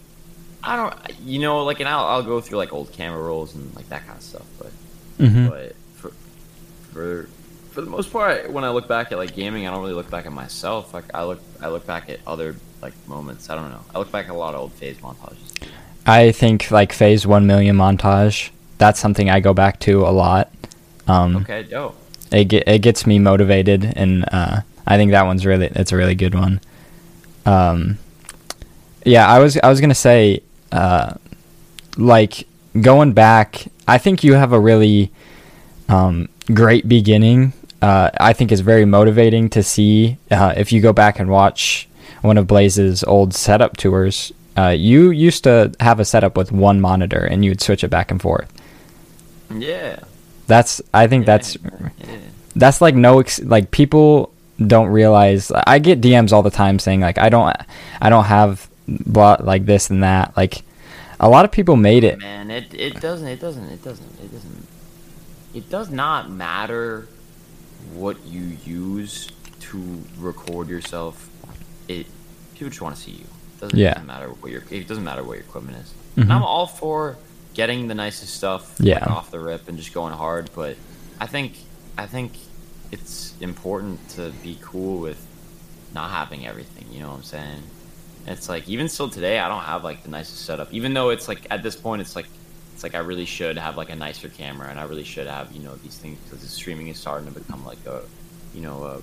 I 0.62 0.76
don't, 0.76 1.20
you 1.24 1.38
know, 1.38 1.64
like 1.64 1.80
and 1.80 1.88
I'll 1.88 2.04
I'll 2.04 2.22
go 2.22 2.40
through 2.40 2.58
like 2.58 2.72
old 2.72 2.92
camera 2.92 3.22
rolls 3.22 3.54
and 3.54 3.74
like 3.74 3.88
that 3.88 4.06
kind 4.06 4.18
of 4.18 4.22
stuff. 4.24 4.46
But 4.58 4.72
hmm 5.18 5.48
but 5.48 5.74
for 5.94 6.12
for 6.92 7.28
for 7.70 7.80
the 7.82 7.90
most 7.90 8.12
part, 8.12 8.50
when 8.50 8.64
I 8.64 8.70
look 8.70 8.88
back 8.88 9.12
at 9.12 9.18
like 9.18 9.34
gaming, 9.34 9.66
I 9.66 9.70
don't 9.70 9.80
really 9.80 9.94
look 9.94 10.10
back 10.10 10.26
at 10.26 10.32
myself. 10.32 10.92
Like 10.92 11.04
I 11.14 11.24
look 11.24 11.40
I 11.62 11.68
look 11.68 11.86
back 11.86 12.08
at 12.10 12.20
other 12.26 12.56
like 12.82 12.92
moments. 13.08 13.48
I 13.50 13.54
don't 13.54 13.70
know. 13.70 13.84
I 13.94 13.98
look 13.98 14.10
back 14.12 14.26
at 14.26 14.32
a 14.32 14.34
lot 14.34 14.54
of 14.54 14.60
old 14.60 14.72
FaZe 14.72 14.98
montages. 14.98 15.68
I 16.06 16.32
think 16.32 16.70
like 16.70 16.92
FaZe 16.92 17.26
One 17.26 17.46
Million 17.46 17.76
montage. 17.76 18.50
That's 18.78 18.98
something 18.98 19.28
I 19.30 19.40
go 19.40 19.52
back 19.54 19.78
to 19.80 20.02
a 20.06 20.10
lot. 20.10 20.50
Um, 21.06 21.36
Okay, 21.36 21.62
dope. 21.64 21.96
it 22.32 22.44
get, 22.46 22.66
it 22.66 22.78
gets 22.80 23.06
me 23.06 23.18
motivated, 23.18 23.92
and 23.96 24.24
uh, 24.32 24.60
I 24.86 24.96
think 24.96 25.10
that 25.10 25.24
one's 25.26 25.44
really 25.44 25.66
it's 25.66 25.92
a 25.92 25.96
really 25.96 26.14
good 26.14 26.34
one. 26.34 26.60
Um, 27.44 27.98
yeah, 29.04 29.28
I 29.28 29.38
was 29.38 29.58
I 29.58 29.68
was 29.68 29.80
gonna 29.80 29.94
say, 29.94 30.42
uh, 30.72 31.14
like 31.96 32.46
going 32.80 33.12
back, 33.12 33.66
I 33.88 33.98
think 33.98 34.22
you 34.24 34.34
have 34.34 34.52
a 34.52 34.60
really 34.60 35.12
um, 35.88 36.28
great 36.52 36.88
beginning. 36.88 37.52
Uh, 37.82 38.10
I 38.20 38.32
think 38.34 38.52
it's 38.52 38.60
very 38.60 38.84
motivating 38.84 39.48
to 39.50 39.62
see 39.62 40.18
uh, 40.30 40.54
if 40.56 40.70
you 40.72 40.80
go 40.80 40.92
back 40.92 41.18
and 41.18 41.30
watch 41.30 41.88
one 42.22 42.36
of 42.38 42.46
Blaze's 42.46 43.02
old 43.04 43.32
setup 43.34 43.76
tours. 43.76 44.32
uh, 44.58 44.68
you 44.76 45.10
used 45.10 45.44
to 45.44 45.72
have 45.80 45.98
a 46.00 46.04
setup 46.04 46.36
with 46.36 46.52
one 46.52 46.80
monitor 46.80 47.24
and 47.24 47.44
you'd 47.44 47.60
switch 47.62 47.82
it 47.82 47.88
back 47.88 48.10
and 48.10 48.20
forth. 48.20 48.52
Yeah. 49.54 50.00
That's 50.46 50.82
I 50.92 51.06
think 51.06 51.26
that's 51.26 51.56
Yeah. 51.98 52.16
that's 52.56 52.80
like 52.80 52.94
no 52.94 53.20
ex- 53.20 53.40
like 53.42 53.70
people 53.70 54.32
don't 54.64 54.88
realize 54.88 55.50
I 55.66 55.78
get 55.78 56.00
DMs 56.00 56.32
all 56.32 56.42
the 56.42 56.50
time 56.50 56.78
saying 56.78 57.00
like 57.00 57.16
I 57.18 57.28
don't 57.30 57.56
I 58.02 58.10
don't 58.10 58.24
have 58.24 58.68
blah 59.06 59.36
like 59.40 59.64
this 59.66 59.90
and 59.90 60.02
that 60.02 60.36
like 60.36 60.62
a 61.20 61.28
lot 61.28 61.44
of 61.44 61.50
people 61.52 61.76
made 61.76 62.02
it 62.04 62.18
Man, 62.18 62.50
it 62.50 62.72
it 62.74 63.00
doesn't 63.00 63.26
it 63.28 63.40
doesn't 63.40 63.64
it 63.70 63.82
doesn't 63.84 64.20
it 64.20 64.32
doesn't 64.32 64.66
it 65.54 65.70
does 65.70 65.90
not 65.90 66.30
matter 66.30 67.06
what 67.94 68.16
you 68.26 68.56
use 68.64 69.28
to 69.60 70.02
record 70.18 70.68
yourself. 70.68 71.28
It 71.88 72.06
people 72.54 72.68
just 72.70 72.80
want 72.80 72.94
to 72.96 73.00
see 73.02 73.12
you. 73.12 73.24
It 73.56 73.60
doesn't, 73.60 73.78
Yeah. 73.78 73.94
doesn't 73.94 74.06
matter 74.06 74.28
what 74.28 74.50
your 74.52 74.62
it 74.70 74.86
doesn't 74.88 75.04
matter 75.04 75.22
what 75.22 75.34
your 75.34 75.42
equipment 75.44 75.78
is. 75.78 75.92
Mhm. 76.16 76.22
And 76.22 76.32
I'm 76.32 76.42
all 76.44 76.66
for 76.66 77.16
getting 77.54 77.88
the 77.88 77.94
nicest 77.94 78.34
stuff 78.34 78.78
like, 78.78 78.86
Yeah. 78.88 79.04
off 79.06 79.30
the 79.30 79.40
rip 79.40 79.68
and 79.68 79.76
just 79.76 79.92
going 79.92 80.14
hard, 80.14 80.50
but 80.54 80.76
I 81.20 81.26
think 81.26 81.54
I 81.98 82.06
think 82.06 82.32
it's 82.92 83.34
important 83.40 84.08
to 84.10 84.32
be 84.42 84.58
cool 84.62 84.98
with 85.00 85.20
not 85.94 86.10
having 86.10 86.46
everything, 86.46 86.86
you 86.92 87.00
know 87.00 87.08
what 87.08 87.16
I'm 87.16 87.22
saying? 87.24 87.62
It's 88.26 88.48
like 88.48 88.68
even 88.68 88.88
still 88.88 89.08
today 89.08 89.38
I 89.38 89.48
don't 89.48 89.62
have 89.62 89.84
like 89.84 90.02
the 90.02 90.10
nicest 90.10 90.44
setup. 90.44 90.72
Even 90.72 90.94
though 90.94 91.10
it's 91.10 91.28
like 91.28 91.46
at 91.50 91.62
this 91.62 91.76
point 91.76 92.02
it's 92.02 92.16
like 92.16 92.26
it's 92.74 92.82
like 92.82 92.94
I 92.94 92.98
really 92.98 93.24
should 93.24 93.58
have 93.58 93.76
like 93.76 93.90
a 93.90 93.96
nicer 93.96 94.28
camera 94.28 94.68
and 94.68 94.78
I 94.78 94.84
really 94.84 95.04
should 95.04 95.26
have, 95.26 95.52
you 95.52 95.62
know, 95.62 95.74
these 95.76 95.96
things 95.98 96.18
because 96.20 96.40
the 96.40 96.48
streaming 96.48 96.88
is 96.88 96.98
starting 96.98 97.32
to 97.32 97.38
become 97.38 97.64
like 97.64 97.84
a 97.86 98.02
you 98.54 98.60
know, 98.60 98.84
a 98.84 99.00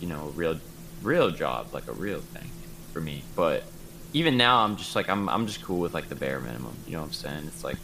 you 0.00 0.08
know, 0.08 0.32
real 0.34 0.58
real 1.02 1.30
job, 1.30 1.68
like 1.72 1.88
a 1.88 1.92
real 1.92 2.20
thing 2.20 2.50
for 2.92 3.00
me. 3.00 3.22
But 3.34 3.64
even 4.12 4.36
now 4.36 4.58
I'm 4.64 4.76
just 4.76 4.96
like 4.96 5.08
I'm 5.08 5.28
I'm 5.28 5.46
just 5.46 5.62
cool 5.62 5.80
with 5.80 5.94
like 5.94 6.08
the 6.08 6.16
bare 6.16 6.40
minimum. 6.40 6.76
You 6.86 6.92
know 6.92 7.00
what 7.00 7.06
I'm 7.06 7.12
saying? 7.12 7.44
It's 7.46 7.64
like 7.64 7.76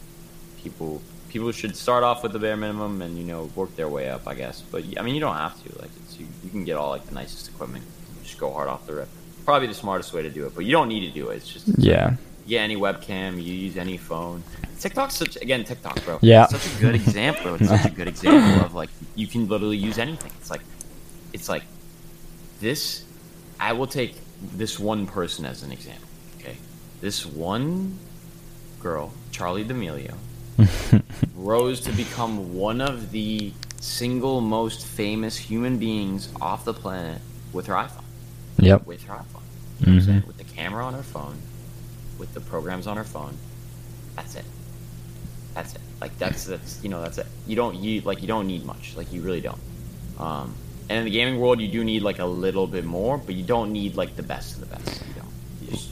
people 0.63 1.01
people 1.29 1.51
should 1.51 1.75
start 1.75 2.03
off 2.03 2.21
with 2.21 2.31
the 2.31 2.39
bare 2.39 2.55
minimum 2.55 3.01
and 3.01 3.17
you 3.17 3.23
know 3.23 3.49
work 3.55 3.75
their 3.75 3.89
way 3.89 4.09
up, 4.09 4.27
I 4.27 4.35
guess. 4.35 4.61
But 4.61 4.83
I 4.97 5.01
mean, 5.01 5.15
you 5.15 5.21
don't 5.21 5.35
have 5.35 5.61
to. 5.63 5.81
Like, 5.81 5.89
you, 6.17 6.27
you 6.43 6.49
can 6.49 6.63
get 6.63 6.77
all 6.77 6.91
like 6.91 7.05
the 7.07 7.15
nicest 7.15 7.49
equipment. 7.49 7.83
Just 8.23 8.37
go 8.37 8.51
hard 8.51 8.67
off 8.67 8.85
the 8.85 8.93
rip. 8.93 9.09
Probably 9.45 9.67
the 9.67 9.73
smartest 9.73 10.13
way 10.13 10.21
to 10.21 10.29
do 10.29 10.45
it, 10.45 10.55
but 10.55 10.65
you 10.65 10.71
don't 10.71 10.87
need 10.87 11.01
to 11.07 11.11
do 11.11 11.29
it. 11.29 11.37
It's 11.37 11.47
just 11.47 11.67
yeah 11.77 12.15
yeah, 12.45 12.61
any 12.61 12.75
webcam, 12.75 13.35
you 13.41 13.53
use 13.53 13.77
any 13.77 13.97
phone. 13.97 14.43
TikTok's 14.79 15.15
such 15.15 15.37
again 15.37 15.63
TikTok, 15.63 16.03
bro. 16.03 16.19
Yeah. 16.21 16.43
It's 16.43 16.61
such 16.61 16.77
a 16.77 16.81
good 16.81 16.95
example. 16.95 17.55
It's 17.55 17.69
such 17.69 17.85
a 17.85 17.89
good 17.89 18.07
example 18.07 18.65
of 18.65 18.73
like 18.73 18.89
you 19.15 19.27
can 19.27 19.47
literally 19.47 19.77
use 19.77 19.97
anything. 19.97 20.31
It's 20.39 20.49
like 20.49 20.61
it's 21.31 21.47
like 21.47 21.63
this 22.59 23.05
I 23.59 23.73
will 23.73 23.87
take 23.87 24.15
this 24.41 24.79
one 24.79 25.07
person 25.07 25.45
as 25.45 25.63
an 25.63 25.71
example. 25.71 26.07
Okay. 26.39 26.57
This 26.99 27.25
one 27.25 27.97
girl, 28.81 29.13
Charlie 29.31 29.63
D'Amelio, 29.63 30.15
rose 31.35 31.79
to 31.81 31.93
become 31.93 32.53
one 32.53 32.81
of 32.81 33.11
the 33.11 33.53
single 33.79 34.41
most 34.41 34.85
famous 34.85 35.37
human 35.37 35.77
beings 35.77 36.29
off 36.41 36.65
the 36.65 36.73
planet 36.73 37.21
with 37.53 37.67
her 37.67 37.73
iPhone 37.73 38.02
yep 38.57 38.85
with 38.85 39.03
her 39.05 39.13
iPhone. 39.15 39.41
You 39.79 39.87
know 39.87 39.93
what 39.93 40.01
I'm 40.01 40.01
saying? 40.01 40.21
Mhm. 40.21 40.27
With 40.27 40.37
the 40.37 40.43
camera 40.45 40.85
on 40.85 40.93
her 40.93 41.03
phone, 41.03 41.35
with 42.19 42.33
the 42.33 42.39
programs 42.41 42.87
on 42.87 42.97
her 42.97 43.03
phone. 43.03 43.35
That's 44.15 44.35
it. 44.35 44.45
That's 45.53 45.73
it. 45.75 45.81
Like 46.01 46.17
that's 46.17 46.45
that's 46.45 46.79
you 46.83 46.89
know 46.89 47.01
that's 47.01 47.17
it. 47.17 47.27
You 47.47 47.55
don't 47.55 47.75
you 47.75 48.01
like 48.01 48.21
you 48.21 48.27
don't 48.27 48.47
need 48.47 48.65
much. 48.65 48.93
Like 48.95 49.11
you 49.13 49.21
really 49.21 49.41
don't. 49.41 49.59
Um, 50.19 50.53
and 50.89 50.99
in 50.99 51.05
the 51.05 51.11
gaming 51.11 51.39
world, 51.39 51.59
you 51.61 51.67
do 51.67 51.83
need 51.83 52.01
like 52.03 52.19
a 52.19 52.25
little 52.25 52.67
bit 52.67 52.85
more, 52.85 53.17
but 53.17 53.35
you 53.35 53.43
don't 53.43 53.71
need 53.71 53.95
like 53.95 54.15
the 54.15 54.23
best 54.23 54.55
of 54.55 54.59
the 54.61 54.65
best. 54.75 55.01
You 55.07 55.13
don't. 55.15 55.31
You 55.61 55.67
just 55.71 55.89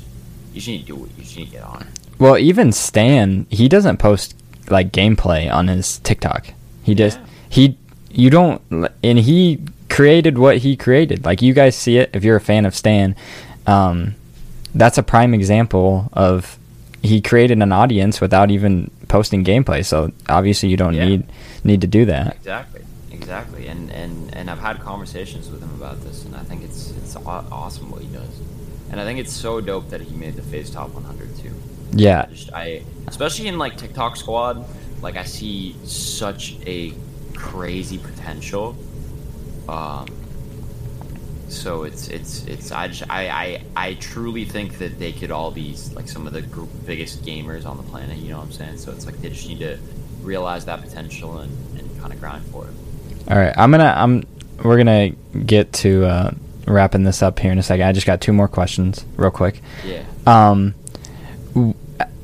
you 0.50 0.56
just 0.56 0.68
need 0.68 0.80
to 0.82 0.86
do 0.86 1.06
it. 1.06 1.12
You 1.18 1.24
just 1.24 1.38
need 1.38 1.46
to 1.46 1.52
get 1.52 1.64
on 1.64 1.88
well 2.20 2.38
even 2.38 2.72
Stan 2.72 3.48
he 3.50 3.68
doesn't 3.68 3.98
post 3.98 4.36
like 4.70 4.92
gameplay 4.92 5.52
on 5.52 5.68
his 5.68 5.98
TikTok 6.00 6.54
he 6.84 6.94
just 6.94 7.18
Yeah. 7.18 7.26
he 7.50 7.78
you 8.12 8.30
don't 8.30 8.62
and 9.02 9.18
he 9.18 9.60
created 9.92 10.38
what 10.38 10.58
he 10.60 10.76
created 10.76 11.26
like 11.26 11.42
you 11.42 11.54
guys 11.54 11.76
see 11.76 11.98
it 11.98 12.10
if 12.14 12.24
you're 12.24 12.38
a 12.38 12.42
fan 12.42 12.66
of 12.66 12.74
Stan 12.76 13.16
um 13.68 14.16
that's 14.74 14.98
a 14.98 15.04
prime 15.04 15.34
example 15.34 16.10
of 16.14 16.58
he 17.04 17.20
created 17.22 17.62
an 17.62 17.72
audience 17.72 18.22
without 18.22 18.50
even 18.52 18.90
posting 19.08 19.44
gameplay 19.44 19.84
so 19.86 20.10
obviously 20.30 20.70
you 20.70 20.78
don't 20.78 20.94
Yeah. 20.94 21.06
need 21.06 21.24
need 21.64 21.82
to 21.82 21.88
do 21.88 22.06
that 22.06 22.36
Exactly, 22.38 22.82
exactly, 23.12 23.68
and 23.68 23.92
and 23.92 24.34
and 24.36 24.50
I've 24.50 24.60
had 24.60 24.80
conversations 24.80 25.50
with 25.52 25.62
him 25.62 25.72
about 25.82 26.02
this, 26.06 26.26
and 26.26 26.36
I 26.36 26.44
think 26.44 26.64
it's 26.64 26.92
it's 26.92 27.16
awesome 27.18 27.92
what 27.92 28.02
he 28.02 28.08
does, 28.08 28.34
and 28.90 29.00
I 29.00 29.04
think 29.04 29.20
it's 29.20 29.34
so 29.34 29.62
dope 29.62 29.90
that 29.90 30.02
he 30.02 30.16
made 30.16 30.36
the 30.36 30.42
FaZe 30.42 30.70
Top 30.72 30.90
100 30.94 31.38
too. 31.38 31.52
yeah 31.94 32.22
I 32.28 32.34
just 32.34 32.54
I 32.54 32.84
especially 33.08 33.48
in 33.50 33.58
like 33.58 33.78
TikTok 33.78 34.16
squad, 34.16 34.64
like 35.02 35.18
I 35.18 35.26
see 35.26 35.76
such 35.84 36.56
a 36.66 36.94
crazy 37.36 37.98
potential. 37.98 38.76
Um 39.70 40.08
so 41.50 41.84
it's 41.84 42.08
it's 42.08 42.46
it's 42.46 42.72
I 42.72 42.88
just 42.88 43.04
I, 43.10 43.28
I 43.28 43.64
I 43.76 43.94
truly 43.96 44.46
think 44.46 44.78
that 44.78 44.98
they 45.00 45.12
could 45.12 45.32
all 45.32 45.52
be 45.52 45.76
like 45.94 46.08
some 46.08 46.26
of 46.26 46.32
the 46.34 46.42
gr- 46.44 46.64
biggest 46.86 47.24
gamers 47.26 47.66
on 47.66 47.76
the 47.78 47.84
planet, 47.84 48.18
you 48.18 48.30
know 48.30 48.38
what 48.38 48.46
I'm 48.46 48.52
saying? 48.54 48.78
So 48.78 48.92
it's 48.92 49.06
like 49.06 49.20
they 49.22 49.30
just 49.30 49.48
need 49.50 49.60
to 49.60 49.78
realize 50.22 50.66
that 50.66 50.82
potential 50.82 51.40
and, 51.40 51.52
and 51.78 52.00
kind 52.00 52.14
of 52.14 52.20
grind 52.22 52.46
for 52.46 52.68
it. 52.68 52.74
All 53.30 53.38
right, 53.38 53.54
I'm 53.58 53.70
gonna 53.72 53.94
I'm 53.96 54.24
we're 54.64 54.78
gonna 54.78 55.10
get 55.46 55.74
to 55.74 56.06
uh, 56.06 56.32
wrapping 56.68 57.04
this 57.04 57.22
up 57.22 57.38
here 57.40 57.52
in 57.52 57.58
a 57.58 57.64
second. 57.64 57.86
I 57.86 57.92
just 57.92 58.08
got 58.08 58.22
two 58.22 58.32
more 58.34 58.48
questions, 58.48 59.04
real 59.18 59.32
quick. 59.32 59.62
Yeah. 59.86 60.04
Um, 60.26 60.74
w- 61.54 61.74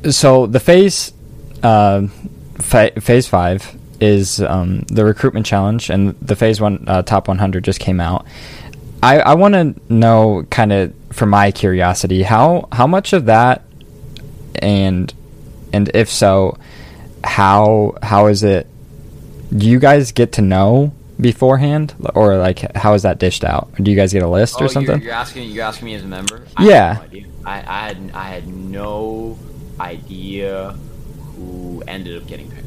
so 0.09 0.45
the 0.47 0.59
FaZe, 0.59 1.11
uh, 1.63 2.07
fa- 2.59 2.91
FaZe 2.99 3.27
five 3.27 3.75
is 3.99 4.39
um, 4.41 4.81
the 4.87 5.03
recruitment 5.05 5.45
challenge, 5.45 5.89
and 5.89 6.15
the 6.21 6.35
FaZe 6.35 6.61
one 6.61 6.83
uh, 6.87 7.01
top 7.01 7.27
100 7.27 7.63
just 7.63 7.79
came 7.79 7.99
out. 7.99 8.25
I, 9.01 9.19
I 9.19 9.33
want 9.35 9.53
to 9.53 9.75
know, 9.93 10.45
kind 10.49 10.71
of, 10.73 10.93
for 11.11 11.25
my 11.25 11.51
curiosity, 11.51 12.23
how 12.23 12.67
how 12.71 12.87
much 12.87 13.13
of 13.13 13.25
that, 13.25 13.63
and 14.55 15.13
and 15.73 15.91
if 15.93 16.09
so, 16.09 16.57
how 17.23 17.95
how 18.01 18.27
is 18.27 18.43
it? 18.43 18.67
Do 19.55 19.67
you 19.67 19.79
guys 19.79 20.11
get 20.11 20.33
to 20.33 20.41
know 20.41 20.93
beforehand, 21.19 21.93
or 22.15 22.37
like 22.37 22.75
how 22.75 22.93
is 22.93 23.03
that 23.03 23.19
dished 23.19 23.43
out? 23.43 23.69
Do 23.81 23.89
you 23.91 23.97
guys 23.97 24.13
get 24.13 24.23
a 24.23 24.27
list 24.27 24.55
Oh, 24.59 24.65
or 24.65 24.67
something? 24.67 24.97
You're, 24.97 25.05
you're 25.07 25.13
asking 25.13 25.51
you're 25.51 25.65
asking 25.65 25.85
me 25.85 25.93
as 25.95 26.03
a 26.03 26.07
member? 26.07 26.45
Yeah. 26.59 26.99
I, 26.99 27.07
had 27.07 27.13
no. 27.13 27.27
I, 27.45 27.53
I 27.57 27.87
had 27.87 28.11
I 28.13 28.23
had 28.29 28.47
no 28.47 29.39
idea 29.79 30.71
who 31.35 31.83
ended 31.87 32.21
up 32.21 32.27
getting 32.27 32.49
picked. 32.49 32.66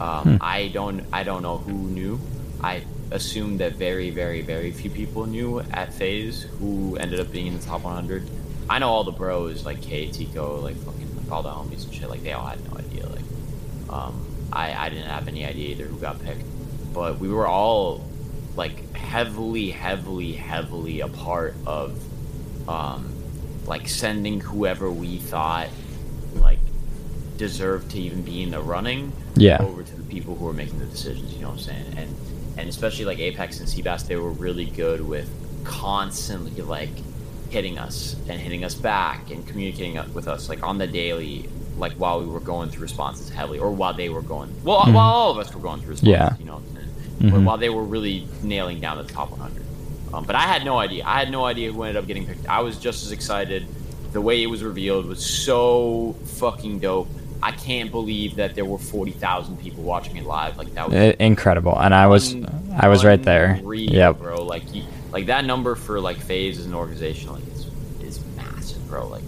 Um, 0.00 0.22
Hmm. 0.24 0.36
I 0.40 0.68
don't 0.68 1.04
I 1.12 1.22
don't 1.24 1.42
know 1.42 1.58
who 1.58 1.72
knew. 1.72 2.18
I 2.62 2.82
assume 3.10 3.58
that 3.58 3.74
very 3.74 4.10
very 4.10 4.40
very 4.42 4.70
few 4.72 4.90
people 4.90 5.26
knew 5.26 5.60
at 5.60 5.92
FaZe 5.92 6.42
who 6.58 6.96
ended 6.96 7.20
up 7.20 7.30
being 7.32 7.48
in 7.48 7.58
the 7.58 7.64
top 7.64 7.82
100. 7.82 8.28
I 8.68 8.78
know 8.78 8.88
all 8.88 9.04
the 9.04 9.12
bros 9.12 9.64
like 9.66 9.82
K, 9.82 10.10
Tico, 10.10 10.60
like 10.60 10.76
fucking 10.76 11.16
like 11.16 11.30
all 11.32 11.42
the 11.42 11.50
homies 11.50 11.84
and 11.84 11.92
shit. 11.94 12.08
Like 12.08 12.22
they 12.22 12.32
all 12.32 12.46
had 12.46 12.60
no 12.70 12.78
idea. 12.78 13.06
Like 13.06 13.24
um, 13.90 14.26
I 14.52 14.72
I 14.74 14.88
didn't 14.88 15.08
have 15.08 15.28
any 15.28 15.44
idea 15.44 15.70
either 15.70 15.84
who 15.84 15.98
got 15.98 16.22
picked, 16.24 16.44
but 16.94 17.18
we 17.18 17.28
were 17.28 17.46
all 17.48 18.04
like 18.56 18.94
heavily 18.94 19.70
heavily 19.70 20.32
heavily 20.32 21.00
a 21.00 21.08
part 21.08 21.54
of 21.66 21.98
um, 22.68 23.12
like 23.66 23.88
sending 23.88 24.40
whoever 24.40 24.90
we 24.90 25.18
thought 25.18 25.68
like 26.34 26.58
deserved 27.44 27.90
to 27.90 27.98
even 27.98 28.20
be 28.20 28.42
in 28.42 28.50
the 28.50 28.60
running 28.60 29.10
Yeah. 29.34 29.56
over 29.62 29.82
to 29.82 29.96
the 29.96 30.02
people 30.02 30.34
who 30.36 30.46
are 30.46 30.52
making 30.52 30.78
the 30.78 30.84
decisions 30.84 31.32
you 31.32 31.40
know 31.40 31.48
what 31.48 31.54
i'm 31.54 31.64
saying 31.70 31.86
and 31.96 32.14
and 32.58 32.68
especially 32.68 33.06
like 33.06 33.18
apex 33.18 33.58
and 33.60 33.66
seabass 33.66 34.06
they 34.06 34.16
were 34.16 34.30
really 34.30 34.66
good 34.66 35.00
with 35.00 35.26
constantly 35.64 36.60
like 36.62 36.90
hitting 37.48 37.78
us 37.78 38.14
and 38.28 38.38
hitting 38.38 38.62
us 38.62 38.74
back 38.74 39.30
and 39.30 39.46
communicating 39.48 39.98
with 40.12 40.28
us 40.28 40.50
like 40.50 40.62
on 40.62 40.76
the 40.76 40.86
daily 40.86 41.48
like 41.78 41.92
while 41.94 42.20
we 42.20 42.26
were 42.26 42.40
going 42.40 42.68
through 42.68 42.82
responses 42.82 43.30
heavily 43.30 43.58
or 43.58 43.70
while 43.70 43.94
they 43.94 44.10
were 44.10 44.20
going 44.20 44.52
well 44.62 44.82
Mhm. 44.82 44.92
while 44.92 45.10
all 45.14 45.30
of 45.30 45.38
us 45.38 45.52
were 45.54 45.62
going 45.62 45.80
through 45.80 45.92
responses 45.96 46.08
Yeah. 46.20 46.36
you 46.38 46.44
know 46.44 46.56
what 46.56 46.62
I'm 46.68 46.74
saying? 46.76 47.30
But 47.32 47.40
Mhm. 47.40 47.44
while 47.44 47.56
they 47.56 47.70
were 47.70 47.84
really 47.96 48.26
nailing 48.42 48.78
down 48.80 48.98
the 48.98 49.04
top 49.10 49.30
100 49.32 49.62
um, 50.12 50.24
but 50.24 50.34
I 50.36 50.42
had 50.42 50.64
no 50.64 50.76
idea. 50.78 51.04
I 51.06 51.20
had 51.20 51.30
no 51.30 51.44
idea 51.46 51.72
who 51.72 51.82
ended 51.84 51.96
up 51.96 52.06
getting 52.08 52.26
picked. 52.26 52.44
I 52.48 52.60
was 52.62 52.76
just 52.78 53.06
as 53.06 53.12
excited. 53.12 53.64
The 54.12 54.20
way 54.20 54.42
it 54.42 54.48
was 54.48 54.60
revealed 54.64 55.06
was 55.06 55.24
so 55.24 56.16
fucking 56.42 56.80
dope. 56.80 57.08
I 57.42 57.52
can't 57.52 57.90
believe 57.90 58.36
that 58.36 58.54
there 58.54 58.64
were 58.64 58.78
forty 58.78 59.12
thousand 59.12 59.58
people 59.58 59.82
watching 59.82 60.16
it 60.16 60.24
live. 60.24 60.58
Like 60.58 60.74
that 60.74 60.88
was 60.88 60.96
I- 60.96 61.16
incredible, 61.18 61.78
and 61.78 61.94
I 61.94 62.06
was 62.06 62.34
I 62.76 62.88
was 62.88 63.04
right 63.04 63.22
there. 63.22 63.60
Yeah, 63.74 64.12
bro. 64.12 64.44
Like 64.44 64.74
you, 64.74 64.84
like 65.12 65.26
that 65.26 65.44
number 65.44 65.74
for 65.74 66.00
like 66.00 66.18
FaZe 66.18 66.58
as 66.58 66.66
an 66.66 66.74
organization, 66.74 67.32
like 67.32 67.46
is 67.48 67.66
is 68.02 68.24
massive, 68.36 68.86
bro. 68.88 69.08
Like, 69.08 69.24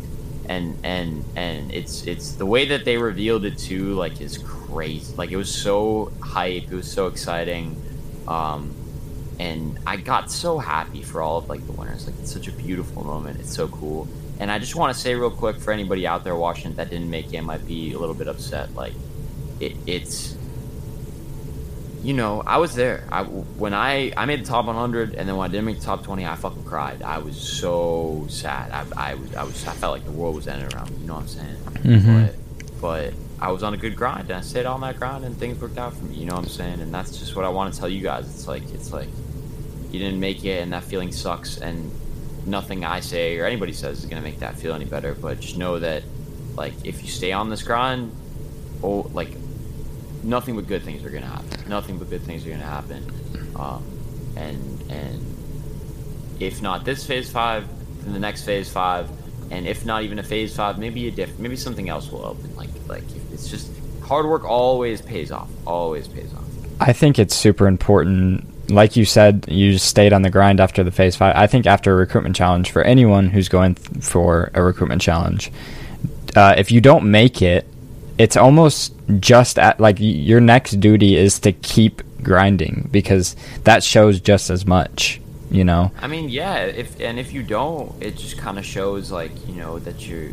and 0.49 0.77
and 0.85 1.25
and 1.37 1.73
it's 1.73 2.07
it's 2.07 2.33
the 2.33 2.47
way 2.47 2.67
that 2.67 2.85
they 2.85 2.99
revealed 2.99 3.45
it 3.45 3.59
too. 3.59 3.95
Like 3.95 4.21
is 4.21 4.39
crazy. 4.39 5.15
Like 5.17 5.31
it 5.31 5.37
was 5.37 5.53
so 5.53 6.13
hype. 6.21 6.65
It 6.65 6.75
was 6.75 6.91
so 6.91 7.07
exciting. 7.07 7.77
Um, 8.29 8.75
and 9.41 9.79
I 9.87 9.97
got 9.97 10.31
so 10.31 10.59
happy 10.59 11.03
for 11.03 11.21
all 11.23 11.39
of 11.39 11.49
like 11.49 11.65
the 11.67 11.73
winners. 11.73 12.07
Like 12.07 12.17
it's 12.21 12.33
such 12.33 12.47
a 12.49 12.53
beautiful 12.53 13.05
moment. 13.05 13.41
It's 13.41 13.55
so 13.55 13.69
cool. 13.69 14.07
And 14.43 14.51
I 14.51 14.59
just 14.59 14.75
want 14.75 14.93
to 14.93 15.01
say 15.01 15.15
real 15.15 15.31
quick 15.31 15.61
for 15.61 15.71
anybody 15.73 16.05
out 16.05 16.25
there 16.25 16.35
watching 16.35 16.75
that 16.75 16.91
didn't 16.91 17.09
make 17.09 17.33
it, 17.33 17.43
might 17.43 17.65
be 17.65 17.93
a 17.93 17.99
little 18.01 18.15
bit 18.15 18.27
upset. 18.27 18.75
Like 18.75 18.93
it, 19.61 19.77
it's 19.87 20.37
you 22.03 22.13
know, 22.13 22.43
I 22.45 22.59
was 22.59 22.75
there. 22.75 23.05
I 23.13 23.23
when 23.23 23.73
I 23.73 24.13
I 24.17 24.27
made 24.27 24.41
the 24.41 24.49
top 24.49 24.67
100, 24.67 25.15
and 25.15 25.29
then 25.29 25.37
when 25.37 25.49
I 25.49 25.53
didn't 25.53 25.67
make 25.67 25.79
the 25.79 25.85
top 25.85 26.03
20, 26.03 26.27
I 26.27 26.35
fucking 26.35 26.65
cried. 26.65 27.03
I 27.03 27.19
was 27.19 27.37
so 27.37 28.27
sad. 28.29 28.73
I, 28.73 29.11
I 29.13 29.15
was 29.15 29.35
I 29.37 29.45
was 29.45 29.65
I 29.65 29.75
felt 29.75 29.93
like 29.93 30.05
the 30.05 30.11
world 30.11 30.35
was 30.35 30.49
ending 30.49 30.75
around 30.75 30.91
me. 30.91 30.97
You 31.03 31.07
know 31.07 31.15
what 31.15 31.21
I'm 31.21 31.29
saying? 31.29 31.57
Mhm. 31.85 32.35
But 32.81 32.81
but 32.81 33.15
I 33.41 33.53
was 33.53 33.63
on 33.63 33.75
a 33.75 33.77
good 33.77 33.95
grind, 33.95 34.23
and 34.23 34.33
I 34.33 34.41
stayed 34.41 34.67
on 34.67 34.81
that 34.81 34.99
grind, 34.99 35.25
and 35.25 35.37
things 35.39 35.61
worked 35.61 35.79
out 35.79 35.95
for 35.95 36.05
me. 36.07 36.17
You 36.17 36.27
know 36.27 36.35
what 36.35 36.43
I'm 36.47 36.51
saying? 36.51 36.81
And 36.81 36.93
that's 36.93 37.17
just 37.17 37.37
what 37.37 37.45
I 37.45 37.49
want 37.49 37.73
to 37.73 37.79
tell 37.79 37.89
you 37.89 38.03
guys. 38.03 38.27
It's 38.29 38.49
like 38.49 38.65
it's 38.75 38.93
like 38.93 39.09
you 39.93 40.01
didn't 40.01 40.19
make 40.19 40.45
it, 40.45 40.61
and 40.65 40.73
that 40.73 40.83
feeling 40.83 41.13
sucks, 41.13 41.59
and 41.59 41.93
nothing 42.47 42.85
I 42.85 43.01
say 43.01 43.39
or 43.39 43.47
anybody 43.47 43.73
says 43.73 43.99
is 44.01 44.07
gonna 44.07 44.23
make 44.23 44.41
that 44.41 44.57
feel 44.57 44.75
any 44.75 44.85
better. 44.85 45.15
But 45.15 45.41
just 45.41 45.57
know 45.57 45.79
that 45.79 46.03
like 46.57 46.75
if 46.85 47.03
you 47.03 47.09
stay 47.09 47.33
on 47.33 47.51
this 47.51 47.63
grind, 47.63 48.15
oh 48.83 49.11
like 49.13 49.31
nothing 50.23 50.57
but 50.57 50.67
good 50.67 50.83
things 50.83 51.05
are 51.05 51.11
gonna 51.11 51.27
happen. 51.27 51.69
Nothing 51.69 51.99
but 51.99 52.11
good 52.11 52.23
things 52.23 52.47
are 52.47 52.51
gonna 52.51 52.63
happen. 52.63 53.11
Um, 53.57 53.85
and 54.37 54.91
and 54.91 56.37
if 56.41 56.63
not 56.63 56.85
this 56.85 57.07
FaZe 57.07 57.31
five, 57.31 57.67
then 58.03 58.13
the 58.13 58.19
next 58.19 58.45
FaZe 58.45 58.71
five, 58.71 59.09
and 59.51 59.67
if 59.67 59.85
not 59.85 60.03
even 60.03 60.19
a 60.19 60.23
FaZe 60.23 60.55
five, 60.55 60.79
maybe 60.79 61.09
a 61.09 61.11
different, 61.11 61.41
maybe 61.41 61.57
something 61.57 61.89
else 61.89 62.11
will 62.11 62.25
open. 62.25 62.55
Like 62.57 62.71
like 62.89 63.05
it's 63.33 63.49
just 63.49 63.71
hard 64.03 64.27
work 64.27 64.45
always 64.45 65.01
pays 65.01 65.31
off. 65.31 65.49
Always 65.67 66.09
pays 66.09 66.33
off. 66.35 66.45
I 66.81 66.93
think 66.93 67.19
it's 67.19 67.37
super 67.37 67.67
important. 67.69 68.52
Like 68.73 68.97
you 68.97 69.05
said, 69.05 69.45
you 69.49 69.73
just 69.73 69.87
stayed 69.87 70.13
on 70.13 70.23
the 70.23 70.31
grind 70.31 70.61
after 70.61 70.83
the 70.83 70.91
FaZe 70.91 71.17
five. 71.17 71.37
I 71.37 71.47
think 71.47 71.67
after 71.67 71.93
a 71.93 71.97
recruitment 71.97 72.35
challenge, 72.37 72.71
for 72.71 72.83
anyone 72.83 73.29
who's 73.29 73.49
going 73.49 73.75
th- 73.75 74.05
for 74.05 74.51
a 74.55 74.63
recruitment 74.63 75.03
challenge, 75.03 75.53
uh, 76.35 76.55
if 76.57 76.73
you 76.73 76.81
don't 76.81 77.11
make 77.11 77.43
it, 77.43 77.67
it's 78.19 78.37
almost 78.37 78.95
just 79.21 79.59
at 79.59 79.81
like 79.81 79.97
your 79.99 80.41
next 80.41 80.73
duty 80.81 81.17
is 81.17 81.39
to 81.41 81.53
keep 81.53 82.03
grinding 82.23 82.89
because 82.93 83.37
that 83.65 83.83
shows 83.83 84.21
just 84.21 84.51
as 84.51 84.67
much. 84.67 85.21
You 85.51 85.65
know. 85.65 85.93
I 86.01 86.07
mean, 86.07 86.31
yeah. 86.31 86.61
If 86.65 86.99
and 86.99 87.19
if 87.19 87.35
you 87.35 87.43
don't, 87.43 88.03
it 88.03 88.17
just 88.17 88.39
kind 88.39 88.59
of 88.59 88.65
shows 88.65 89.11
like 89.11 89.33
you 89.47 89.55
know 89.55 89.79
that 89.81 90.07
you're. 90.07 90.31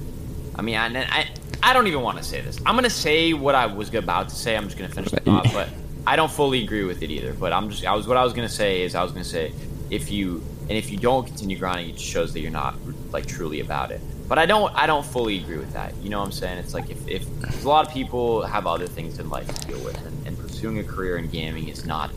I 0.55 0.61
mean, 0.61 0.75
I, 0.75 0.87
I 1.01 1.27
I 1.61 1.73
don't 1.73 1.87
even 1.87 2.01
want 2.01 2.17
to 2.19 2.23
say 2.23 2.39
this. 2.41 2.57
I'm 2.65 2.75
gonna 2.75 2.89
say 2.89 3.33
what 3.33 3.53
I 3.53 3.65
was 3.65 3.93
about 3.93 4.29
to 4.29 4.35
say. 4.35 4.55
I'm 4.55 4.65
just 4.65 4.77
gonna 4.77 4.93
finish 4.93 5.11
the 5.11 5.19
thought, 5.25 5.47
but 5.51 5.69
I 6.05 6.15
don't 6.15 6.31
fully 6.31 6.63
agree 6.63 6.83
with 6.83 7.03
it 7.03 7.11
either. 7.11 7.33
But 7.33 7.53
I'm 7.53 7.69
just 7.69 7.85
I 7.85 7.95
was 7.95 8.07
what 8.07 8.17
I 8.17 8.23
was 8.23 8.33
gonna 8.33 8.49
say 8.49 8.81
is 8.81 8.95
I 8.95 9.03
was 9.03 9.11
gonna 9.11 9.23
say 9.23 9.53
if 9.89 10.11
you 10.11 10.43
and 10.61 10.77
if 10.77 10.91
you 10.91 10.97
don't 10.97 11.25
continue 11.25 11.57
grinding, 11.57 11.89
it 11.89 11.99
shows 11.99 12.33
that 12.33 12.41
you're 12.41 12.51
not 12.51 12.75
like 13.11 13.25
truly 13.25 13.59
about 13.59 13.91
it. 13.91 14.01
But 14.27 14.37
I 14.37 14.45
don't 14.45 14.73
I 14.75 14.85
don't 14.85 15.05
fully 15.05 15.39
agree 15.39 15.57
with 15.57 15.73
that. 15.73 15.95
You 15.97 16.09
know 16.09 16.19
what 16.19 16.25
I'm 16.25 16.31
saying? 16.31 16.59
It's 16.59 16.73
like 16.73 16.89
if, 16.89 17.07
if 17.07 17.63
a 17.63 17.67
lot 17.67 17.87
of 17.87 17.93
people 17.93 18.43
have 18.43 18.67
other 18.67 18.87
things 18.87 19.19
in 19.19 19.29
life 19.29 19.47
to 19.47 19.67
deal 19.67 19.83
with, 19.83 19.97
and, 20.05 20.27
and 20.27 20.37
pursuing 20.37 20.77
a 20.79 20.83
career 20.83 21.17
in 21.17 21.27
gaming 21.29 21.67
is 21.67 21.85
not 21.85 22.11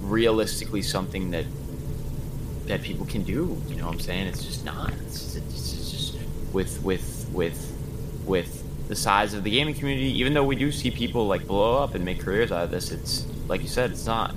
realistically 0.00 0.82
something 0.82 1.32
that 1.32 1.46
that 2.66 2.82
people 2.82 3.06
can 3.06 3.22
do. 3.22 3.60
You 3.68 3.76
know 3.76 3.86
what 3.86 3.94
I'm 3.94 4.00
saying? 4.00 4.28
It's 4.28 4.44
just 4.44 4.64
not. 4.64 4.92
It's, 5.06 5.34
it's, 5.36 5.72
it's 5.72 5.90
just 5.90 6.18
with 6.52 6.80
with 6.82 7.28
with 7.32 7.76
with 8.24 8.64
the 8.88 8.96
size 8.96 9.34
of 9.34 9.44
the 9.44 9.50
gaming 9.50 9.74
community. 9.74 10.18
Even 10.18 10.34
though 10.34 10.44
we 10.44 10.56
do 10.56 10.72
see 10.72 10.90
people 10.90 11.26
like 11.26 11.46
blow 11.46 11.82
up 11.82 11.94
and 11.94 12.04
make 12.04 12.20
careers 12.20 12.50
out 12.50 12.64
of 12.64 12.70
this, 12.70 12.90
it's 12.90 13.26
like 13.46 13.62
you 13.62 13.68
said, 13.68 13.90
it's 13.92 14.06
not. 14.06 14.34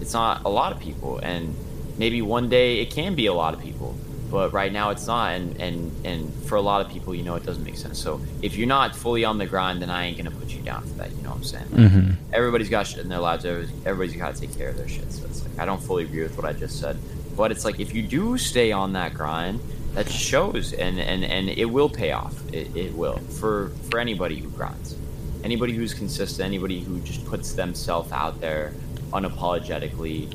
It's 0.00 0.14
not 0.14 0.42
a 0.44 0.48
lot 0.48 0.72
of 0.72 0.80
people, 0.80 1.18
and 1.18 1.54
maybe 1.96 2.22
one 2.22 2.48
day 2.48 2.80
it 2.80 2.90
can 2.90 3.14
be 3.14 3.26
a 3.26 3.32
lot 3.34 3.54
of 3.54 3.60
people. 3.60 3.94
But 4.32 4.52
right 4.54 4.72
now 4.72 4.90
it's 4.90 5.06
not, 5.06 5.32
and, 5.34 5.60
and 5.60 5.92
and 6.06 6.32
for 6.46 6.56
a 6.56 6.60
lot 6.62 6.84
of 6.84 6.90
people, 6.90 7.14
you 7.14 7.22
know, 7.22 7.34
it 7.36 7.44
doesn't 7.44 7.62
make 7.62 7.76
sense. 7.76 7.98
So 7.98 8.20
if 8.40 8.56
you're 8.56 8.66
not 8.66 8.96
fully 8.96 9.24
on 9.24 9.36
the 9.38 9.46
grind, 9.46 9.82
then 9.82 9.90
I 9.90 10.06
ain't 10.06 10.16
gonna 10.16 10.30
put 10.32 10.48
you 10.48 10.62
down 10.62 10.82
for 10.82 10.94
that. 10.94 11.10
You 11.14 11.22
know 11.22 11.28
what 11.30 11.36
I'm 11.36 11.44
saying? 11.44 11.66
Like, 11.70 11.92
Mhm. 11.92 12.14
Everybody's 12.32 12.70
got 12.70 12.86
shit 12.86 13.00
in 13.00 13.10
their 13.10 13.20
lives. 13.20 13.44
Everybody's, 13.44 13.86
everybody's 13.86 14.16
got 14.16 14.34
to 14.34 14.40
take 14.40 14.56
care 14.56 14.70
of 14.70 14.76
their 14.78 14.88
shit. 14.88 15.12
So 15.12 15.24
it's 15.26 15.44
like 15.44 15.58
I 15.58 15.66
don't 15.66 15.82
fully 15.82 16.04
agree 16.04 16.22
with 16.22 16.34
what 16.36 16.46
I 16.46 16.54
just 16.54 16.80
said, 16.80 16.96
but 17.36 17.52
it's 17.52 17.64
like 17.66 17.78
if 17.78 17.94
you 17.94 18.02
do 18.02 18.38
stay 18.38 18.72
on 18.72 18.94
that 18.94 19.12
grind, 19.14 19.60
that 19.94 20.08
shows, 20.08 20.72
and 20.72 20.98
and 20.98 21.24
and 21.24 21.48
it 21.48 21.66
will 21.66 21.88
pay 21.88 22.12
off. 22.12 22.34
It, 22.52 22.74
it 22.76 22.94
will 22.94 23.18
for 23.18 23.70
for 23.90 23.98
anybody 23.98 24.38
who 24.38 24.48
grinds, 24.50 24.96
anybody 25.44 25.74
who's 25.74 25.94
consistent, 25.94 26.46
anybody 26.46 26.80
who 26.80 27.00
just 27.00 27.24
puts 27.26 27.52
themselves 27.52 28.10
out 28.12 28.40
there 28.40 28.72
unapologetically. 29.12 30.34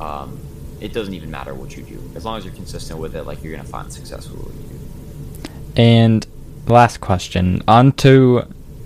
Um, 0.00 0.38
it 0.80 0.92
doesn't 0.92 1.14
even 1.14 1.30
matter 1.30 1.54
what 1.54 1.76
you 1.76 1.82
do, 1.82 2.02
as 2.14 2.24
long 2.24 2.38
as 2.38 2.44
you're 2.44 2.54
consistent 2.54 2.98
with 3.00 3.16
it. 3.16 3.24
Like 3.24 3.42
you're 3.42 3.54
gonna 3.54 3.68
find 3.68 3.92
success 3.92 4.28
with 4.28 4.44
what 4.44 4.54
you 4.54 4.68
do. 4.68 5.82
And 5.82 6.26
last 6.66 7.00
question, 7.00 7.62
onto 7.66 8.42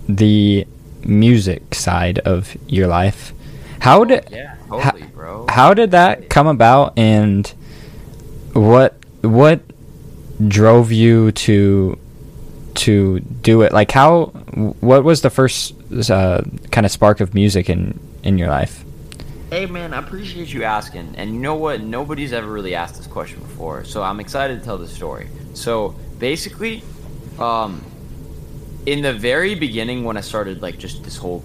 the 0.07 0.65
music 1.03 1.75
side 1.75 2.19
of 2.19 2.55
your 2.67 2.87
life. 2.87 3.33
How 3.79 4.03
did 4.03 4.27
Yeah, 4.31 4.55
totally, 4.67 5.03
bro. 5.03 5.45
How 5.49 5.73
did 5.73 5.91
that 5.91 6.29
come 6.29 6.47
about, 6.47 6.97
and 6.97 7.47
what 8.53 8.95
what 9.21 9.61
drove 10.45 10.91
you 10.91 11.31
to 11.31 11.97
to 12.75 13.19
do 13.19 13.61
it? 13.61 13.73
Like, 13.73 13.91
how 13.91 14.27
what 14.79 15.03
was 15.03 15.21
the 15.21 15.29
first 15.29 15.73
uh, 16.09 16.41
kind 16.71 16.85
of 16.85 16.91
spark 16.91 17.19
of 17.19 17.33
music 17.33 17.69
in 17.69 17.99
in 18.23 18.37
your 18.37 18.49
life? 18.49 18.83
Hey 19.49 19.65
man, 19.65 19.93
I 19.93 19.99
appreciate 19.99 20.51
you 20.53 20.63
asking. 20.63 21.15
And 21.17 21.33
you 21.33 21.39
know 21.39 21.55
what? 21.55 21.81
Nobody's 21.81 22.33
ever 22.33 22.51
really 22.51 22.75
asked 22.75 22.97
this 22.97 23.07
question 23.07 23.39
before, 23.39 23.85
so 23.85 24.03
I'm 24.03 24.19
excited 24.19 24.59
to 24.59 24.65
tell 24.65 24.77
the 24.77 24.87
story. 24.87 25.29
So 25.53 25.95
basically, 26.19 26.83
um, 27.39 27.81
in 28.85 29.01
the 29.01 29.13
very 29.13 29.55
beginning 29.55 30.03
when 30.03 30.17
I 30.17 30.21
started 30.21 30.61
like 30.61 30.77
just 30.77 31.03
this 31.03 31.17
whole 31.17 31.43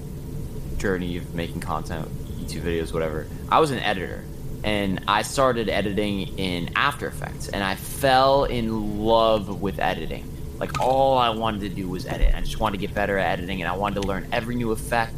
journey 0.78 1.16
of 1.16 1.32
making 1.34 1.61
content, 1.61 2.09
YouTube 2.40 2.62
videos, 2.62 2.93
whatever, 2.93 3.28
I 3.49 3.61
was 3.61 3.70
an 3.70 3.78
editor. 3.78 4.24
And 4.64 5.04
I 5.08 5.22
started 5.22 5.68
editing 5.68 6.38
in 6.38 6.70
After 6.76 7.06
Effects, 7.08 7.48
and 7.48 7.64
I 7.64 7.74
fell 7.74 8.44
in 8.44 9.00
love 9.00 9.60
with 9.60 9.80
editing. 9.80 10.28
Like 10.58 10.80
all 10.80 11.18
I 11.18 11.30
wanted 11.30 11.62
to 11.62 11.68
do 11.70 11.88
was 11.88 12.06
edit. 12.06 12.32
I 12.34 12.40
just 12.40 12.60
wanted 12.60 12.78
to 12.78 12.86
get 12.86 12.94
better 12.94 13.18
at 13.18 13.38
editing, 13.38 13.62
and 13.62 13.68
I 13.68 13.76
wanted 13.76 14.02
to 14.02 14.06
learn 14.06 14.28
every 14.30 14.54
new 14.54 14.70
effect. 14.70 15.14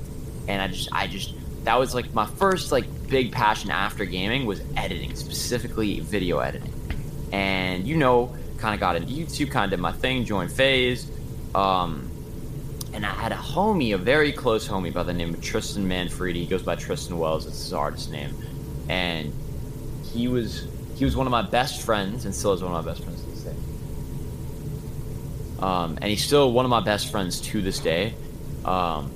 And 0.49 0.63
I 0.63 0.69
just, 0.69 0.89
I 0.93 1.07
just, 1.07 1.35
that 1.65 1.79
was 1.79 1.95
like 1.95 2.15
my 2.15 2.27
first 2.27 2.73
like 2.73 2.87
big 3.09 3.33
passion 3.33 3.71
after 3.71 4.05
gaming 4.05 4.47
was 4.47 4.63
editing, 4.77 5.15
specifically 5.15 6.01
video 6.01 6.39
editing. 6.39 6.73
And 7.33 7.87
you 7.87 7.97
know, 7.97 8.35
kind 8.59 8.73
of 8.75 8.81
got 8.81 8.97
into 8.97 9.13
YouTube, 9.13 9.51
kind 9.51 9.67
of 9.67 9.71
did 9.77 9.81
my 9.83 9.93
thing, 9.93 10.25
joined 10.25 10.51
FaZe. 10.51 11.07
Um, 11.55 12.11
and 12.95 13.05
I 13.05 13.11
had 13.11 13.33
a 13.33 13.37
homie, 13.37 13.95
a 13.95 13.99
very 13.99 14.33
close 14.33 14.67
homie 14.67 14.93
by 14.93 15.03
the 15.03 15.13
name 15.13 15.35
of 15.35 15.43
Tristan 15.43 15.87
Manfredi. 15.87 16.41
He 16.41 16.47
goes 16.47 16.63
by 16.63 16.77
Tristan 16.77 17.19
Wells. 17.19 17.47
It's 17.47 17.61
his 17.61 17.73
artist 17.73 18.11
name, 18.11 18.35
and 18.89 19.33
he 20.13 20.29
was 20.29 20.67
he 20.97 21.05
was 21.05 21.17
one 21.17 21.27
of 21.27 21.31
my 21.31 21.43
best 21.43 21.83
friends, 21.83 22.25
and 22.25 22.35
still 22.35 22.53
is 22.53 22.63
one 22.63 22.73
of 22.73 22.85
my 22.85 22.91
best 22.91 23.03
friends 23.03 23.23
to 23.23 23.31
this 23.31 23.41
day. 23.41 23.55
Um, 25.61 25.99
and 26.01 26.05
he's 26.05 26.25
still 26.25 26.53
one 26.53 26.65
of 26.65 26.71
my 26.71 26.81
best 26.81 27.11
friends 27.11 27.41
to 27.41 27.63
this 27.63 27.79
day. 27.79 28.15
Um, 28.65 29.11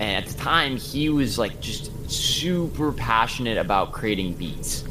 and 0.00 0.24
at 0.24 0.26
the 0.26 0.38
time, 0.38 0.76
he 0.76 1.08
was 1.08 1.38
like 1.38 1.60
just 1.60 1.90
super 2.10 2.92
passionate 2.92 3.58
about 3.58 3.92
creating 3.92 4.34
beats. 4.34 4.84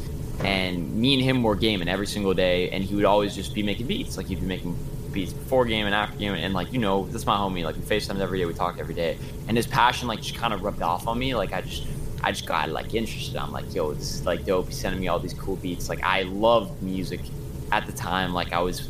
And 0.44 0.94
me 0.96 1.16
and 1.16 1.24
him 1.24 1.42
were 1.42 1.56
gaming 1.56 1.88
every 1.88 2.06
single 2.06 2.34
day, 2.34 2.70
and 2.70 2.84
he 2.84 2.94
would 2.94 3.06
always 3.06 3.34
just 3.34 3.56
be 3.56 3.64
making 3.64 3.88
beats. 3.88 4.18
Like 4.18 4.28
he'd 4.28 4.40
be 4.40 4.46
making 4.46 4.78
beats 5.12 5.34
before 5.34 5.66
game 5.66 5.88
and 5.88 5.96
after 5.96 6.18
game, 6.18 6.34
and 6.34 6.54
like 6.54 6.72
you 6.72 6.80
know, 6.80 7.06
this 7.08 7.16
is 7.16 7.26
my 7.26 7.36
homie. 7.36 7.64
Like 7.64 7.76
we 7.76 7.82
FaceTime 7.82 8.20
every 8.20 8.38
day, 8.38 8.46
we 8.46 8.54
talk 8.54 8.78
every 8.78 8.94
day, 8.94 9.18
and 9.48 9.58
his 9.58 9.66
passion 9.66 10.08
like 10.08 10.22
just 10.22 10.36
kind 10.36 10.54
of 10.54 10.62
rubbed 10.62 10.84
off 10.84 11.08
on 11.08 11.18
me. 11.18 11.34
Like 11.34 11.54
I 11.54 11.62
just, 11.62 11.88
I 12.24 12.32
just 12.32 12.46
got 12.46 12.70
like 12.70 12.94
interested. 12.94 13.38
I'm 13.38 13.52
like, 13.52 13.74
yo, 13.74 13.94
this 13.94 14.16
is 14.16 14.26
like 14.26 14.46
dope. 14.46 14.68
He's 14.68 14.78
sending 14.78 15.00
me 15.00 15.08
all 15.08 15.20
these 15.20 15.34
cool 15.34 15.56
beats. 15.56 15.90
Like 15.90 16.04
I 16.04 16.24
loved 16.24 16.82
music 16.82 17.22
at 17.72 17.86
the 17.86 17.92
time. 17.92 18.34
Like 18.34 18.54
I 18.54 18.60
was 18.60 18.90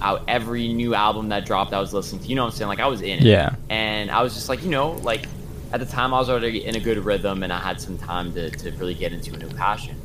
out 0.00 0.22
every 0.28 0.72
new 0.72 0.94
album 0.94 1.28
that 1.30 1.46
dropped, 1.46 1.72
I 1.72 1.80
was 1.80 1.92
listening 1.92 2.22
to. 2.22 2.28
You 2.28 2.36
know 2.36 2.44
what 2.44 2.52
I'm 2.52 2.56
saying? 2.56 2.68
Like 2.68 2.80
I 2.80 2.86
was 2.86 3.02
in 3.02 3.18
it. 3.18 3.24
Yeah. 3.24 3.54
And 3.68 4.10
I 4.10 4.22
was 4.22 4.34
just 4.34 4.48
like, 4.48 4.62
you 4.62 4.70
know, 4.70 4.92
like 5.02 5.26
at 5.72 5.80
the 5.80 5.86
time 5.86 6.14
I 6.14 6.18
was 6.18 6.30
already 6.30 6.64
in 6.64 6.76
a 6.76 6.80
good 6.80 6.98
rhythm, 6.98 7.42
and 7.42 7.52
I 7.52 7.58
had 7.58 7.80
some 7.80 7.98
time 7.98 8.32
to 8.34 8.50
to 8.50 8.70
really 8.72 8.94
get 8.94 9.12
into 9.12 9.34
a 9.34 9.36
new 9.36 9.48
passion. 9.48 10.00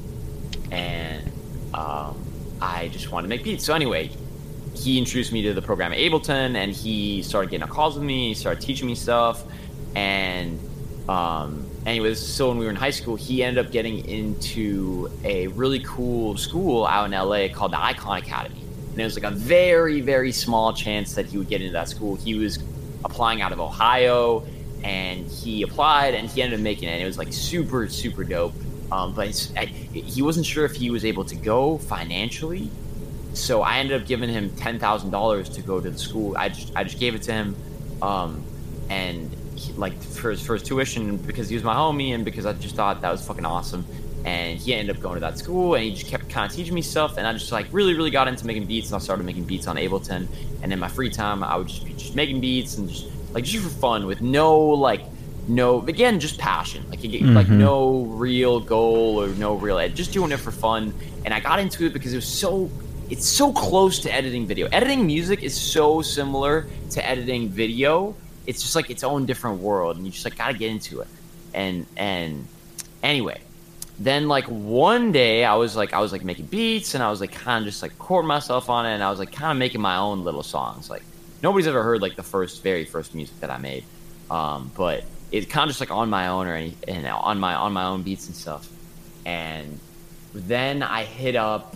And 0.72 1.32
um, 1.74 2.18
I 2.62 2.90
just 2.90 3.12
wanted 3.12 3.28
to 3.28 3.30
make 3.30 3.44
beats. 3.44 3.66
So 3.66 3.74
anyway, 3.74 4.12
he 4.74 4.98
introduced 4.98 5.32
me 5.32 5.44
to 5.44 5.54
the 5.54 5.62
program 5.62 5.92
Ableton, 5.92 6.56
and 6.56 6.72
he 6.72 7.22
started 7.22 7.52
getting 7.52 7.68
calls 7.68 7.96
with 7.96 8.04
me. 8.04 8.30
He 8.30 8.34
started 8.34 8.62
teaching 8.62 8.88
me 8.88 8.96
stuff, 8.96 9.44
and 9.96 10.60
um, 11.08 11.69
anyways, 11.90 12.20
so 12.20 12.50
when 12.50 12.58
we 12.58 12.66
were 12.66 12.72
in 12.72 12.76
high 12.76 12.92
school, 12.92 13.16
he 13.16 13.44
ended 13.44 13.66
up 13.66 13.72
getting 13.72 14.08
into 14.08 15.10
a 15.24 15.48
really 15.48 15.80
cool 15.80 16.38
school 16.38 16.86
out 16.86 17.06
in 17.06 17.12
LA 17.12 17.48
called 17.54 17.74
the 17.74 17.80
Icon 17.82 18.18
Academy, 18.18 18.62
and 18.92 19.00
it 19.00 19.04
was 19.04 19.16
like 19.20 19.32
a 19.32 19.36
very, 19.36 20.00
very 20.02 20.32
small 20.32 20.72
chance 20.72 21.16
that 21.16 21.26
he 21.26 21.38
would 21.38 21.50
get 21.50 21.62
into 21.62 21.74
that 21.74 21.90
school. 21.90 22.16
He 22.16 22.36
was 22.36 22.60
applying 23.04 23.42
out 23.42 23.52
of 23.52 23.60
Ohio, 23.60 24.46
and 24.84 25.26
he 25.28 25.64
applied, 25.64 26.14
and 26.14 26.30
he 26.30 26.42
ended 26.42 26.60
up 26.60 26.64
making 26.64 26.90
it. 26.90 26.94
And 26.94 27.02
it 27.02 27.06
was 27.06 27.18
like 27.18 27.34
super, 27.34 27.88
super 27.90 28.24
dope. 28.24 28.54
Um, 28.92 29.14
but 29.14 29.52
I, 29.58 29.66
he 29.66 30.22
wasn't 30.22 30.46
sure 30.46 30.66
if 30.66 30.76
he 30.76 30.90
was 30.90 31.06
able 31.06 31.26
to 31.26 31.36
go 31.36 31.78
financially, 31.78 32.70
so 33.34 33.62
I 33.62 33.78
ended 33.78 34.02
up 34.02 34.08
giving 34.08 34.30
him 34.30 34.50
ten 34.56 34.80
thousand 34.80 35.12
dollars 35.12 35.50
to 35.50 35.62
go 35.62 35.80
to 35.80 35.90
the 35.90 35.98
school. 35.98 36.36
I 36.38 36.50
just 36.50 36.76
I 36.76 36.84
just 36.84 37.00
gave 37.00 37.16
it 37.16 37.24
to 37.24 37.32
him, 37.32 37.56
um, 38.02 38.44
and 38.90 39.36
like 39.78 40.00
for 40.02 40.32
his 40.32 40.46
first 40.46 40.66
tuition 40.66 41.18
because 41.18 41.50
he 41.50 41.56
was 41.56 41.64
my 41.64 41.74
homie 41.74 42.14
and 42.14 42.26
because 42.26 42.46
I 42.46 42.54
just 42.54 42.76
thought 42.76 43.02
that 43.02 43.12
was 43.12 43.26
fucking 43.26 43.46
awesome. 43.46 43.86
And 44.26 44.60
he 44.60 44.74
ended 44.74 44.96
up 44.96 45.02
going 45.02 45.16
to 45.16 45.22
that 45.22 45.38
school, 45.38 45.76
and 45.76 45.84
he 45.86 45.94
just 45.94 46.08
kept 46.08 46.30
kind 46.30 46.50
of 46.50 46.56
teaching 46.56 46.76
me 46.76 46.82
stuff. 46.82 47.18
And 47.18 47.26
I 47.26 47.32
just 47.32 47.54
like 47.54 47.68
really, 47.72 47.94
really 47.96 48.12
got 48.12 48.28
into 48.28 48.46
making 48.46 48.66
beats, 48.66 48.90
and 48.90 48.96
I 48.96 49.00
started 49.00 49.26
making 49.26 49.46
beats 49.46 49.66
on 49.66 49.78
Ableton. 49.78 50.28
And 50.62 50.74
in 50.74 50.80
my 50.80 50.90
free 50.90 51.10
time, 51.10 51.42
I 51.42 51.56
would 51.56 51.68
just 51.68 51.86
be 51.86 51.94
just 51.94 52.16
making 52.16 52.42
beats 52.42 52.78
and 52.78 52.90
just 52.90 53.08
like 53.34 53.44
just 53.44 53.64
for 53.64 53.70
fun 53.70 54.06
with 54.06 54.22
no 54.22 54.58
like 54.58 55.02
no 55.48 55.82
again 55.88 56.20
just 56.20 56.38
passion 56.38 56.88
like 56.90 57.00
mm-hmm. 57.00 57.34
like 57.34 57.50
no 57.50 58.02
real 58.04 58.60
goal 58.60 59.22
or 59.22 59.30
no 59.30 59.56
real 59.56 59.80
ed 59.80 59.96
just 59.96 60.12
doing 60.12 60.32
it 60.32 60.38
for 60.38 60.52
fun 60.52 60.94
and 61.26 61.34
i 61.34 61.40
got 61.40 61.60
into 61.60 61.86
it 61.86 61.94
because 61.94 62.14
it 62.14 62.18
was 62.18 62.28
so 62.28 62.70
it's 63.10 63.28
so 63.28 63.52
close 63.52 64.00
to 64.00 64.14
editing 64.14 64.46
video 64.46 64.68
editing 64.72 65.06
music 65.06 65.42
is 65.42 65.60
so 65.60 66.02
similar 66.02 66.68
to 66.92 67.06
editing 67.06 67.50
video 67.50 68.16
it's 68.50 68.62
just 68.62 68.76
like 68.76 68.90
its 68.90 69.04
own 69.04 69.26
different 69.26 69.60
world 69.60 69.96
and 69.98 70.06
you 70.06 70.12
just 70.12 70.26
like 70.26 70.38
gotta 70.38 70.58
get 70.58 70.72
into 70.72 71.02
it. 71.02 71.08
And 71.54 71.86
and 71.96 72.48
anyway 73.02 73.40
then 74.00 74.28
like 74.30 74.46
one 74.46 75.12
day 75.12 75.44
i 75.44 75.54
was 75.56 75.76
like 75.76 75.94
i 75.94 76.00
was 76.00 76.12
like 76.12 76.24
making 76.24 76.46
beats 76.46 76.96
and 76.96 77.04
i 77.04 77.10
was 77.10 77.20
like 77.20 77.32
kind 77.34 77.64
of 77.64 77.72
just 77.72 77.82
like 77.82 77.92
recording 77.92 78.28
myself 78.28 78.70
on 78.70 78.86
it 78.86 78.94
and 78.94 79.04
i 79.04 79.10
was 79.10 79.20
like 79.20 79.32
kind 79.32 79.52
of 79.52 79.58
making 79.58 79.82
my 79.82 79.98
own 79.98 80.24
little 80.24 80.44
songs. 80.44 80.90
Like 80.90 81.04
nobody's 81.44 81.68
ever 81.68 81.84
heard 81.84 82.02
like 82.02 82.16
the 82.16 82.24
first 82.24 82.64
very 82.64 82.86
first 82.86 83.14
music 83.14 83.40
that 83.42 83.50
i 83.50 83.58
made. 83.58 83.84
Um, 84.32 84.72
but 84.76 85.04
it's 85.32 85.52
kind 85.52 85.64
of 85.64 85.70
just 85.70 85.80
like 85.80 85.92
on 85.92 86.10
my 86.10 86.28
own 86.28 86.48
or 86.48 86.56
any 86.56 86.76
and 86.88 87.06
on 87.08 87.40
my 87.40 87.56
on 87.56 87.74
my 87.74 87.86
own 87.86 88.04
beats 88.04 88.28
and 88.28 88.36
stuff. 88.36 88.70
And 89.26 89.80
then 90.34 90.82
I 90.82 91.04
hit 91.04 91.36
up 91.36 91.76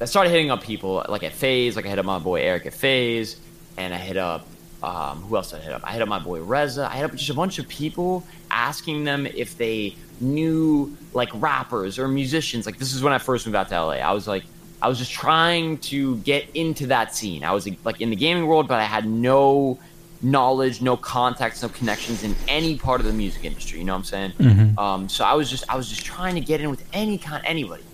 I 0.00 0.06
started 0.06 0.30
hitting 0.30 0.50
up 0.50 0.62
people 0.62 1.04
like 1.08 1.22
at 1.22 1.32
FaZe, 1.32 1.76
like 1.76 1.86
I 1.86 1.88
hit 1.88 1.98
up 1.98 2.04
my 2.04 2.18
boy 2.18 2.40
Eric 2.40 2.66
at 2.66 2.74
FaZe, 2.74 3.36
and 3.76 3.94
I 3.94 3.98
hit 3.98 4.16
up 4.16 4.46
um, 4.84 5.22
who 5.22 5.36
else 5.36 5.50
did 5.50 5.60
I 5.60 5.62
hit 5.64 5.72
up? 5.72 5.82
I 5.84 5.92
hit 5.92 6.02
up 6.02 6.08
my 6.08 6.18
boy 6.18 6.40
Reza. 6.40 6.88
I 6.90 6.96
hit 6.96 7.04
up 7.04 7.12
just 7.12 7.30
a 7.30 7.34
bunch 7.34 7.58
of 7.58 7.66
people 7.68 8.24
asking 8.50 9.04
them 9.04 9.26
if 9.26 9.56
they 9.56 9.96
knew 10.20 10.96
like 11.12 11.30
rappers 11.34 11.98
or 11.98 12.08
musicians. 12.08 12.66
Like 12.66 12.78
this 12.78 12.94
is 12.94 13.02
when 13.02 13.12
I 13.12 13.18
first 13.18 13.46
moved 13.46 13.56
out 13.56 13.68
to 13.70 13.80
LA. 13.80 13.94
I 13.94 14.12
was 14.12 14.28
like 14.28 14.44
I 14.82 14.88
was 14.88 14.98
just 14.98 15.12
trying 15.12 15.78
to 15.78 16.16
get 16.18 16.46
into 16.54 16.88
that 16.88 17.14
scene. 17.14 17.42
I 17.42 17.52
was 17.52 17.66
like 17.84 18.00
in 18.02 18.10
the 18.10 18.16
gaming 18.16 18.46
world, 18.46 18.68
but 18.68 18.80
I 18.80 18.84
had 18.84 19.06
no 19.06 19.78
knowledge, 20.20 20.82
no 20.82 20.96
contacts, 20.96 21.62
no 21.62 21.68
connections 21.68 22.22
in 22.22 22.34
any 22.48 22.76
part 22.76 23.00
of 23.00 23.06
the 23.06 23.12
music 23.12 23.44
industry. 23.44 23.78
You 23.78 23.84
know 23.84 23.94
what 23.94 23.98
I'm 23.98 24.04
saying? 24.04 24.32
Mm-hmm. 24.32 24.78
Um, 24.78 25.08
so 25.08 25.24
I 25.24 25.34
was 25.34 25.50
just 25.50 25.64
I 25.70 25.76
was 25.76 25.88
just 25.88 26.04
trying 26.04 26.34
to 26.34 26.40
get 26.40 26.60
in 26.60 26.70
with 26.70 26.84
any 26.92 27.18
kind 27.18 27.42
anybody, 27.46 27.84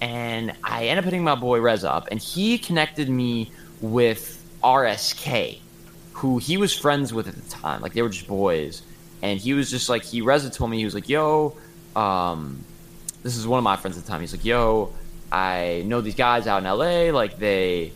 and 0.00 0.52
I 0.64 0.86
ended 0.86 0.98
up 0.98 1.04
hitting 1.04 1.22
my 1.22 1.36
boy 1.36 1.60
Reza 1.60 1.90
up, 1.90 2.08
and 2.10 2.20
he 2.20 2.58
connected 2.58 3.08
me 3.08 3.50
with 3.80 4.44
RSK, 4.62 5.58
who 6.14 6.38
he 6.38 6.56
was 6.56 6.76
friends 6.76 7.12
with 7.12 7.28
at 7.28 7.34
the 7.34 7.50
time. 7.50 7.80
Like 7.80 7.94
they 7.94 8.02
were 8.02 8.08
just 8.08 8.26
boys, 8.26 8.82
and 9.22 9.38
he 9.38 9.54
was 9.54 9.70
just 9.70 9.88
like 9.88 10.02
he 10.04 10.20
Reza 10.20 10.50
told 10.50 10.70
me 10.70 10.78
he 10.78 10.84
was 10.84 10.94
like, 10.94 11.08
"Yo, 11.08 11.56
um, 11.96 12.64
this 13.22 13.36
is 13.36 13.46
one 13.46 13.58
of 13.58 13.64
my 13.64 13.76
friends 13.76 13.96
at 13.98 14.04
the 14.04 14.10
time." 14.10 14.20
He's 14.20 14.32
like, 14.32 14.44
"Yo, 14.44 14.92
I 15.30 15.82
know 15.86 16.00
these 16.00 16.14
guys 16.14 16.46
out 16.46 16.58
in 16.58 16.64
LA. 16.64 17.10
Like 17.10 17.38
they." 17.38 17.92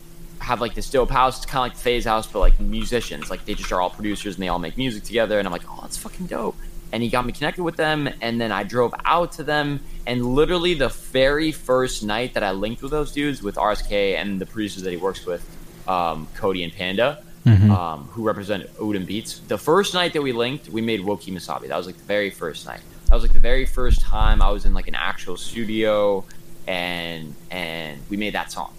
have 0.46 0.60
like 0.60 0.74
this 0.74 0.88
dope 0.90 1.10
house. 1.10 1.38
It's 1.38 1.46
kind 1.46 1.66
of 1.66 1.72
like 1.72 1.82
FaZe 1.82 2.04
house, 2.04 2.26
but 2.26 2.40
like 2.40 2.58
musicians. 2.60 3.30
Like 3.30 3.44
they 3.44 3.54
just 3.54 3.72
are 3.72 3.80
all 3.80 3.90
producers 3.90 4.36
and 4.36 4.42
they 4.42 4.48
all 4.48 4.58
make 4.58 4.76
music 4.76 5.02
together. 5.02 5.38
And 5.38 5.46
I'm 5.46 5.52
like, 5.52 5.68
oh, 5.68 5.78
that's 5.82 5.96
fucking 5.96 6.26
dope. 6.26 6.56
And 6.92 7.02
he 7.02 7.08
got 7.08 7.26
me 7.26 7.32
connected 7.32 7.62
with 7.62 7.76
them. 7.76 8.08
And 8.20 8.40
then 8.40 8.52
I 8.52 8.62
drove 8.62 8.94
out 9.04 9.32
to 9.32 9.42
them. 9.42 9.80
And 10.06 10.24
literally 10.24 10.74
the 10.74 10.88
very 10.88 11.50
first 11.52 12.04
night 12.04 12.34
that 12.34 12.44
I 12.44 12.52
linked 12.52 12.82
with 12.82 12.92
those 12.92 13.12
dudes, 13.12 13.42
with 13.42 13.56
RSK 13.56 14.16
and 14.16 14.40
the 14.40 14.46
producers 14.46 14.82
that 14.84 14.90
he 14.90 14.96
works 14.96 15.26
with, 15.26 15.44
um, 15.88 16.28
Cody 16.36 16.62
and 16.62 16.72
Panda, 16.72 17.24
mm-hmm. 17.46 17.70
um, 17.70 18.04
who 18.08 18.22
represent 18.22 18.72
Udem 18.74 19.06
Beats. 19.06 19.38
The 19.38 19.58
first 19.58 19.94
night 19.94 20.12
that 20.12 20.22
we 20.22 20.32
linked, 20.32 20.68
we 20.68 20.82
made 20.82 21.00
Woki 21.00 21.32
Masabi. 21.32 21.68
That 21.68 21.76
was 21.76 21.86
like 21.86 21.96
the 21.96 22.04
very 22.04 22.30
first 22.30 22.66
night. 22.66 22.80
That 23.06 23.14
was 23.14 23.22
like 23.22 23.32
the 23.32 23.40
very 23.40 23.64
first 23.64 24.00
time 24.00 24.42
I 24.42 24.50
was 24.50 24.66
in 24.66 24.74
like 24.74 24.88
an 24.88 24.96
actual 24.96 25.36
studio 25.36 26.24
and 26.66 27.34
and 27.50 28.00
we 28.10 28.16
made 28.16 28.34
that 28.34 28.50
song 28.50 28.72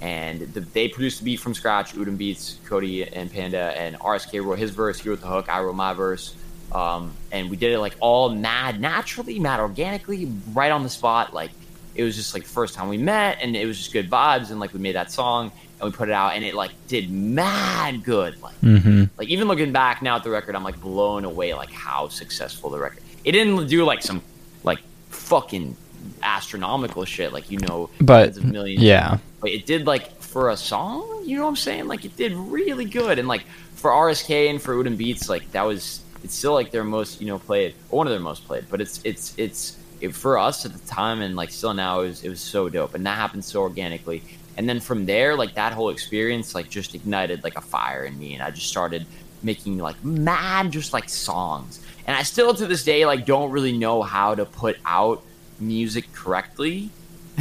and 0.00 0.40
the, 0.40 0.60
they 0.60 0.88
produced 0.88 1.18
the 1.18 1.24
beat 1.24 1.40
from 1.40 1.54
scratch. 1.54 1.92
Udem 1.92 2.16
beats 2.16 2.58
Cody 2.64 3.06
and 3.06 3.30
Panda, 3.30 3.74
and 3.76 3.98
RSK 3.98 4.42
wrote 4.44 4.58
his 4.58 4.70
verse. 4.70 4.98
He 4.98 5.08
wrote 5.08 5.20
the 5.20 5.26
hook. 5.26 5.48
I 5.48 5.60
wrote 5.60 5.74
my 5.74 5.92
verse, 5.92 6.34
um, 6.72 7.12
and 7.30 7.50
we 7.50 7.56
did 7.56 7.72
it 7.72 7.78
like 7.78 7.96
all 8.00 8.30
mad 8.30 8.80
naturally, 8.80 9.38
mad 9.38 9.60
organically, 9.60 10.32
right 10.52 10.72
on 10.72 10.82
the 10.82 10.88
spot. 10.88 11.34
Like 11.34 11.50
it 11.94 12.04
was 12.04 12.16
just 12.16 12.34
like 12.34 12.44
the 12.44 12.50
first 12.50 12.74
time 12.74 12.88
we 12.88 12.98
met, 12.98 13.38
and 13.40 13.56
it 13.56 13.66
was 13.66 13.78
just 13.78 13.92
good 13.92 14.10
vibes. 14.10 14.50
And 14.50 14.60
like 14.60 14.72
we 14.72 14.80
made 14.80 14.94
that 14.94 15.10
song 15.12 15.52
and 15.80 15.90
we 15.90 15.96
put 15.96 16.08
it 16.08 16.12
out, 16.12 16.34
and 16.34 16.44
it 16.44 16.54
like 16.54 16.72
did 16.88 17.10
mad 17.10 18.04
good. 18.04 18.40
Like 18.42 18.60
mm-hmm. 18.60 19.04
like 19.16 19.28
even 19.28 19.48
looking 19.48 19.72
back 19.72 20.02
now 20.02 20.16
at 20.16 20.24
the 20.24 20.30
record, 20.30 20.54
I'm 20.54 20.64
like 20.64 20.80
blown 20.80 21.24
away 21.24 21.54
like 21.54 21.72
how 21.72 22.08
successful 22.08 22.70
the 22.70 22.78
record. 22.78 23.02
It 23.24 23.32
didn't 23.32 23.66
do 23.66 23.84
like 23.84 24.02
some 24.02 24.22
like 24.62 24.78
fucking 25.08 25.76
astronomical 26.22 27.04
shit, 27.04 27.32
like 27.32 27.50
you 27.50 27.58
know, 27.58 27.90
but 28.00 28.36
millions. 28.42 28.82
Yeah, 28.82 29.18
but 29.40 29.50
it 29.50 29.66
did 29.66 29.86
like 29.86 30.20
for 30.20 30.50
a 30.50 30.56
song. 30.56 31.22
You 31.24 31.36
know 31.36 31.44
what 31.44 31.50
I'm 31.50 31.56
saying? 31.56 31.88
Like 31.88 32.04
it 32.04 32.16
did 32.16 32.32
really 32.32 32.84
good, 32.84 33.18
and 33.18 33.28
like 33.28 33.44
for 33.74 33.90
RSK 33.90 34.50
and 34.50 34.60
for 34.60 34.74
Udem 34.74 34.96
Beats, 34.96 35.28
like 35.28 35.50
that 35.52 35.62
was 35.62 36.02
it's 36.22 36.34
still 36.34 36.52
like 36.52 36.70
their 36.70 36.84
most 36.84 37.20
you 37.20 37.26
know 37.26 37.38
played, 37.38 37.74
or 37.90 37.98
one 37.98 38.06
of 38.06 38.10
their 38.12 38.20
most 38.20 38.46
played. 38.46 38.66
But 38.70 38.80
it's 38.80 39.00
it's 39.04 39.34
it's 39.36 39.76
it, 40.00 40.14
for 40.14 40.38
us 40.38 40.64
at 40.64 40.72
the 40.72 40.86
time 40.86 41.20
and 41.20 41.36
like 41.36 41.50
still 41.50 41.74
now 41.74 42.00
it 42.00 42.08
was 42.08 42.24
it 42.24 42.28
was 42.28 42.40
so 42.40 42.68
dope, 42.68 42.94
and 42.94 43.04
that 43.06 43.16
happened 43.16 43.44
so 43.44 43.60
organically. 43.60 44.22
And 44.56 44.68
then 44.68 44.80
from 44.80 45.06
there, 45.06 45.36
like 45.36 45.54
that 45.54 45.72
whole 45.72 45.90
experience, 45.90 46.54
like 46.54 46.68
just 46.68 46.94
ignited 46.94 47.44
like 47.44 47.56
a 47.56 47.60
fire 47.60 48.04
in 48.04 48.18
me, 48.18 48.34
and 48.34 48.42
I 48.42 48.50
just 48.50 48.68
started 48.68 49.06
making 49.42 49.78
like 49.78 50.02
mad 50.04 50.72
just 50.72 50.92
like 50.92 51.08
songs. 51.08 51.84
And 52.06 52.16
I 52.16 52.22
still 52.22 52.54
to 52.54 52.66
this 52.66 52.84
day 52.84 53.06
like 53.06 53.24
don't 53.26 53.50
really 53.50 53.76
know 53.76 54.02
how 54.02 54.34
to 54.34 54.44
put 54.44 54.78
out 54.84 55.22
music 55.58 56.12
correctly, 56.12 56.90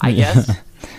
I 0.00 0.12
guess. 0.12 0.50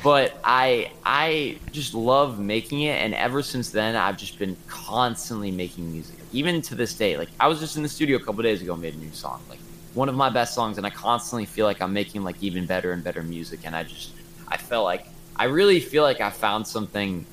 but 0.04 0.38
I 0.43 0.91
I 1.06 1.58
just 1.72 1.93
love 1.93 2.39
making 2.39 2.82
it, 2.82 3.01
and 3.01 3.14
ever 3.14 3.41
since 3.41 3.70
then, 3.70 3.95
I've 3.95 4.18
just 4.18 4.39
been 4.39 4.58
constantly 4.68 5.51
making 5.51 5.91
music. 5.91 6.16
Even 6.32 6.62
to 6.64 6.76
this 6.76 6.93
day, 6.93 7.18
like 7.18 7.30
I 7.39 7.47
was 7.47 7.60
just 7.60 7.78
in 7.78 7.84
the 7.84 7.89
studio 7.89 8.18
a 8.18 8.20
couple 8.20 8.41
days 8.43 8.62
ago, 8.62 8.76
made 8.76 8.95
a 8.95 8.97
new 8.97 9.12
song, 9.12 9.41
like 9.49 9.60
one 9.94 10.10
of 10.10 10.16
my 10.16 10.30
best 10.30 10.54
songs, 10.54 10.78
and 10.78 10.86
I 10.88 10.89
constantly 10.89 11.46
feel 11.46 11.66
like 11.66 11.82
I'm 11.82 11.94
making 11.94 12.24
like 12.24 12.41
even 12.41 12.66
better 12.66 12.91
and 12.91 13.04
better 13.04 13.24
music, 13.24 13.62
and 13.66 13.76
I 13.76 13.84
just 13.84 14.12
I 14.48 14.58
felt 14.58 14.86
like 14.86 15.08
I 15.36 15.46
really 15.46 15.80
feel 15.80 16.04
like 16.04 16.22
I 16.22 16.30
found 16.30 16.68
something 16.68 17.26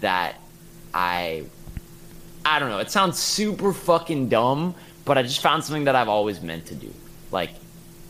that 0.00 0.36
I 0.94 1.44
I 2.44 2.58
don't 2.58 2.70
know. 2.70 2.78
It 2.78 2.90
sounds 2.90 3.18
super 3.18 3.72
fucking 3.72 4.28
dumb, 4.28 4.74
but 5.04 5.18
I 5.18 5.22
just 5.22 5.40
found 5.40 5.64
something 5.64 5.84
that 5.84 5.96
I've 5.96 6.08
always 6.08 6.40
meant 6.40 6.66
to 6.66 6.74
do. 6.74 6.92
Like 7.30 7.50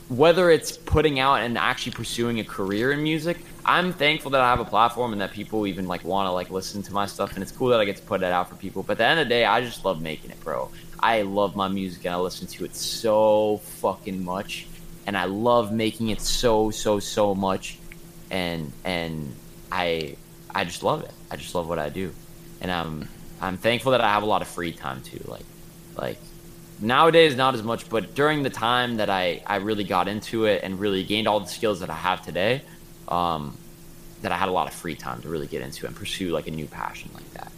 whether 0.09 0.51
it's 0.51 0.77
putting 0.77 1.19
out 1.19 1.41
and 1.41 1.59
actually 1.59 1.93
pursuing 1.93 2.41
a 2.41 2.45
career 2.45 2.93
in 2.93 3.03
music, 3.03 3.39
I'm 3.65 3.93
thankful 3.93 4.31
that 4.31 4.41
I 4.41 4.49
have 4.49 4.61
a 4.61 4.65
platform 4.65 5.13
and 5.13 5.21
that 5.21 5.33
people 5.33 5.67
even 5.67 5.87
like 5.87 6.03
want 6.05 6.27
to 6.27 6.33
like 6.33 6.51
listen 6.51 6.83
to 6.85 6.93
my 6.93 7.05
stuff 7.05 7.35
and 7.35 7.43
it's 7.43 7.53
cool 7.53 7.69
that 7.69 7.81
I 7.81 7.85
get 7.85 7.97
to 7.97 8.03
put 8.03 8.23
it 8.23 8.33
out 8.33 8.49
for 8.49 8.55
people. 8.57 8.83
But 8.83 8.93
at 8.93 8.99
the 8.99 9.05
end 9.05 9.21
of 9.21 9.27
the 9.27 9.29
day, 9.29 9.45
I 9.45 9.61
just 9.61 9.85
love 9.85 10.01
making 10.01 10.31
it, 10.31 10.41
bro. 10.41 10.71
I 11.01 11.23
love 11.23 11.57
my 11.57 11.69
music 11.69 12.05
and 12.05 12.15
I 12.15 12.19
listen 12.19 12.47
to 12.49 12.65
it 12.65 12.75
so 12.75 13.59
fucking 13.59 14.25
much 14.25 14.67
and 15.07 15.17
I 15.17 15.25
love 15.25 15.73
making 15.73 16.09
it 16.09 16.21
so 16.21 16.71
so 16.71 16.99
so 16.99 17.35
much 17.35 17.79
and 18.31 18.73
and 18.85 19.35
I 19.71 20.17
I 20.55 20.65
just 20.65 20.83
love 20.83 21.03
it. 21.03 21.11
I 21.31 21.37
just 21.37 21.55
love 21.55 21.69
what 21.69 21.79
I 21.79 21.89
do. 21.89 22.13
And 22.61 22.71
I'm 22.71 23.09
I'm 23.41 23.57
thankful 23.57 23.93
that 23.93 24.01
I 24.01 24.09
have 24.11 24.23
a 24.23 24.27
lot 24.27 24.43
of 24.43 24.49
free 24.49 24.73
time 24.73 25.03
too. 25.03 25.23
Like 25.27 25.45
like 25.97 26.19
nowadays 26.81 27.37
not 27.37 27.55
as 27.55 27.63
much 27.63 27.89
but 27.89 28.15
during 28.15 28.43
the 28.43 28.51
time 28.51 28.99
that 28.99 29.11
I, 29.11 29.43
I 29.47 29.57
really 29.57 29.85
got 29.85 30.09
into 30.09 30.45
it 30.45 30.63
and 30.63 30.79
really 30.79 31.03
gained 31.03 31.27
all 31.27 31.41
the 31.41 31.49
skills 31.49 31.81
that 31.81 31.91
i 31.91 31.95
have 31.95 32.25
today 32.25 32.63
um, 33.09 33.57
that 34.23 34.31
i 34.31 34.37
had 34.37 34.49
a 34.49 34.53
lot 34.53 34.69
of 34.69 34.75
free 34.75 34.95
time 34.95 35.21
to 35.23 35.29
really 35.29 35.49
get 35.49 35.63
into 35.63 35.87
and 35.87 35.97
pursue 35.97 36.31
like 36.31 36.47
a 36.47 36.53
new 36.53 36.67
passion 36.67 37.11
like 37.15 37.33
that 37.35 37.53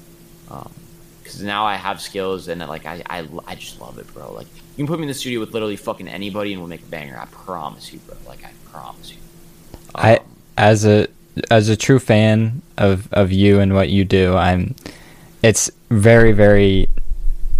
because 1.22 1.42
now 1.42 1.64
i 1.64 1.76
have 1.76 2.00
skills 2.00 2.48
and 2.48 2.60
like 2.60 2.86
I, 2.86 3.02
I, 3.08 3.28
I 3.46 3.54
just 3.54 3.80
love 3.80 3.98
it 3.98 4.12
bro. 4.12 4.32
Like 4.32 4.46
you 4.54 4.76
can 4.76 4.86
put 4.86 4.98
me 4.98 5.04
in 5.04 5.08
the 5.08 5.14
studio 5.14 5.40
with 5.40 5.52
literally 5.52 5.76
fucking 5.76 6.08
anybody 6.08 6.52
and 6.52 6.60
we'll 6.60 6.68
make 6.68 6.82
a 6.82 6.86
banger. 6.86 7.18
I 7.18 7.26
promise 7.26 7.92
you 7.92 7.98
bro. 8.00 8.16
Like 8.26 8.44
i 8.44 8.52
promise 8.70 9.10
you. 9.10 9.18
Um, 9.94 10.04
i 10.04 10.20
as 10.56 10.84
a 10.84 11.08
as 11.50 11.68
a 11.68 11.76
true 11.76 11.98
fan 11.98 12.62
of 12.76 13.12
of 13.12 13.32
you 13.32 13.60
and 13.60 13.72
what 13.72 13.88
you 13.88 14.04
do 14.04 14.36
i'm 14.36 14.74
it's 15.42 15.70
very 15.90 16.32
very 16.32 16.88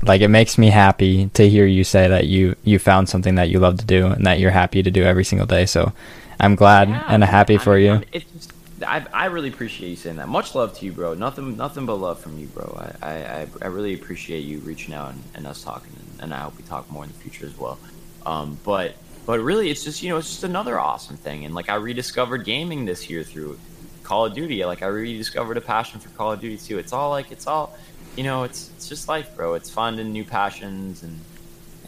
like 0.02 0.20
it 0.20 0.28
makes 0.28 0.56
me 0.56 0.68
happy 0.70 1.28
to 1.34 1.48
hear 1.48 1.66
you 1.66 1.84
say 1.84 2.08
that 2.08 2.26
you 2.26 2.56
you 2.64 2.78
found 2.78 3.08
something 3.08 3.34
that 3.34 3.50
you 3.50 3.58
love 3.58 3.78
to 3.78 3.84
do 3.84 4.06
and 4.06 4.26
that 4.26 4.38
you're 4.38 4.50
happy 4.50 4.82
to 4.82 4.90
do 4.90 5.02
every 5.02 5.24
single 5.24 5.46
day. 5.46 5.66
So 5.66 5.92
I'm 6.38 6.54
glad 6.54 6.88
yeah, 6.88 7.04
and 7.08 7.22
happy 7.22 7.58
for 7.58 7.74
I 7.74 7.78
you. 7.78 8.02
Just, 8.12 8.49
I, 8.87 9.07
I 9.12 9.26
really 9.26 9.49
appreciate 9.49 9.89
you 9.89 9.97
saying 9.97 10.16
that. 10.16 10.28
Much 10.28 10.55
love 10.55 10.76
to 10.78 10.87
you, 10.87 10.93
bro. 10.93 11.14
Nothing 11.14 11.57
nothing 11.57 11.87
but 11.87 11.97
love 11.97 12.20
from 12.20 12.39
you, 12.39 12.47
bro. 12.47 12.93
I, 13.03 13.09
I, 13.09 13.47
I 13.62 13.66
really 13.66 13.95
appreciate 13.95 14.41
you 14.41 14.59
reaching 14.61 14.95
out 14.95 15.12
and, 15.12 15.22
and 15.35 15.47
us 15.47 15.62
talking, 15.62 15.93
and, 15.95 16.22
and, 16.22 16.35
I 16.35 16.39
hope 16.41 16.57
we 16.57 16.62
talk 16.64 16.91
more 16.91 17.05
in 17.05 17.11
the 17.11 17.16
future 17.16 17.47
as 17.47 17.57
well. 17.59 17.78
Um, 18.24 18.59
but 18.64 18.97
but 19.26 19.41
really, 19.41 19.70
it's 19.70 19.85
just 19.85 20.03
you 20.03 20.09
know, 20.09 20.16
it's 20.16 20.28
just 20.28 20.45
another 20.45 20.78
awesome 20.78 21.16
thing. 21.16 21.45
And 21.45 21.55
like 21.55 21.68
I 21.68 21.74
rediscovered 21.76 22.45
gaming 22.45 22.85
this 22.85 23.11
year 23.11 23.22
through 23.22 23.59
Call 24.03 24.26
of 24.26 24.35
Duty. 24.35 24.64
Like 24.64 24.83
I 24.83 24.87
rediscovered 24.87 25.57
a 25.57 25.61
passion 25.61 26.01
for 26.01 26.09
Call 26.11 26.33
of 26.33 26.41
Duty 26.41 26.57
too. 26.57 26.78
It's 26.78 26.93
all 26.93 27.11
like 27.11 27.31
it's 27.31 27.47
all, 27.47 27.76
you 28.16 28.24
know, 28.24 28.45
it's 28.45 28.70
it's 28.76 28.89
just 28.89 29.09
life, 29.09 29.37
bro. 29.37 29.55
It's 29.55 29.70
finding 29.70 30.12
new 30.12 30.24
passions 30.24 31.03
and 31.03 31.20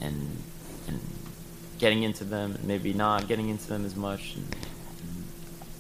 and 0.01 0.37
and 0.89 1.01
getting 1.79 2.03
into 2.03 2.25
them, 2.25 2.55
and 2.55 2.65
maybe 2.65 2.93
not 2.93 3.29
getting 3.29 3.49
into 3.49 3.67
them 3.67 3.85
as 3.85 3.97
much. 3.97 4.37
And, 4.37 4.57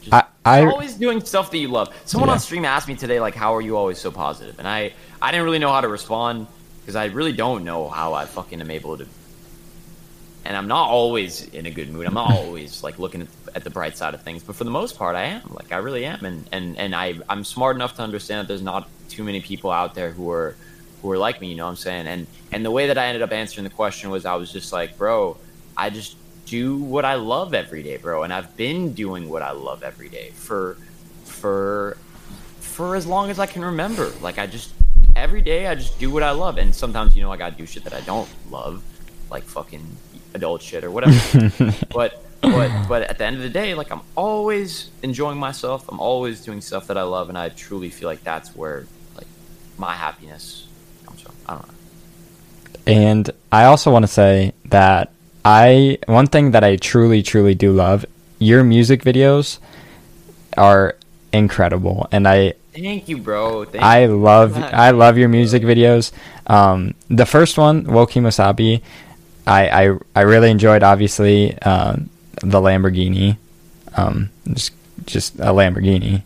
just, 0.02 0.12
I- 0.12 0.24
I- 0.44 0.64
always 0.66 0.94
doing 0.94 1.20
stuff 1.24 1.50
that 1.50 1.58
you 1.58 1.68
love. 1.68 1.88
Someone 2.04 2.28
Yeah. 2.28 2.34
on 2.34 2.40
stream 2.40 2.64
asked 2.64 2.88
me 2.88 2.94
today, 2.96 3.20
like, 3.20 3.34
"How 3.34 3.54
are 3.54 3.60
you 3.60 3.76
always 3.76 3.98
so 3.98 4.10
positive?" 4.10 4.58
And 4.58 4.66
I 4.68 4.92
I 5.20 5.30
didn't 5.30 5.44
really 5.44 5.58
know 5.60 5.72
how 5.72 5.80
to 5.80 5.88
respond 5.88 6.46
because 6.80 6.96
I 6.96 7.06
really 7.06 7.32
don't 7.32 7.64
know 7.64 7.88
how 7.88 8.12
I 8.14 8.24
fucking 8.26 8.60
am 8.60 8.70
able 8.70 8.98
to 8.98 9.06
and 10.44 10.56
I'm 10.56 10.66
not 10.66 10.88
always 10.88 11.46
in 11.48 11.66
a 11.66 11.70
good 11.70 11.90
mood. 11.90 12.06
I'm 12.06 12.14
not 12.14 12.30
always 12.36 12.82
like 12.82 12.98
looking 12.98 13.22
at, 13.22 13.28
at 13.54 13.64
the 13.64 13.70
bright 13.70 13.96
side 13.96 14.14
of 14.14 14.22
things, 14.22 14.42
but 14.42 14.56
for 14.56 14.64
the 14.64 14.70
most 14.70 14.98
part, 14.98 15.14
I 15.14 15.24
am. 15.24 15.42
Like 15.50 15.72
I 15.72 15.76
really 15.76 16.04
am, 16.04 16.24
and 16.24 16.48
and 16.52 16.76
and 16.78 16.94
I 16.94 17.14
I'm 17.28 17.44
smart 17.44 17.76
enough 17.76 17.94
to 17.96 18.02
understand 18.02 18.40
that 18.40 18.48
there's 18.48 18.62
not 18.62 18.88
too 19.08 19.22
many 19.24 19.40
people 19.40 19.70
out 19.70 19.94
there 19.94 20.10
who 20.10 20.30
are 20.30 20.56
who 21.00 21.10
are 21.12 21.18
like 21.18 21.40
me. 21.40 21.48
You 21.48 21.56
know 21.56 21.64
what 21.64 21.70
I'm 21.70 21.76
saying? 21.76 22.06
And 22.08 22.26
and 22.50 22.64
the 22.64 22.70
way 22.70 22.88
that 22.88 22.98
I 22.98 23.06
ended 23.06 23.22
up 23.22 23.32
answering 23.32 23.64
the 23.64 23.70
question 23.70 24.10
was 24.10 24.26
I 24.26 24.34
was 24.34 24.50
just 24.52 24.72
like, 24.72 24.98
bro, 24.98 25.36
I 25.76 25.90
just 25.90 26.16
do 26.46 26.76
what 26.76 27.04
I 27.04 27.14
love 27.14 27.54
every 27.54 27.82
day, 27.82 27.96
bro, 27.96 28.22
and 28.22 28.32
I've 28.32 28.56
been 28.56 28.92
doing 28.92 29.28
what 29.28 29.42
I 29.42 29.52
love 29.52 29.82
every 29.82 30.08
day 30.08 30.30
for 30.34 30.76
for 31.24 31.96
for 32.60 32.96
as 32.96 33.06
long 33.06 33.30
as 33.30 33.38
I 33.38 33.46
can 33.46 33.64
remember. 33.64 34.10
Like 34.20 34.38
I 34.38 34.46
just 34.46 34.72
every 35.16 35.40
day 35.40 35.66
I 35.66 35.74
just 35.74 35.98
do 35.98 36.10
what 36.10 36.22
I 36.22 36.30
love, 36.30 36.58
and 36.58 36.74
sometimes 36.74 37.16
you 37.16 37.22
know 37.22 37.32
I 37.32 37.36
gotta 37.36 37.56
do 37.56 37.66
shit 37.66 37.84
that 37.84 37.94
I 37.94 38.00
don't 38.00 38.28
love, 38.50 38.82
like 39.30 39.44
fucking 39.44 39.84
adult 40.34 40.62
shit 40.62 40.84
or 40.84 40.90
whatever. 40.90 41.50
but 41.92 42.24
but 42.40 42.88
but 42.88 43.02
at 43.02 43.18
the 43.18 43.24
end 43.24 43.36
of 43.36 43.42
the 43.42 43.50
day, 43.50 43.74
like 43.74 43.90
I'm 43.90 44.02
always 44.16 44.90
enjoying 45.02 45.38
myself. 45.38 45.88
I'm 45.88 46.00
always 46.00 46.40
doing 46.44 46.60
stuff 46.60 46.88
that 46.88 46.98
I 46.98 47.02
love, 47.02 47.28
and 47.28 47.38
I 47.38 47.50
truly 47.50 47.90
feel 47.90 48.08
like 48.08 48.24
that's 48.24 48.54
where 48.56 48.86
like 49.16 49.28
my 49.78 49.94
happiness 49.94 50.66
comes 51.06 51.20
from. 51.20 51.34
I 51.46 51.52
don't 51.54 51.68
know. 51.68 51.74
And 52.84 53.30
I 53.52 53.66
also 53.66 53.92
want 53.92 54.02
to 54.02 54.08
say 54.08 54.54
that 54.66 55.11
I 55.44 55.98
one 56.06 56.26
thing 56.26 56.52
that 56.52 56.62
I 56.64 56.76
truly 56.76 57.22
truly 57.22 57.54
do 57.54 57.72
love 57.72 58.04
your 58.38 58.62
music 58.64 59.02
videos 59.02 59.58
are 60.56 60.96
incredible 61.32 62.08
and 62.12 62.28
I 62.28 62.54
Thank 62.74 63.06
you, 63.08 63.18
bro. 63.18 63.64
Thank 63.66 63.84
I 63.84 64.04
you. 64.04 64.16
love 64.16 64.56
I 64.56 64.92
love 64.92 65.18
your 65.18 65.28
music 65.28 65.62
videos. 65.62 66.10
Um, 66.46 66.94
the 67.10 67.26
first 67.26 67.58
one, 67.58 67.84
Woki 67.84 68.20
Wasabi, 68.22 68.80
I, 69.46 69.68
I 69.68 69.98
I 70.16 70.20
really 70.22 70.50
enjoyed. 70.50 70.82
Obviously, 70.82 71.58
um, 71.62 72.08
the 72.40 72.60
Lamborghini, 72.60 73.36
um, 73.94 74.30
just 74.54 74.72
just 75.04 75.34
a 75.36 75.52
Lamborghini. 75.52 76.22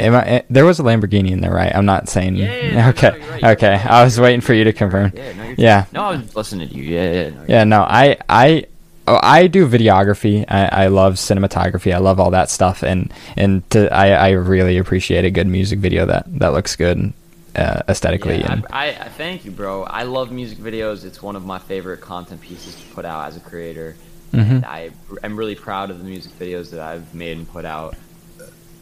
Am 0.00 0.14
I, 0.14 0.24
eh, 0.26 0.42
there 0.48 0.64
was 0.64 0.78
a 0.78 0.82
Lamborghini 0.82 1.30
in 1.30 1.40
there, 1.40 1.52
right? 1.52 1.74
I'm 1.74 1.86
not 1.86 2.08
saying. 2.08 2.36
Yeah, 2.36 2.54
yeah, 2.54 2.88
okay, 2.90 3.10
no, 3.10 3.16
you're 3.16 3.30
right, 3.30 3.42
you're 3.42 3.50
okay. 3.52 3.70
right. 3.70 3.86
I 3.86 4.04
was 4.04 4.20
waiting 4.20 4.40
for 4.40 4.54
you 4.54 4.64
to 4.64 4.72
confirm. 4.72 5.12
Yeah, 5.14 5.32
no, 5.32 5.54
Yeah. 5.56 5.84
No, 5.92 6.02
I 6.04 6.16
was 6.16 6.36
listening 6.36 6.68
to 6.68 6.74
you. 6.74 6.82
Yeah, 6.82 7.12
yeah, 7.12 7.30
no, 7.30 7.44
Yeah, 7.48 7.64
no, 7.64 7.80
I 7.82 8.16
I 8.28 8.64
oh, 9.08 9.18
I 9.22 9.46
do 9.48 9.68
videography. 9.68 10.44
I, 10.48 10.84
I 10.84 10.86
love 10.86 11.14
cinematography. 11.14 11.92
I 11.92 11.98
love 11.98 12.20
all 12.20 12.30
that 12.30 12.50
stuff, 12.50 12.82
and 12.82 13.12
and 13.36 13.68
to, 13.70 13.92
I 13.92 14.10
I 14.10 14.30
really 14.30 14.78
appreciate 14.78 15.24
a 15.24 15.30
good 15.30 15.46
music 15.46 15.80
video 15.80 16.06
that 16.06 16.26
that 16.38 16.52
looks 16.52 16.76
good 16.76 17.12
uh, 17.56 17.82
aesthetically. 17.88 18.38
Yeah, 18.38 18.52
and 18.52 18.66
I, 18.70 18.88
I, 18.90 19.08
thank 19.08 19.44
you, 19.44 19.50
bro. 19.50 19.82
I 19.82 20.04
love 20.04 20.30
music 20.30 20.58
videos. 20.58 21.04
It's 21.04 21.22
one 21.22 21.36
of 21.36 21.44
my 21.44 21.58
favorite 21.58 22.00
content 22.00 22.40
pieces 22.40 22.76
to 22.76 22.86
put 22.94 23.04
out 23.04 23.26
as 23.26 23.36
a 23.36 23.40
creator. 23.40 23.96
Mhm. 24.32 24.64
I 24.64 24.90
am 25.22 25.36
really 25.36 25.54
proud 25.54 25.90
of 25.90 25.98
the 25.98 26.04
music 26.04 26.38
videos 26.38 26.70
that 26.70 26.80
I've 26.80 27.14
made 27.14 27.36
and 27.36 27.48
put 27.50 27.64
out. 27.64 27.96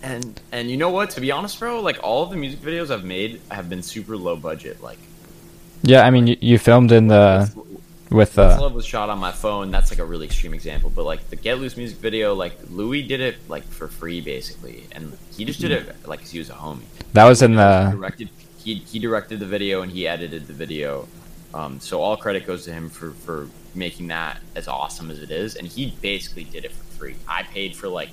And 0.03 0.41
and 0.53 0.71
you 0.71 0.77
know 0.77 0.91
what? 0.91 1.11
To 1.11 1.21
be 1.21 1.31
honest, 1.31 1.59
bro, 1.59 1.81
like 1.81 1.99
all 2.03 2.23
of 2.23 2.31
the 2.31 2.37
music 2.37 2.61
videos 2.61 2.91
I've 2.91 3.05
made 3.05 3.41
have 3.51 3.69
been 3.69 3.83
super 3.83 4.17
low 4.17 4.37
budget. 4.37 4.83
Like 4.83 4.99
yeah, 5.83 6.03
I 6.07 6.11
mean, 6.11 6.27
you, 6.27 6.37
you 6.41 6.59
filmed 6.59 6.93
in 6.93 7.09
the 7.09 7.51
with 8.11 8.39
uh 8.39 8.59
Love 8.61 8.75
was 8.75 8.87
shot 8.87 9.09
on 9.11 9.19
my 9.19 9.33
phone. 9.33 9.71
That's 9.71 9.91
like 9.91 9.99
a 9.99 10.05
really 10.05 10.27
extreme 10.27 10.55
example, 10.55 10.91
but 10.91 11.05
like 11.05 11.29
the 11.31 11.37
Get 11.37 11.59
Loose 11.59 11.77
music 11.77 11.99
video, 11.99 12.35
like 12.35 12.57
Louis 12.71 13.03
did 13.03 13.21
it 13.21 13.37
like 13.49 13.65
for 13.65 13.89
free 13.89 14.21
basically, 14.21 14.87
and 14.93 15.17
he 15.37 15.45
just 15.45 15.61
did 15.61 15.73
it 15.73 16.07
like 16.07 16.21
'cause 16.21 16.31
he 16.31 16.39
was 16.39 16.51
a 16.51 16.55
homie. 16.55 16.83
that 17.15 17.25
was 17.25 17.43
in 17.43 17.53
He 17.53 17.57
the 17.57 17.91
directed 17.93 18.29
he, 18.63 18.75
he 18.77 18.99
directed 18.99 19.39
the 19.41 19.47
video 19.47 19.83
and 19.83 19.93
he 19.93 20.09
edited 20.09 20.47
the 20.49 20.53
video 20.53 21.07
um, 21.55 21.79
so 21.81 22.03
all 22.03 22.17
credit 22.17 22.47
goes 22.47 22.65
to 22.65 22.73
him 22.73 22.91
for, 22.91 23.13
for 23.13 23.49
making 23.77 24.09
that 24.09 24.41
as 24.57 24.67
awesome 24.67 25.09
as 25.11 25.23
it 25.23 25.31
is 25.31 25.55
and 25.55 25.69
he 25.69 25.95
basically 26.03 26.43
did 26.45 26.65
it 26.65 26.73
for 26.73 26.83
free 26.99 27.15
i 27.29 27.45
paid 27.45 27.77
for 27.77 27.89
like 27.89 28.11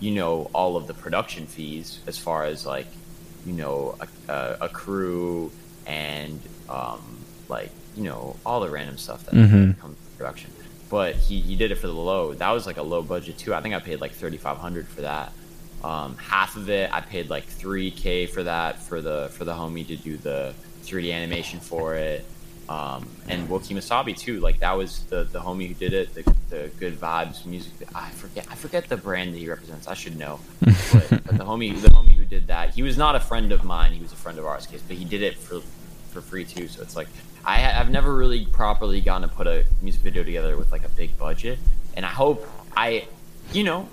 you 0.00 0.10
know 0.12 0.50
all 0.52 0.76
of 0.76 0.86
the 0.86 0.94
production 0.94 1.46
fees 1.46 2.00
as 2.06 2.18
far 2.18 2.44
as 2.44 2.66
like 2.66 2.86
you 3.46 3.52
know 3.52 3.96
a, 4.00 4.32
a, 4.32 4.56
a 4.62 4.68
crew 4.68 5.50
and 5.86 6.40
um, 6.68 7.00
like 7.48 7.70
you 7.96 8.02
know 8.04 8.36
all 8.44 8.60
the 8.60 8.68
random 8.70 8.96
stuff 8.98 9.24
that 9.26 9.34
Mhm. 9.34 9.78
comes 9.80 9.96
with 9.96 10.18
production 10.18 10.50
but 10.90 11.14
he, 11.16 11.40
he 11.40 11.56
did 11.56 11.70
it 11.70 11.76
for 11.76 11.86
the 11.86 11.92
low 11.94 12.34
that 12.34 12.50
was 12.50 12.66
like 12.66 12.76
a 12.76 12.82
low 12.82 13.02
budget 13.02 13.38
too 13.38 13.54
i 13.54 13.60
think 13.60 13.74
i 13.74 13.78
paid 13.78 14.00
like 14.00 14.12
3500 14.12 14.86
for 14.88 15.02
that 15.02 15.32
um, 15.82 16.16
half 16.16 16.56
of 16.56 16.70
it 16.70 16.90
I 16.94 17.02
paid 17.02 17.28
like 17.28 17.46
3k 17.46 18.30
for 18.30 18.42
that 18.44 18.80
for 18.82 19.02
the 19.02 19.28
for 19.32 19.44
the 19.44 19.52
homie 19.52 19.86
to 19.88 19.96
do 19.96 20.16
the 20.16 20.54
3D 20.84 21.12
animation 21.12 21.60
for 21.60 21.94
it. 21.94 22.24
Um, 22.68 23.06
and 23.28 23.46
Woki 23.48 23.74
Masabi 23.76 24.16
too. 24.16 24.40
Like 24.40 24.60
that 24.60 24.72
was 24.76 25.00
the 25.04 25.24
the 25.24 25.40
homie 25.40 25.68
who 25.68 25.74
did 25.74 25.92
it. 25.92 26.14
The, 26.14 26.22
the 26.50 26.70
Good 26.80 26.98
Vibes 26.98 27.44
music. 27.44 27.72
I 27.94 28.08
forget 28.10 28.46
I 28.50 28.54
forget 28.54 28.88
the 28.88 28.96
brand 28.96 29.34
that 29.34 29.38
he 29.38 29.48
represents. 29.48 29.86
I 29.88 29.94
should 29.94 30.16
know. 30.16 30.40
But, 30.92 31.08
but 31.26 31.36
the 31.38 31.44
homie 31.44 31.78
the 31.80 31.88
homie 31.90 32.14
who 32.16 32.24
did 32.24 32.46
that. 32.46 32.74
He 32.74 32.82
was 32.82 32.96
not 32.96 33.16
a 33.16 33.20
friend 33.20 33.52
of 33.52 33.64
mine. 33.64 33.92
He 33.92 34.00
was 34.00 34.12
a 34.12 34.16
friend 34.16 34.38
of 34.38 34.46
ours, 34.46 34.66
case, 34.66 34.82
but 34.86 34.96
he 34.96 35.04
did 35.04 35.22
it 35.22 35.36
for 35.36 35.60
for 36.10 36.20
free 36.20 36.44
too. 36.44 36.68
So 36.68 36.80
it's 36.82 36.96
like 36.96 37.08
I 37.44 37.70
I've 37.78 37.90
never 37.90 38.14
really 38.14 38.46
properly 38.46 39.00
gotten 39.00 39.28
to 39.28 39.34
put 39.34 39.46
a 39.46 39.64
music 39.82 40.00
video 40.02 40.22
together 40.24 40.56
with 40.56 40.72
like 40.72 40.84
a 40.84 40.88
big 40.90 41.18
budget. 41.18 41.58
And 41.96 42.06
I 42.06 42.10
hope 42.10 42.46
I, 42.76 43.06
you 43.52 43.62
know, 43.64 43.88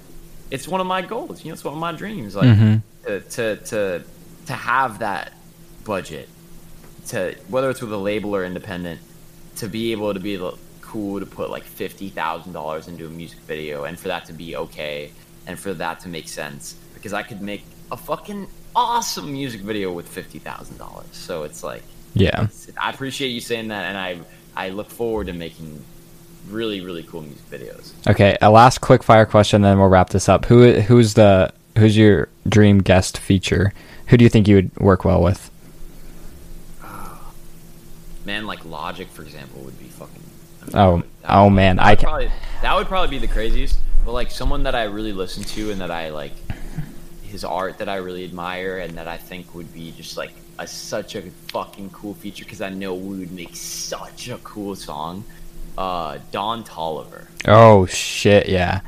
it's 0.49 0.67
one 0.67 0.79
of 0.81 0.87
my 0.87 1.01
goals. 1.01 1.43
You 1.43 1.49
know, 1.49 1.53
it's 1.55 1.63
one 1.63 1.73
of 1.73 1.79
my 1.79 1.91
dreams. 1.91 2.35
Like 2.35 2.47
Mhm. 2.57 2.81
to, 3.05 3.19
to 3.21 3.55
to 3.57 4.03
to 4.47 4.53
have 4.53 4.99
that 4.99 5.33
budget 5.83 6.29
to 7.07 7.35
whether 7.47 7.69
it's 7.69 7.81
with 7.81 7.91
a 7.91 7.97
label 7.97 8.35
or 8.35 8.45
independent 8.45 8.99
to 9.57 9.67
be 9.67 9.91
able 9.91 10.13
to 10.13 10.19
be 10.19 10.39
cool 10.81 11.19
to 11.19 11.25
put 11.25 11.49
like 11.49 11.63
fifty 11.63 12.09
thousand 12.09 12.53
dollars 12.53 12.87
into 12.87 13.05
a 13.05 13.09
music 13.09 13.39
video 13.39 13.85
and 13.85 13.99
for 13.99 14.07
that 14.09 14.25
to 14.25 14.33
be 14.33 14.55
okay 14.55 15.11
and 15.47 15.59
for 15.59 15.73
that 15.73 15.99
to 16.01 16.09
make 16.09 16.27
sense 16.27 16.75
because 16.93 17.13
I 17.13 17.23
could 17.23 17.41
make 17.41 17.63
a 17.91 17.97
fucking 17.97 18.47
awesome 18.75 19.31
music 19.31 19.61
video 19.61 19.91
with 19.91 20.07
fifty 20.07 20.39
thousand 20.39 20.77
dollars. 20.77 21.07
So 21.11 21.43
it's 21.43 21.63
like 21.63 21.83
yeah. 22.13 22.43
it's- 22.43 22.69
I 22.81 22.89
appreciate 22.89 23.29
you 23.29 23.41
saying 23.41 23.69
that 23.69 23.85
and 23.85 23.97
I 23.97 24.19
I 24.55 24.69
look 24.69 24.89
forward 24.89 25.27
to 25.27 25.33
making 25.33 25.83
really 26.49 26.81
really 26.81 27.03
cool 27.03 27.21
music 27.21 27.49
videos. 27.49 27.93
Okay, 28.07 28.37
a 28.41 28.49
last 28.49 28.81
quick 28.81 29.03
fire 29.03 29.25
question, 29.25 29.61
then 29.61 29.77
we'll 29.77 29.89
wrap 29.89 30.09
this 30.09 30.27
up. 30.27 30.45
Who 30.45 30.79
who's 30.81 31.13
the 31.13 31.53
who's 31.77 31.95
your 31.97 32.27
dream 32.47 32.79
guest 32.79 33.17
feature? 33.17 33.73
Who 34.07 34.17
do 34.17 34.23
you 34.23 34.29
think 34.29 34.47
you 34.47 34.55
would 34.55 34.77
work 34.77 35.05
well 35.05 35.21
with? 35.21 35.50
Man, 38.31 38.47
like 38.47 38.63
Logic, 38.63 39.09
for 39.09 39.23
example, 39.23 39.59
would 39.63 39.77
be 39.77 39.89
fucking. 39.89 40.23
Oh, 40.73 40.99
that 40.99 41.05
oh, 41.27 41.43
would- 41.45 41.49
man, 41.51 41.79
I 41.79 41.95
can- 41.95 42.05
probably 42.05 42.31
that 42.61 42.73
would 42.77 42.87
probably 42.87 43.09
be 43.09 43.17
the 43.17 43.31
craziest. 43.31 43.77
But 44.05 44.13
like 44.13 44.31
someone 44.31 44.63
that 44.63 44.73
I 44.73 44.83
really 44.83 45.11
listen 45.11 45.43
to 45.43 45.69
and 45.69 45.81
that 45.81 45.91
I 45.91 46.11
like, 46.11 46.31
his 47.23 47.43
art 47.43 47.79
that 47.79 47.89
I 47.89 47.97
really 47.97 48.23
admire 48.23 48.77
and 48.77 48.97
that 48.97 49.09
I 49.09 49.17
think 49.17 49.53
would 49.53 49.73
be 49.73 49.91
just 49.91 50.15
like 50.15 50.31
a 50.57 50.65
such 50.65 51.15
a 51.15 51.23
fucking 51.49 51.89
cool 51.89 52.13
feature 52.13 52.45
because 52.45 52.61
I 52.61 52.69
know 52.69 52.93
we 52.93 53.19
would 53.19 53.33
make 53.33 53.53
such 53.53 54.29
a 54.29 54.37
cool 54.37 54.77
song. 54.77 55.25
Uh, 55.77 56.19
Don 56.31 56.63
Toliver. 56.63 57.27
Oh 57.49 57.85
shit, 57.85 58.47
yeah. 58.47 58.79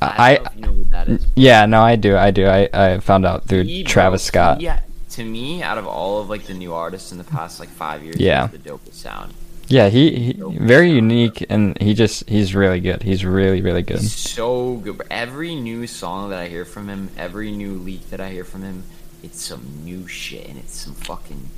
I, 0.00 0.06
I, 0.06 0.34
know 0.36 0.50
you 0.54 0.60
know 0.60 0.72
who 0.72 0.84
that 0.84 1.08
is. 1.08 1.26
yeah, 1.34 1.66
no, 1.66 1.82
I 1.82 1.96
do, 1.96 2.16
I 2.16 2.30
do. 2.30 2.46
I, 2.46 2.68
I 2.72 3.00
found 3.00 3.26
out 3.26 3.48
through 3.48 3.82
Travis 3.82 4.22
Scott. 4.22 4.60
Yeah, 4.60 4.78
to 5.20 5.30
me, 5.30 5.62
out 5.62 5.78
of 5.78 5.86
all 5.86 6.20
of 6.20 6.28
like 6.28 6.44
the 6.44 6.54
new 6.54 6.72
artists 6.72 7.12
in 7.12 7.18
the 7.18 7.24
past 7.24 7.60
like 7.60 7.68
five 7.68 8.02
years, 8.02 8.16
Yeah. 8.18 8.46
the 8.48 8.58
dopest 8.58 8.94
sound. 8.94 9.34
Yeah, 9.68 9.88
he, 9.88 10.32
he 10.32 10.32
very 10.32 10.90
unique, 10.90 11.46
and 11.48 11.80
he 11.80 11.94
just 11.94 12.28
he's 12.28 12.56
really 12.56 12.80
good. 12.80 13.04
He's 13.04 13.24
really 13.24 13.62
really 13.62 13.82
good. 13.82 14.00
He's 14.00 14.16
so 14.16 14.76
good. 14.76 15.00
Every 15.10 15.54
new 15.54 15.86
song 15.86 16.30
that 16.30 16.40
I 16.40 16.48
hear 16.48 16.64
from 16.64 16.88
him, 16.88 17.10
every 17.16 17.52
new 17.52 17.74
leak 17.74 18.10
that 18.10 18.20
I 18.20 18.30
hear 18.30 18.42
from 18.44 18.62
him, 18.64 18.82
it's 19.22 19.40
some 19.40 19.62
new 19.84 20.08
shit 20.08 20.48
and 20.48 20.58
it's 20.58 20.74
some 20.74 20.94
fucking 20.94 21.50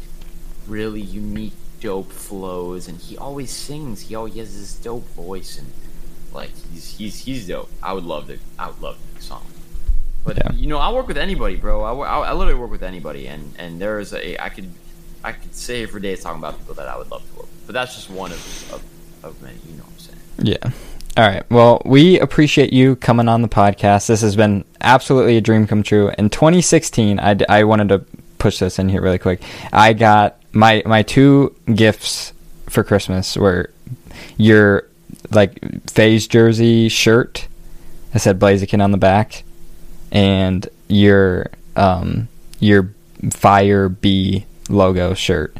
really 0.68 1.00
unique, 1.00 1.54
dope 1.80 2.12
flows. 2.12 2.86
And 2.86 2.98
he 3.00 3.16
always 3.16 3.50
sings. 3.50 4.02
He 4.02 4.14
always 4.14 4.34
has 4.36 4.58
this 4.60 4.74
dope 4.74 5.08
voice 5.14 5.58
and 5.58 5.72
like 6.34 6.50
he's 6.70 6.98
he's 6.98 7.24
he's 7.24 7.48
dope. 7.48 7.70
I 7.82 7.94
would 7.94 8.04
love 8.04 8.26
to. 8.26 8.38
I 8.58 8.66
would 8.68 8.80
love 8.82 8.98
to 9.16 9.22
song. 9.22 9.46
But 10.24 10.36
Yeah. 10.36 10.52
you 10.52 10.66
know, 10.68 10.78
I 10.78 10.92
work 10.92 11.08
with 11.08 11.18
anybody, 11.18 11.56
bro. 11.56 11.82
I, 11.82 11.92
I, 11.92 12.18
I 12.28 12.32
literally 12.32 12.58
work 12.60 12.70
with 12.70 12.82
anybody, 12.82 13.26
and 13.26 13.54
and 13.58 13.80
there 13.80 13.98
is 14.00 14.12
a 14.12 14.42
I 14.42 14.48
could 14.50 14.70
I 15.24 15.32
could 15.32 15.54
say 15.54 15.86
for 15.86 15.98
days 16.00 16.22
talking 16.22 16.38
about 16.38 16.58
people 16.58 16.74
that 16.74 16.88
I 16.88 16.96
would 16.96 17.10
love 17.10 17.22
to 17.28 17.34
work. 17.36 17.42
with. 17.46 17.66
But 17.66 17.72
that's 17.74 17.94
just 17.94 18.08
one 18.10 18.30
of 18.32 18.72
of, 18.72 18.82
of 19.24 19.42
many. 19.42 19.56
You 19.68 19.76
know 19.78 19.84
what 19.84 19.92
I'm 19.92 19.98
saying? 19.98 20.18
Yeah. 20.42 20.70
All 21.16 21.28
right. 21.28 21.48
Well, 21.50 21.82
we 21.84 22.18
appreciate 22.20 22.72
you 22.72 22.96
coming 22.96 23.28
on 23.28 23.42
the 23.42 23.48
podcast. 23.48 24.06
This 24.06 24.22
has 24.22 24.34
been 24.34 24.64
absolutely 24.80 25.36
a 25.36 25.40
dream 25.42 25.66
come 25.66 25.82
true. 25.82 26.10
In 26.16 26.30
2016, 26.30 27.20
I, 27.20 27.36
I 27.50 27.64
wanted 27.64 27.90
to 27.90 28.04
push 28.38 28.58
this 28.60 28.78
in 28.78 28.88
here 28.88 29.02
really 29.02 29.18
quick. 29.18 29.42
I 29.72 29.92
got 29.92 30.38
my 30.52 30.82
my 30.86 31.02
two 31.02 31.54
gifts 31.74 32.32
for 32.68 32.82
Christmas 32.84 33.36
were 33.36 33.70
your 34.38 34.88
like 35.30 35.58
FaZe 35.90 36.26
jersey 36.26 36.88
shirt. 36.88 37.46
I 38.14 38.18
said 38.18 38.38
Blaziken 38.38 38.82
on 38.82 38.90
the 38.92 38.98
back, 38.98 39.44
and 40.12 40.68
your 40.86 41.46
um 41.74 42.28
your 42.60 42.94
Fire 43.30 43.88
Bee 43.88 44.46
logo 44.68 45.14
shirt. 45.14 45.56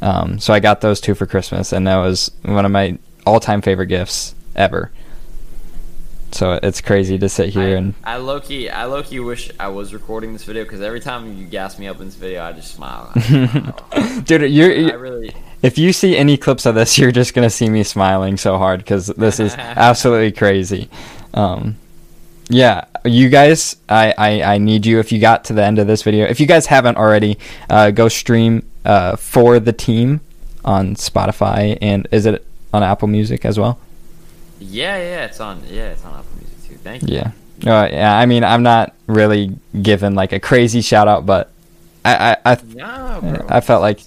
Um, 0.00 0.38
so 0.38 0.54
I 0.54 0.60
got 0.60 0.80
those 0.80 1.00
two 1.00 1.14
for 1.14 1.26
Christmas, 1.26 1.72
and 1.72 1.86
that 1.86 1.96
was 1.96 2.30
one 2.42 2.64
of 2.64 2.70
my 2.70 2.98
all-time 3.26 3.62
favorite 3.62 3.86
gifts 3.86 4.34
ever. 4.54 4.90
So 6.32 6.58
it's 6.62 6.82
crazy 6.82 7.16
to 7.18 7.28
sit 7.28 7.50
here 7.50 7.76
I, 7.76 7.78
and 7.78 7.94
I 8.04 8.16
low 8.18 8.40
key, 8.40 8.68
I 8.68 8.84
low 8.84 9.02
key 9.02 9.20
wish 9.20 9.50
I 9.58 9.68
was 9.68 9.94
recording 9.94 10.34
this 10.34 10.44
video 10.44 10.64
because 10.64 10.82
every 10.82 11.00
time 11.00 11.38
you 11.38 11.46
gas 11.46 11.78
me 11.78 11.88
up 11.88 11.98
in 11.98 12.06
this 12.06 12.14
video, 12.14 12.44
I 12.44 12.52
just 12.52 12.74
smile. 12.74 13.10
dude, 14.24 14.50
you're, 14.50 14.92
I 14.92 14.94
really, 14.94 15.34
if 15.62 15.78
you 15.78 15.94
see 15.94 16.16
any 16.16 16.36
clips 16.36 16.66
of 16.66 16.74
this, 16.74 16.98
you're 16.98 17.12
just 17.12 17.32
gonna 17.32 17.48
see 17.48 17.70
me 17.70 17.82
smiling 17.82 18.36
so 18.36 18.58
hard 18.58 18.80
because 18.80 19.06
this 19.06 19.40
is 19.40 19.54
absolutely 19.58 20.32
crazy. 20.32 20.90
Um, 21.32 21.76
yeah, 22.48 22.84
you 23.04 23.28
guys, 23.28 23.76
I, 23.88 24.14
I, 24.16 24.42
I 24.54 24.58
need 24.58 24.86
you. 24.86 24.98
If 25.00 25.12
you 25.12 25.20
got 25.20 25.44
to 25.46 25.52
the 25.52 25.64
end 25.64 25.78
of 25.78 25.86
this 25.86 26.02
video, 26.02 26.26
if 26.26 26.40
you 26.40 26.46
guys 26.46 26.66
haven't 26.66 26.96
already, 26.96 27.38
uh, 27.68 27.90
go 27.90 28.08
stream 28.08 28.62
uh, 28.84 29.16
for 29.16 29.58
the 29.58 29.72
team 29.72 30.20
on 30.64 30.94
Spotify 30.94 31.76
and 31.80 32.06
is 32.10 32.26
it 32.26 32.46
on 32.72 32.82
Apple 32.82 33.08
Music 33.08 33.44
as 33.44 33.58
well? 33.58 33.78
yeah, 34.58 34.96
yeah, 34.96 35.24
it's 35.26 35.40
on, 35.40 35.62
yeah, 35.68 35.90
it's 35.90 36.04
on 36.04 36.14
Apple 36.14 36.38
Music 36.38 36.68
too. 36.68 36.76
Thank 36.76 37.02
you. 37.02 37.16
Yeah. 37.16 37.32
Uh, 37.64 37.88
yeah, 37.90 38.16
I 38.16 38.26
mean, 38.26 38.44
I'm 38.44 38.62
not 38.62 38.94
really 39.06 39.56
giving 39.80 40.14
like 40.14 40.32
a 40.32 40.40
crazy 40.40 40.82
shout 40.82 41.08
out, 41.08 41.24
but 41.26 41.50
I 42.04 42.36
I, 42.44 42.52
I, 42.52 43.20
bro. 43.20 43.46
I 43.48 43.60
felt 43.60 43.82
like. 43.82 44.00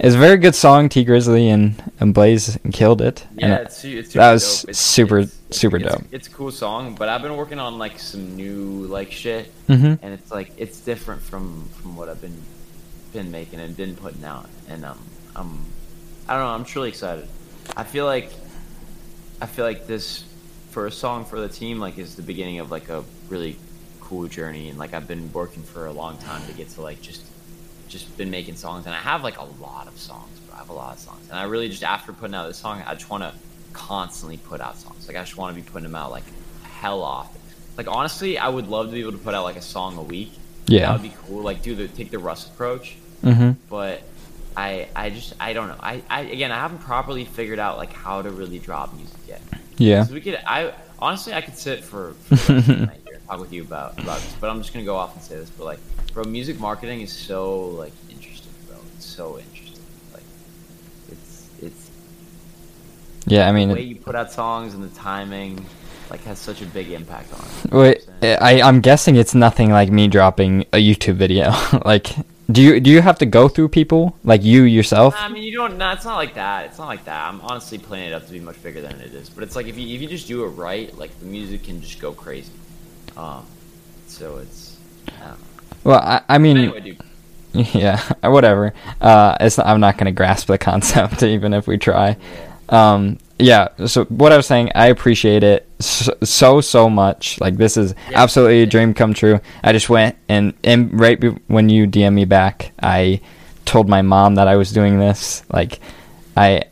It's 0.00 0.14
a 0.14 0.18
very 0.18 0.36
good 0.36 0.54
song. 0.54 0.88
Tee 0.88 1.04
Grizzley 1.04 1.46
and 1.48 1.82
and 2.00 2.12
Blaze 2.14 2.58
killed 2.72 3.00
it. 3.00 3.26
Yeah, 3.36 3.46
and 3.46 3.66
it's, 3.66 3.84
it's 3.84 4.08
super 4.12 4.18
that 4.18 4.32
was. 4.32 4.64
It's, 4.64 4.78
super- 4.78 5.18
it's- 5.18 5.38
super 5.50 5.78
dope. 5.78 6.02
It's 6.10 6.26
a 6.28 6.30
cool 6.30 6.50
song, 6.50 6.94
but 6.96 7.08
I've 7.08 7.22
been 7.22 7.36
working 7.36 7.58
on 7.60 7.78
like 7.78 7.98
some 8.00 8.36
new 8.36 8.86
like 8.88 9.12
shit, 9.12 9.52
Mhm. 9.68 9.98
and 10.02 10.12
it's 10.14 10.30
like 10.30 10.50
it's 10.56 10.80
different 10.80 11.22
from 11.22 11.68
from 11.80 11.96
what 11.96 12.08
I've 12.08 12.20
been 12.20 12.36
been 13.12 13.30
making 13.30 13.60
and 13.60 13.76
been 13.76 13.94
putting 13.96 14.24
out, 14.24 14.48
and 14.68 14.84
um, 14.84 14.98
I'm 15.36 15.60
I 16.28 16.34
don't 16.34 16.42
know, 16.42 16.48
I'm 16.54 16.64
truly 16.64 16.88
excited. 16.88 17.28
I 17.76 17.84
feel 17.84 18.04
like 18.06 18.30
I 19.40 19.46
feel 19.46 19.64
like 19.64 19.86
this 19.86 20.24
first 20.70 20.98
song 20.98 21.24
for 21.24 21.40
the 21.40 21.48
team 21.48 21.78
like 21.78 21.96
is 21.98 22.16
the 22.16 22.22
beginning 22.22 22.58
of 22.58 22.70
like 22.70 22.88
a 22.88 23.04
really 23.28 23.56
cool 24.00 24.26
journey, 24.28 24.68
and 24.68 24.78
like 24.78 24.94
I've 24.94 25.06
been 25.08 25.32
working 25.32 25.62
for 25.62 25.86
a 25.86 25.92
long 25.92 26.18
time 26.18 26.44
to 26.48 26.52
get 26.52 26.68
to 26.70 26.82
like 26.82 27.00
just 27.02 27.22
just 27.88 28.16
been 28.16 28.30
making 28.30 28.56
songs, 28.56 28.86
and 28.86 28.94
I 28.94 28.98
have 28.98 29.22
like 29.22 29.38
a 29.38 29.44
lot 29.60 29.86
of 29.88 29.98
songs, 29.98 30.38
but 30.46 30.54
I 30.54 30.58
have 30.58 30.68
a 30.70 30.72
lot 30.74 30.94
of 30.94 31.00
songs, 31.00 31.28
and 31.30 31.38
I 31.38 31.44
really 31.44 31.68
just 31.68 31.82
after 31.84 32.12
putting 32.12 32.34
out 32.34 32.46
this 32.48 32.58
song, 32.58 32.82
I 32.86 32.94
just 32.94 33.08
want 33.10 33.22
to 33.22 33.32
constantly 33.72 34.36
put 34.38 34.60
out 34.60 34.76
songs. 34.78 35.06
Like 35.08 35.16
I 35.16 35.20
just 35.20 35.36
want 35.36 35.54
to 35.56 35.62
be 35.62 35.68
putting 35.68 35.84
them 35.84 35.94
out 35.94 36.10
like 36.10 36.24
hell 36.62 37.02
often. 37.02 37.40
Like 37.76 37.88
honestly, 37.88 38.38
I 38.38 38.48
would 38.48 38.68
love 38.68 38.86
to 38.86 38.92
be 38.92 39.00
able 39.00 39.12
to 39.12 39.18
put 39.18 39.34
out 39.34 39.44
like 39.44 39.56
a 39.56 39.62
song 39.62 39.98
a 39.98 40.02
week. 40.02 40.32
Yeah. 40.66 40.86
that 40.86 40.92
would 40.94 41.02
be 41.10 41.14
cool. 41.26 41.42
Like 41.42 41.62
do 41.62 41.74
the 41.74 41.88
take 41.88 42.10
the 42.10 42.18
Russ 42.18 42.46
approach, 42.46 42.96
Mm-hmm. 43.22 43.52
but 43.70 44.02
I 44.56 44.88
I 44.96 45.10
just 45.10 45.34
I 45.40 45.52
don't 45.52 45.68
know. 45.68 45.76
I, 45.80 46.02
I 46.08 46.22
again 46.22 46.50
I 46.52 46.56
haven't 46.56 46.78
properly 46.78 47.24
figured 47.24 47.58
out 47.58 47.76
like 47.76 47.92
how 47.92 48.22
to 48.22 48.30
really 48.30 48.58
drop 48.58 48.94
music 48.94 49.16
yet. 49.28 49.42
Yeah. 49.78 49.98
'Cause 50.00 50.12
we 50.12 50.20
could 50.20 50.40
I 50.46 50.72
honestly 50.98 51.34
I 51.34 51.40
could 51.42 51.56
sit 51.58 51.84
for, 51.84 52.12
for 52.34 52.36
the 53.28 53.36
rest 53.36 53.44
of 53.44 53.50
the 53.50 53.56
night 53.56 53.66
here 53.66 53.86
and 53.90 53.92
talk 53.92 53.92
with 53.92 53.98
you 53.98 53.98
about 53.98 53.98
about 54.02 54.20
this, 54.20 54.34
but 54.40 54.50
I'm 54.50 54.58
just 54.58 54.72
gonna 54.72 54.84
go 54.84 54.96
off 54.96 55.14
and 55.14 55.22
say 55.22 55.36
this. 55.36 55.50
But 55.50 55.64
like, 55.64 55.78
bro, 56.12 56.24
music 56.24 56.58
marketing 56.60 57.00
is 57.00 57.12
so 57.12 57.68
like 57.68 57.92
interesting, 58.10 58.52
bro. 58.68 58.78
It's 58.96 59.06
so 59.06 59.38
interesting. 59.38 59.82
Like, 60.12 60.24
it's 61.10 61.48
it's 61.62 61.90
Yeah. 63.26 63.48
I 63.48 63.52
mean, 63.52 63.68
the 63.68 63.74
way 63.74 63.82
you 63.82 63.96
put 63.96 64.14
out 64.14 64.32
songs 64.32 64.74
and 64.74 64.82
the 64.82 64.94
timing 64.94 65.64
like 66.10 66.22
has 66.24 66.38
such 66.38 66.62
a 66.62 66.66
big 66.66 66.90
impact 66.92 67.32
on 67.32 67.44
it. 67.64 67.72
wait, 67.72 68.38
I 68.40 68.62
I'm 68.62 68.80
guessing 68.80 69.16
it's 69.16 69.34
nothing 69.34 69.70
like 69.70 69.90
me 69.90 70.08
dropping 70.08 70.62
a 70.72 70.76
YouTube 70.76 71.14
video. 71.14 71.52
like, 71.84 72.14
do 72.50 72.62
you 72.62 72.80
do 72.80 72.90
you 72.90 73.00
have 73.02 73.18
to 73.18 73.26
go 73.26 73.48
through 73.48 73.68
people 73.70 74.16
like 74.22 74.44
you 74.44 74.62
yourself? 74.62 75.16
I 75.18 75.28
mean, 75.28 75.42
you 75.42 75.52
don't. 75.52 75.78
Nah, 75.78 75.94
it's 75.94 76.04
not 76.04 76.16
like 76.16 76.34
that. 76.34 76.66
It's 76.66 76.78
not 76.78 76.86
like 76.86 77.04
that. 77.06 77.28
I'm 77.28 77.40
honestly 77.40 77.78
playing 77.78 78.08
it 78.08 78.12
up 78.12 78.26
to 78.26 78.32
be 78.32 78.40
much 78.40 78.62
bigger 78.62 78.80
than 78.80 79.00
it 79.00 79.12
is. 79.14 79.28
But 79.28 79.42
it's 79.42 79.56
like 79.56 79.66
if 79.66 79.76
you 79.76 79.94
if 79.94 80.00
you 80.00 80.08
just 80.08 80.28
do 80.28 80.44
it 80.44 80.48
right, 80.50 80.96
like 80.96 81.18
the 81.18 81.26
music 81.26 81.64
can 81.64 81.80
just 81.82 81.98
go 81.98 82.12
crazy. 82.12 82.52
Um, 83.16 83.46
so 84.06 84.38
it's. 84.38 84.76
I. 85.22 85.34
Well, 85.84 86.00
I, 86.00 86.22
I 86.28 86.38
mean, 86.38 86.56
Anyway, 86.58 86.80
dude. 86.80 87.00
yeah, 87.74 88.00
whatever. 88.28 88.74
Uh, 89.00 89.36
it's 89.40 89.58
I'm 89.58 89.80
not 89.80 89.96
gonna 89.98 90.12
grasp 90.12 90.48
the 90.48 90.58
concept 90.70 91.22
even 91.22 91.54
if 91.54 91.66
we 91.66 91.78
try. 91.78 92.16
Um, 92.68 93.18
yeah. 93.38 93.68
So 93.86 94.04
what 94.06 94.32
I 94.32 94.36
was 94.36 94.46
saying, 94.46 94.72
I 94.74 94.86
appreciate 94.86 95.42
it 95.44 95.68
so 95.78 96.12
so, 96.24 96.60
so 96.60 96.90
much. 96.90 97.40
Like 97.40 97.56
this 97.56 97.76
is 97.76 97.94
Yeah. 98.10 98.22
absolutely 98.22 98.62
a 98.62 98.66
dream 98.66 98.94
come 98.94 99.14
true. 99.14 99.40
I 99.62 99.72
just 99.72 99.88
went 99.88 100.16
and 100.28 100.54
and 100.64 100.98
right 100.98 101.18
be- 101.20 101.36
when 101.46 101.68
you 101.68 101.86
DM 101.86 102.14
me 102.14 102.24
back, 102.24 102.72
I 102.82 103.20
told 103.64 103.88
my 103.88 104.02
mom 104.02 104.36
that 104.36 104.48
I 104.48 104.56
was 104.56 104.72
doing 104.72 104.98
this. 104.98 105.42
Like, 105.52 105.80
I, 106.36 106.62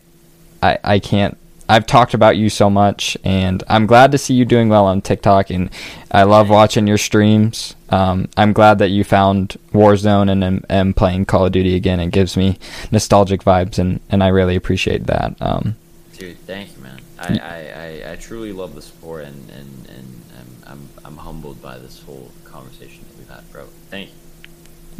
I, 0.62 0.78
I 0.84 0.98
can't. 1.00 1.36
I've 1.68 1.86
talked 1.86 2.12
about 2.12 2.36
you 2.36 2.50
so 2.50 2.68
much, 2.68 3.16
and 3.24 3.62
I'm 3.68 3.86
glad 3.86 4.12
to 4.12 4.18
see 4.18 4.34
you 4.34 4.44
doing 4.44 4.68
well 4.68 4.84
on 4.84 5.00
TikTok, 5.00 5.50
and 5.50 5.70
I 6.10 6.24
love 6.24 6.50
watching 6.50 6.86
your 6.86 6.98
streams. 6.98 7.74
Um, 7.88 8.28
I'm 8.36 8.52
glad 8.52 8.78
that 8.80 8.90
you 8.90 9.02
found 9.02 9.56
Warzone 9.72 10.30
and 10.30 10.44
am, 10.44 10.64
am 10.68 10.92
playing 10.92 11.24
Call 11.24 11.46
of 11.46 11.52
Duty 11.52 11.74
again. 11.74 12.00
It 12.00 12.10
gives 12.10 12.36
me 12.36 12.58
nostalgic 12.90 13.42
vibes, 13.44 13.78
and, 13.78 14.00
and 14.10 14.22
I 14.22 14.28
really 14.28 14.56
appreciate 14.56 15.06
that. 15.06 15.36
Um, 15.40 15.76
Dude, 16.18 16.38
thank 16.40 16.76
you, 16.76 16.82
man. 16.82 17.00
I, 17.18 17.38
I, 17.38 18.02
I, 18.08 18.12
I 18.12 18.16
truly 18.16 18.52
love 18.52 18.74
the 18.74 18.82
support, 18.82 19.24
and, 19.24 19.50
and, 19.50 19.88
and 19.88 20.22
I'm, 20.38 20.72
I'm, 20.72 20.88
I'm 21.04 21.16
humbled 21.16 21.62
by 21.62 21.78
this 21.78 22.02
whole 22.02 22.30
conversation 22.44 23.04
that 23.08 23.18
we've 23.18 23.28
had, 23.28 23.50
bro. 23.50 23.64
Thank 23.88 24.10
you. 24.10 24.14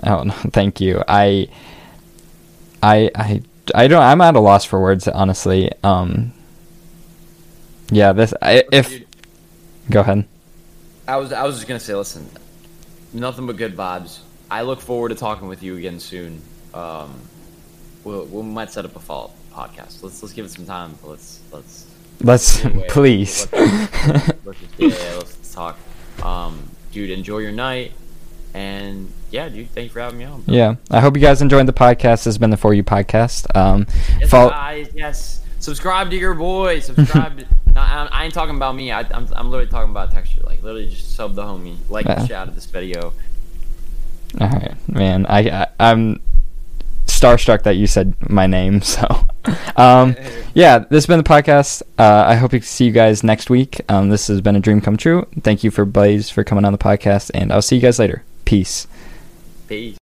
oh, 0.05 0.23
no, 0.25 0.33
thank 0.33 0.81
you. 0.81 1.03
I, 1.07 1.49
I, 2.83 3.11
I, 3.15 3.43
I 3.75 3.87
don't. 3.87 4.03
I'm 4.03 4.23
at 4.23 4.35
a 4.35 4.41
loss 4.41 4.65
for 4.65 4.81
words, 4.81 5.09
honestly. 5.09 5.71
Um, 5.83 6.33
yeah, 7.95 8.12
this. 8.12 8.34
I, 8.42 8.64
if 8.72 8.88
Dude, 8.88 9.07
go 9.90 10.01
ahead. 10.01 10.26
I 11.07 11.16
was, 11.16 11.32
I 11.32 11.45
was 11.45 11.57
just 11.57 11.68
gonna 11.68 11.80
say, 11.80 11.95
listen, 11.95 12.28
nothing 13.12 13.47
but 13.47 13.57
good 13.57 13.76
vibes. 13.76 14.20
I 14.51 14.62
look 14.62 14.80
forward 14.80 15.11
to 15.11 15.14
talking 15.14 15.49
with 15.49 15.62
you 15.62 15.76
again 15.76 16.01
soon. 16.01 16.40
Um, 16.72 17.20
we'll, 18.05 18.24
we 18.26 18.42
might 18.42 18.70
set 18.70 18.84
up 18.84 18.97
a 18.97 19.01
follow 19.01 19.26
up 19.26 19.34
podcast. 19.53 20.03
Let's, 20.03 20.22
let's 20.22 20.32
give 20.32 20.45
it 20.45 20.51
some 20.51 20.66
time. 20.66 20.99
Let's, 21.03 21.40
let's. 21.53 21.86
Let's 22.20 22.61
please. 22.88 23.51
Let's, 23.53 23.92
let's 24.45 24.59
yeah, 24.78 24.86
let's, 24.88 25.18
let's 25.18 25.55
talk. 25.55 25.78
Um, 26.22 26.68
dude, 26.92 27.11
enjoy 27.11 27.38
your 27.38 27.53
night. 27.53 27.92
And 28.55 29.12
yeah, 29.32 29.49
dude, 29.49 29.68
thank 29.70 29.86
you 29.86 29.90
for 29.90 30.01
having 30.01 30.18
me 30.18 30.24
on. 30.24 30.42
bro. 30.42 30.55
Yeah, 30.55 30.76
I 30.90 31.01
hope 31.01 31.16
you 31.16 31.20
guys 31.20 31.42
enjoyed 31.42 31.66
the 31.66 31.72
podcast. 31.72 32.18
This 32.18 32.24
has 32.26 32.38
been 32.38 32.51
the 32.51 32.57
For 32.57 32.72
You 32.72 32.84
podcast. 32.84 33.55
Um, 33.57 33.86
Yes, 34.20 34.30
follow- 34.30 34.51
guys, 34.51 34.88
yes. 34.95 35.40
Subscribe 35.59 36.11
to 36.11 36.16
your 36.16 36.34
boy. 36.34 36.78
Subscribe. 36.80 37.45
No, 37.75 37.81
I, 37.81 38.09
I 38.11 38.25
ain't 38.25 38.35
talking 38.35 38.57
about 38.57 38.75
me. 38.77 38.93
I, 38.93 39.01
I'm, 39.01 39.27
I'm 39.35 39.51
literally 39.51 39.70
talking 39.70 39.91
about 39.91 40.11
texture. 40.12 40.41
Like 40.45 40.62
literally, 40.62 40.89
just 40.89 41.14
sub 41.14 41.35
the 41.35 41.43
homie. 41.43 41.77
Like 41.89 42.07
Yeah. 42.07 42.14
the 42.16 42.27
shit 42.27 42.37
out 42.37 42.49
of 42.49 42.55
this 42.55 42.66
video. 42.66 43.12
all 44.41 44.49
right, 44.49 44.75
man. 44.89 45.27
I, 45.27 45.41
I 45.51 45.66
I'm 45.79 46.20
starstruck 47.07 47.62
that 47.64 47.77
you 47.77 47.87
said 47.87 48.14
my 48.31 48.47
name. 48.47 48.81
So, 48.95 49.07
um, 49.77 50.16
yeah, 50.55 50.79
this 50.79 51.05
has 51.05 51.07
been 51.07 51.18
the 51.18 51.22
podcast. 51.25 51.83
Uh, 51.99 52.25
I 52.27 52.35
hope 52.37 52.53
to 52.53 52.62
see 52.62 52.87
you 52.87 52.93
guys 52.93 53.22
next 53.22 53.51
week. 53.51 53.81
Um, 53.91 54.09
this 54.09 54.29
has 54.29 54.41
been 54.41 54.57
a 54.57 54.61
dream 54.61 54.81
come 54.81 54.97
true. 54.97 55.27
Thank 55.43 55.62
you 55.62 55.70
for 55.70 55.85
Blaze 55.85 56.31
for 56.31 56.45
coming 56.45 56.64
on 56.64 56.72
the 56.72 56.79
podcast, 56.79 57.31
and 57.35 57.53
I'll 57.53 57.61
see 57.61 57.77
you 57.77 57.83
guys 57.83 57.99
later. 57.99 58.22
Peace. 58.47 58.87
Peace. 59.68 59.99